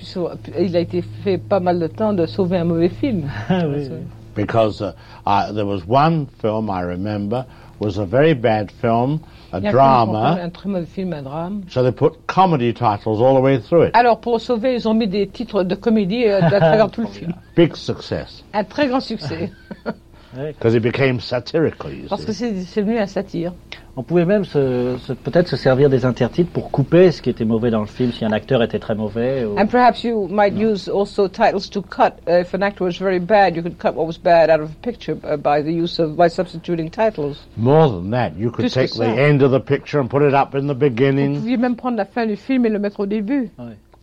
[0.59, 3.29] il a été fait pas mal de temps de sauver un mauvais film.
[3.49, 3.99] Ah, oui, oui.
[4.35, 4.93] Because uh,
[5.27, 7.45] I, there was one film I remember
[7.81, 9.21] was a very bad film,
[9.53, 10.39] a drama.
[10.41, 11.63] Un très mauvais film, un drame.
[11.69, 13.91] So they put comedy titles all the way through it.
[13.95, 17.07] Alors, pour sauver, ils ont mis des titres de comédie euh, à travers tout le
[17.09, 17.33] film.
[17.57, 19.51] Big success Un très grand succès.
[20.35, 21.91] because it became satirical.
[21.93, 22.39] You Parce que see.
[22.39, 23.53] c'est c'est devenu un satire.
[23.99, 27.45] On pouvait même se, se- peut-être se servir des intertitres pour couper ce qui était
[27.45, 29.45] mauvais dans le film, si un acteur était très mauvais.
[29.45, 32.12] ou- And perhaps you might use also titles to cut.
[32.29, 34.70] Uh, if an actor was very bad, you could cut what was bad out of
[34.70, 37.45] a picture uh, by the use of by substituting titles.
[37.57, 39.29] More than that, you could Plus que take the ça.
[39.29, 41.41] end of the picture and put it up in the Vous beginning.
[41.41, 43.51] pouviez même prendre la fin du film et le mettre au début.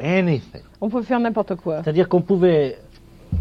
[0.01, 0.61] Anything.
[0.81, 1.81] On pouvait faire n'importe quoi.
[1.83, 2.75] C'est-à-dire qu'on pouvait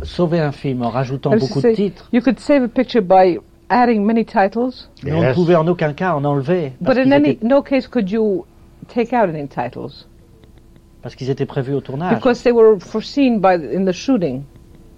[0.05, 3.39] sauver un film en rajoutant Comme beaucoup de titres, You could save a picture by
[3.69, 5.35] adding many titles, mais on ne Yes.
[5.35, 6.73] pouvait en aucun cas en enlever.
[6.85, 8.45] Parce but in qu'ils any étaient, no case could you
[8.89, 10.07] take out any titles
[11.03, 12.15] parce qu'ils étaient prévus au tournage.
[12.15, 14.45] because they were foreseen by the, in the shooting.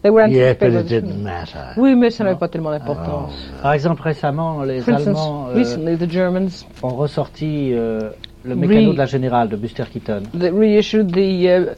[0.02, 1.58] They were Yeah, anticipated but by it didn't matter.
[1.76, 3.32] Oui, mais ça n'avait pas tellement d'importance.
[3.60, 8.10] Par exemple, récemment, les For instance, Allemands euh, recently the Germans ont ressorti euh,
[8.44, 10.22] le mécano de la générale de Buster Keaton.
[10.34, 11.74] they reissued the uh,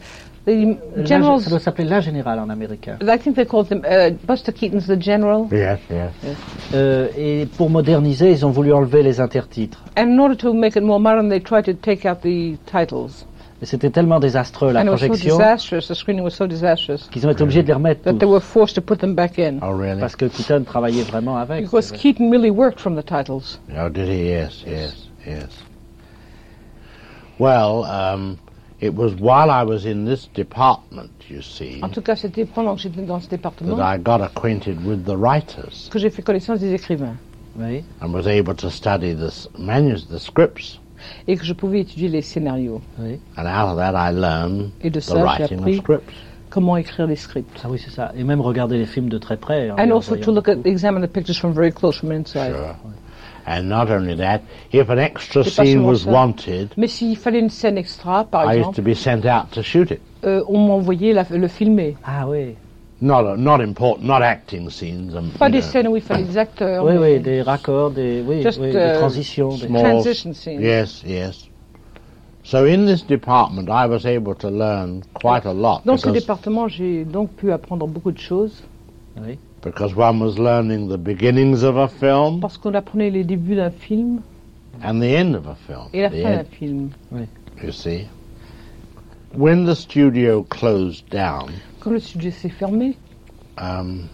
[0.48, 2.96] The La- generals, ça doit s'appeler la générale en américain.
[3.02, 5.46] I think they called them, uh, Buster Keaton's the general.
[5.52, 6.36] Yes, yes.
[6.72, 9.84] Euh, et pour moderniser, ils ont voulu enlever les intertitres.
[9.98, 13.26] And in order to make it more modern, they tried to take out the titles.
[13.60, 16.46] Et c'était tellement désastreux la and it was so projection disastrous, the screening was so
[16.46, 18.18] disastrous, qu'ils ont été obligés de les remettre that tous.
[18.20, 19.58] they were forced to put them back in.
[19.60, 20.00] Oh, really?
[20.00, 21.64] Parce que Keaton travaillait vraiment avec.
[21.64, 23.60] Because Keaton really worked from the titles.
[23.76, 24.30] Oh, did he?
[24.30, 25.48] Yes, yes, yes.
[27.38, 28.38] Well, um,
[28.80, 32.74] it was while I was in this department, you see, En tout cas, c'était pendant
[32.76, 36.22] que j'étais dans ce département that I got acquainted with the writers que j'ai fait
[36.22, 37.16] connaissance des écrivains
[37.56, 37.84] Oui.
[38.00, 40.80] and was able to study the s- manus, the scripts,
[41.26, 42.80] et que je pouvais étudier les scénarios.
[42.98, 43.18] Oui.
[43.36, 46.12] and out of that I learned Et de the ça, j'ai writing of appris scripts.
[46.50, 47.60] comment écrire les scripts.
[47.64, 48.12] Ah oui, c'est ça.
[48.16, 49.70] Et même regarder les films de très près.
[49.70, 50.24] en And les also revoyant.
[50.24, 52.52] to look at, examine the pictures from very close, from inside.
[52.54, 52.76] Sure.
[53.50, 54.42] And not only that,
[54.72, 56.10] if an extra scene seulement was ça.
[56.12, 59.50] wanted, Mais s'il fallait une scène extra, par I used exemple, to be sent out
[59.52, 60.02] to shoot it.
[60.24, 61.96] euh, on m'envoyait le filmer.
[62.04, 62.56] Ah oui.
[63.00, 65.14] Not not important, not acting scenes.
[65.16, 66.84] Um, Pas des know, scènes où il fallait des acteurs.
[66.84, 69.50] Oui, oui, des raccords, des, oui, Just, oui, uh, des transitions.
[69.56, 70.60] des- small- transition scenes.
[70.60, 71.48] Yes, yes.
[72.42, 76.68] So in this department, I was able to learn quite a lot Dans ce département,
[76.68, 78.62] j'ai donc pu apprendre beaucoup de choses
[79.16, 79.38] Oui.
[79.62, 83.70] Because one was learning the beginnings of a film parce qu'on apprenait les débuts d'un
[83.70, 84.22] film
[84.82, 85.88] and the end of a film.
[85.92, 86.90] et la the fin d'un end, film.
[87.62, 88.08] you see.
[89.32, 92.96] When the studio closed down, Quand le studio s'est fermé,
[93.58, 94.08] um,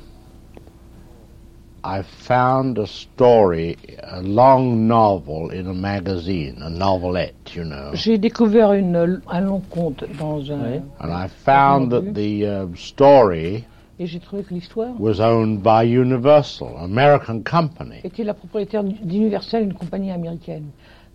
[1.84, 7.90] I found a story, a long novel in a magazine, a novelette, you know.
[7.92, 10.82] j'ai découvert une, un long conte dans un...
[10.98, 13.66] And I found that the uh, story
[13.98, 18.00] Et j'ai trouvé que l'histoire was owned by Universal, an American company.
[18.02, 20.70] était la propriétaire d'Universal, une compagnie américaine.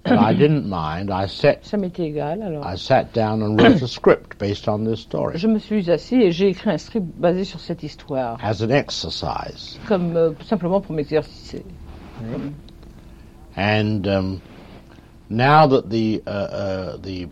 [0.05, 1.11] I didn't mind.
[1.11, 2.65] I sat, Ça m'était égal, alors.
[2.65, 6.21] I sat down and wrote a script based on this story Je me suis assis
[6.21, 9.77] et j'ai écrit un script basé sur cette histoire, as an exercise.
[9.87, 11.65] comme euh, simplement pour m'exercer.
[13.57, 14.41] And um,
[15.29, 17.27] now that the uh, uh, the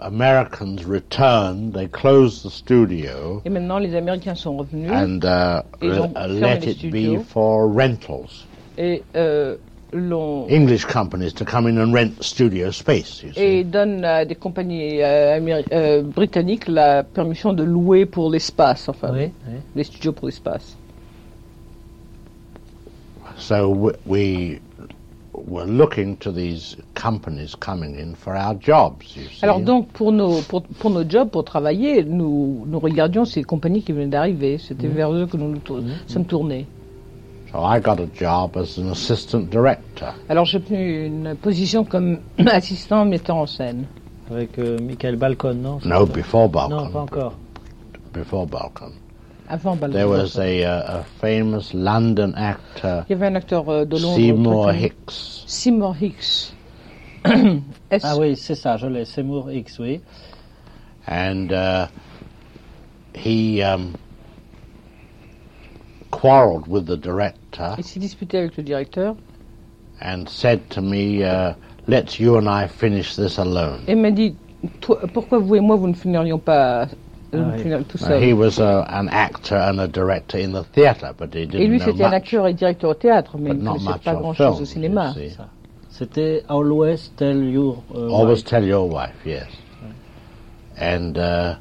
[0.00, 5.98] Americans returned, they closed the studio Et maintenant, les Américains sont revenus and uh, Ils
[6.00, 8.46] ont uh, let les it be for rentals.
[8.76, 9.56] et euh,
[9.92, 13.22] l'ont English companies to come in and rent studio space.
[13.24, 13.40] You see.
[13.40, 18.88] et donnent à des compagnies euh, améri- euh, britanniques la permission de louer pour l'espace,
[18.88, 19.54] enfin, Oui, oui.
[19.74, 20.76] les studios pour l'espace.
[23.36, 24.60] So we, we
[25.46, 29.14] were looking to these companies coming in for our jobs.
[29.16, 29.42] You see.
[29.44, 33.82] Alors donc, pour nos, pour, pour nos jobs, pour travailler, nous, nous regardions ces compagnies
[33.82, 34.58] qui venaient d'arriver.
[34.58, 34.94] C'était Mhm.
[34.94, 36.66] vers eux que nous nous tour- sommes tournés.
[37.52, 40.12] So I got a job as an assistant director.
[40.28, 43.86] Alors j'ai obtenu une position comme assistant metteur en scène.
[44.30, 45.78] Avec euh, Michael Balcon, non?
[45.84, 46.76] No, before Balcon.
[46.84, 47.32] Non, pas encore.
[48.12, 48.92] Before Balcon.
[49.48, 53.96] There was a, uh, a famous London actor, Il y avait un acteur euh, de
[53.96, 54.14] Londres.
[54.16, 54.72] Seymour.
[54.74, 55.44] Hicks.
[55.46, 56.52] Seymour Hicks.
[57.90, 59.04] S- Ah oui, c'est ça, je l'ai.
[59.06, 60.00] Seymour X, oui.
[61.06, 61.86] and uh,
[63.14, 63.94] he um,
[66.10, 69.16] quarreled with the director Il s'est disputé avec le directeur
[70.02, 71.54] and said to me, uh,
[71.86, 74.36] "Let's you and I finish this alone." et m'a dit
[74.80, 76.86] Toi, pourquoi vous et moi vous ne finirions pas
[77.32, 77.58] oui.
[77.62, 81.34] finir tout Now, seul he was an actor and a director in the theatre, but
[81.34, 82.14] he Et didn't lui know c'était un much.
[82.16, 84.32] acteur et directeur au théâtre, mais But il ne not connaissait much pas on grand
[84.34, 85.14] chose film, au cinéma.
[85.90, 88.44] C'était Always Tell Your uh, Always Wife.
[88.44, 89.46] tell your wife, yes.
[90.80, 91.56] And uh,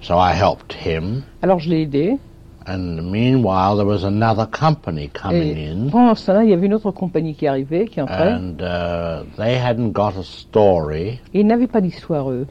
[0.00, 1.22] so I helped him.
[1.42, 2.18] Alors je l'ai aidé.
[2.66, 6.66] And meanwhile, there was another company coming Et in, pendant ce temps-là, il y avait
[6.66, 8.34] une autre compagnie qui arrivait, qui entrait.
[8.34, 12.46] and uh, they hadn't got a story, Et ils n'avaient pas d'histoire, eux,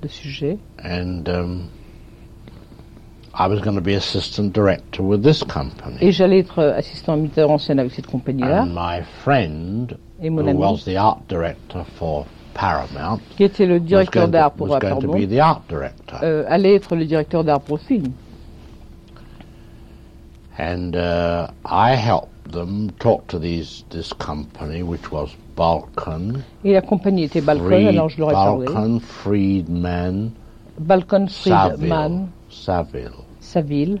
[0.00, 0.56] de sujet.
[0.82, 1.64] and um,
[3.32, 5.96] I was going to be assistant director with this company.
[6.00, 8.62] Et j'allais être euh, assistant metteur en scène avec cette compagnie-là.
[8.64, 10.58] And my friend, Et mon who ami.
[10.58, 15.12] was the art director for Paramount, qui était le directeur d'art pour was going to
[15.12, 16.18] be the art director.
[16.22, 18.12] euh, allait être le directeur d'art pour le film.
[20.58, 26.42] And uh, I helped them talk to these this company, which was Balkan.
[26.64, 28.66] Et la compagnie était Balcon, Fried- alors je leur ai parlé.
[28.66, 30.30] Balkan Friedman
[30.78, 31.76] Balcon Saville.
[31.78, 32.26] Friedman, Saville.
[32.50, 34.00] Saville.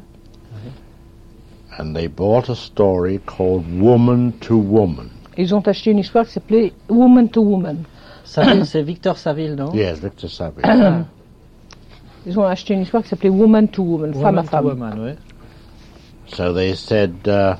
[1.78, 5.10] And they bought a story called Woman to Woman.
[5.36, 7.84] Ils ont acheté une histoire qui s'appelait Woman to Woman.
[8.24, 9.72] Saville, c'est Victor Saville, non?
[9.72, 10.64] Yes, Victor Saville.
[12.26, 14.64] Ils ont acheté une histoire qui s'appelait Woman to Woman, femme à Woman to femme.
[14.66, 15.12] Woman, oui.
[16.26, 17.56] so they said, uh,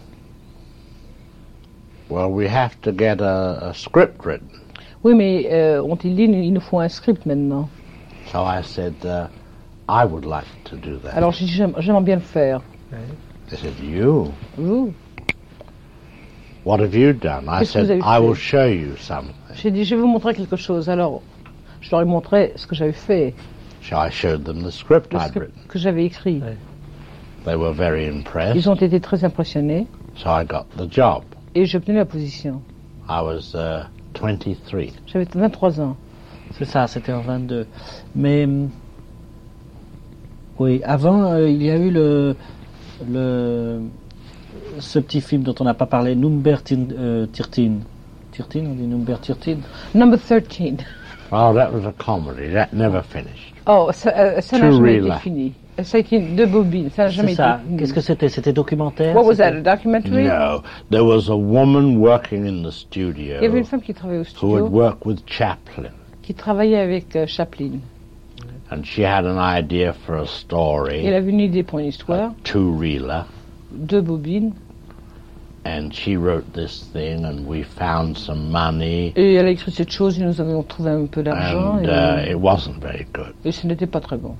[2.08, 4.60] well, we have to get a, a script written.
[5.02, 7.68] Oui, mais euh, ont-ils dit, il nous faut un script maintenant?
[8.30, 9.28] So I said, uh,
[9.90, 11.14] I would like to do that.
[11.16, 12.60] Alors j'ai dit j'aime- j'aimerais bien le faire.
[13.48, 14.30] They said, You?
[14.56, 14.92] Vous
[16.64, 17.48] What have you done?
[17.48, 18.20] I said, I fait?
[18.22, 19.34] will show you something.
[19.54, 20.88] J'ai dit je vais vous montrer quelque chose.
[20.88, 21.22] Alors
[21.80, 23.34] je leur ai montré ce que j'avais fait,
[23.82, 25.50] So I showed them the script I'd written.
[25.68, 26.40] que j'avais écrit.
[27.44, 28.54] They were very impressed.
[28.56, 29.86] Ils ont été très impressionnés
[30.16, 31.22] So I got the job.
[31.54, 32.60] et j'ai obtenu la position.
[33.08, 33.86] I was uh,
[34.20, 34.92] 23.
[35.06, 35.96] J'avais 23 ans.
[36.52, 37.66] C'est ça, c'était en 22.
[38.14, 38.68] Mais hum,
[40.60, 42.36] oui, avant, euh, il y a eu le,
[43.10, 43.80] le
[44.78, 47.70] ce petit film dont on n'a pas parlé, Number Tin- euh, 13.
[48.32, 49.58] 13, on dit Number 13
[49.94, 50.76] Number 13.
[51.32, 52.52] Oh, that was a comedy.
[52.52, 53.52] That never finished.
[53.66, 55.52] Oh, ça euh, ça n'a jamais été fini.
[55.82, 57.60] Ça a été deux bobines, ça n'a jamais C'est été ça.
[57.64, 57.76] fini.
[57.78, 58.28] Qu'est-ce que c'était?
[58.28, 59.14] C'était documentaire?
[59.14, 60.24] What was that, c'était- a documentary?
[60.24, 63.94] No, there was a woman working in the Il y avait studio une femme qui
[63.94, 65.90] travaillait au who had studio, worked with Chaplin.
[66.22, 67.78] qui travaillait avec euh, Chaplin.
[68.72, 71.86] And she had an idea for a Et elle story, avait une idée pour une
[71.86, 73.24] histoire, two reeler,
[73.72, 74.52] deux bobines,
[75.66, 79.90] and she wrote this thing, and we found some money, et elle a écrit cette
[79.90, 83.34] chose, et nous avions trouvé un peu d'argent, and et, uh, it wasn't very good.
[83.44, 84.36] et ce n'était pas très bon.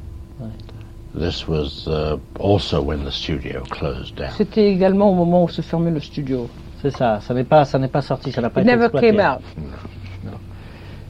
[1.19, 4.31] This was uh, also when the studio closed down.
[4.39, 6.49] C'était également au moment où se fermait le studio.
[6.81, 7.19] C'est ça.
[7.21, 9.17] Ça n'est pas, ça n'est pas sorti, ça n'a pas It été never exploité.
[9.17, 9.43] came out.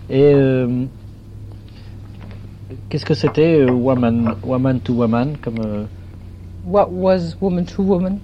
[0.09, 0.86] Et euh,
[2.91, 5.85] qu'est-ce que c'était euh, woman, woman to woman comme euh,
[6.65, 8.21] What was woman to woman?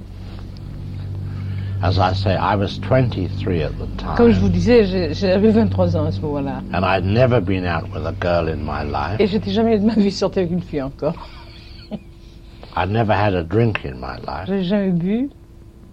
[1.82, 3.86] As I say, I was 23 at the
[4.16, 6.62] Comme je time, vous disais, j'avais 23 ans à ce moment-là.
[6.72, 9.20] and I'd never been out with a girl in my life.
[9.20, 11.14] Et j'étais jamais de ma vie sortie avec une fille encore.
[12.76, 14.46] I'd never had a drink in my life.
[14.48, 15.30] J'ai jamais bu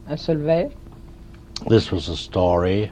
[0.09, 0.69] un seul verre.
[1.69, 2.89] This was a story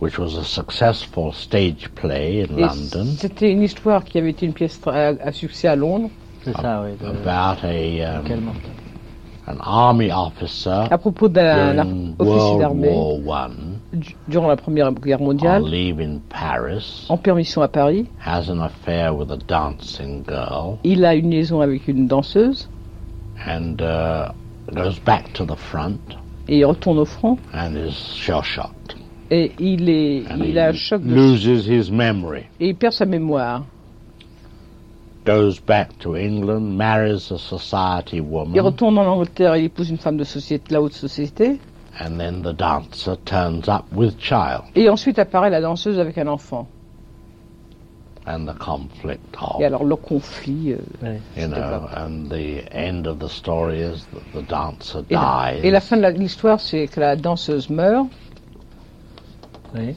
[0.00, 4.46] which was a successful stage play in Et London C'était une histoire qui avait été
[4.46, 6.10] une pièce à, à succès à Londres.
[6.44, 6.92] C'est ça, oui.
[7.00, 8.52] de- about a um,
[9.48, 14.56] an army officer À propos d'un during officier World d'armée War One du- durant la
[14.56, 18.06] Première Guerre on mondiale, leave in Paris, en permission à Paris.
[18.24, 22.68] has an affair with a dancing girl, Il a une liaison avec une danseuse
[23.46, 24.30] and uh,
[24.74, 25.98] goes back to the front
[26.48, 27.38] et il retourne au front.
[27.54, 28.94] and is shell shocked.
[29.30, 32.44] Et il, est, And il he a un choc de loses his memory.
[32.60, 33.64] et il perd sa mémoire.
[35.24, 39.96] Goes back to England, marries a society Il woman, retourne en Angleterre, il épouse une
[39.98, 41.58] femme de société, la haute société.
[41.98, 46.28] and then the dancer turns up with child, Et ensuite apparaît la danseuse avec un
[46.28, 46.68] enfant.
[48.28, 50.72] and the conflict of Et alors le conflit.
[50.74, 51.20] euh, Ouais.
[51.36, 55.60] you know, and the end of the story is that the dancer et, la, dies.
[55.66, 58.06] et la fin de la- l'histoire, c'est que la danseuse meurt.
[59.74, 59.94] Oui.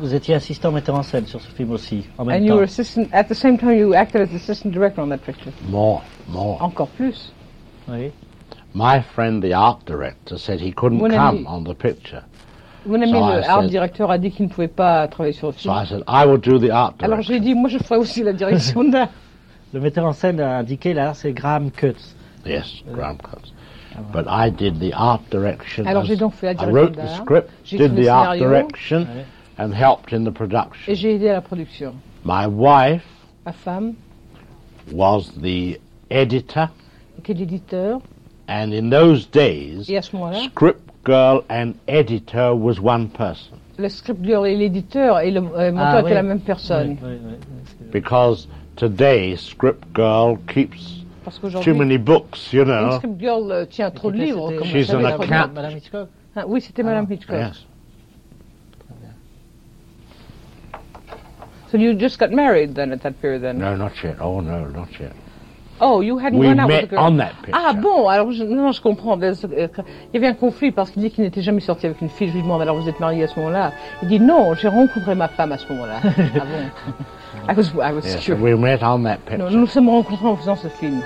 [0.00, 2.56] Vous étiez assistant metteur en scène sur ce film aussi, en même And you temps.
[2.56, 5.52] were assistant, at the same time you acted as assistant director on that picture.
[5.68, 6.60] More, more.
[6.62, 7.32] Encore plus.
[7.88, 8.10] Oui.
[8.74, 12.22] My friend, the art director, said he couldn't Mon come ami- on the picture.
[12.86, 15.32] Mon ami So I le art said- directeur a dit qu'il ne pouvait pas travailler
[15.34, 15.74] sur le So film.
[15.74, 18.32] I said, I will do the art Alors j'ai dit, moi je ferai aussi la
[18.32, 19.08] direction d'art.
[19.72, 22.16] Le metteur en scène a indiqué là, c'est Graham Cutts.
[22.46, 23.52] Yes, Graham Coates.
[24.12, 25.86] But I did the art direction.
[25.86, 28.38] Alors, j'ai donc fait la I wrote the script, J'ai did the art scénario.
[28.48, 29.06] direction,
[29.58, 30.90] and helped in the production.
[30.92, 31.94] Et j'ai aidé à la production.
[32.24, 33.04] My wife
[33.44, 33.94] Ma femme,
[34.92, 35.78] was the
[36.10, 36.68] editor,
[37.22, 38.00] qui est l'éditeur,
[38.48, 40.16] and in those days, et à ce
[40.50, 45.70] script girl and editor was one person le script girl et l'éditeur et le euh,
[45.72, 46.14] monteur Ah, étaient oui.
[46.14, 46.96] la même personne.
[47.02, 47.36] Oui, oui,
[47.80, 47.86] oui.
[47.92, 50.97] because today script girl keeps
[51.28, 52.92] Parce too qu'aujourd'hui, many books, you une know.
[52.92, 54.52] script girl euh, tient trop de livres.
[54.52, 57.36] comme She's première- Madame Hitchcock Ah, oui, c'était Madame Hitchcock.
[57.36, 57.66] Yes.
[61.70, 63.58] So you just got married then at that period then?
[63.58, 64.16] No, not yet.
[64.22, 65.12] Oh no, not yet.
[65.80, 67.04] Oh, you hadn't We gone out with met the girl.
[67.04, 67.52] on that picture.
[67.54, 69.20] Ah bon, alors je, non, je comprends.
[69.22, 69.68] Euh, Il
[70.14, 72.28] y avait un conflit parce qu'il dit qu'il n'était jamais sorti avec une fille.
[72.30, 73.72] Je lui demande alors vous êtes marié à ce moment-là?
[74.02, 76.00] Il dit non, j'ai rencontré ma femme à ce moment-là.
[76.04, 76.10] ah
[76.40, 77.02] bon?
[77.48, 78.42] I was, I was Yes, curious.
[78.42, 79.50] we met on that Non, picture.
[79.50, 81.00] nous nous sommes rencontrés en faisant ce film.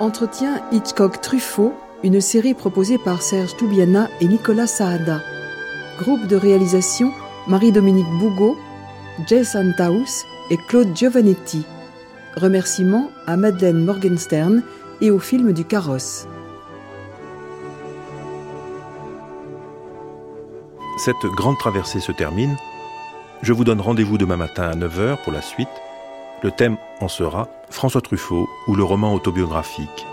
[0.00, 1.72] Entretien Hitchcock-Truffaut,
[2.04, 5.20] une série proposée par Serge Toubiana et Nicolas Saada.
[5.98, 7.10] Groupe de réalisation
[7.48, 8.56] Marie-Dominique Bougot,
[9.26, 11.64] Jay Santaus et Claude Giovanetti.
[12.36, 14.62] Remerciements à Madeleine Morgenstern
[15.00, 16.28] et au film du Carrosse.
[20.98, 22.56] Cette grande traversée se termine.
[23.42, 25.68] Je vous donne rendez-vous demain matin à 9h pour la suite.
[26.42, 30.06] Le thème en sera François Truffaut ou le roman autobiographique.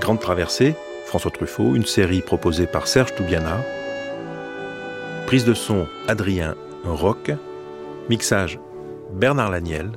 [0.00, 0.74] Grande traversée,
[1.06, 3.60] François Truffaut, une série proposée par Serge Toubiana.
[5.26, 6.54] Prise de son Adrien
[6.84, 7.32] Rock,
[8.08, 8.60] mixage
[9.12, 9.92] Bernard Laniel,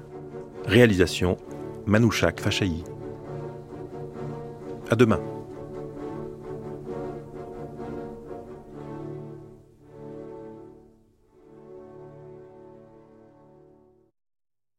[0.66, 1.38] réalisation
[1.86, 2.84] Manouchak Fachaï.
[4.90, 5.20] À demain.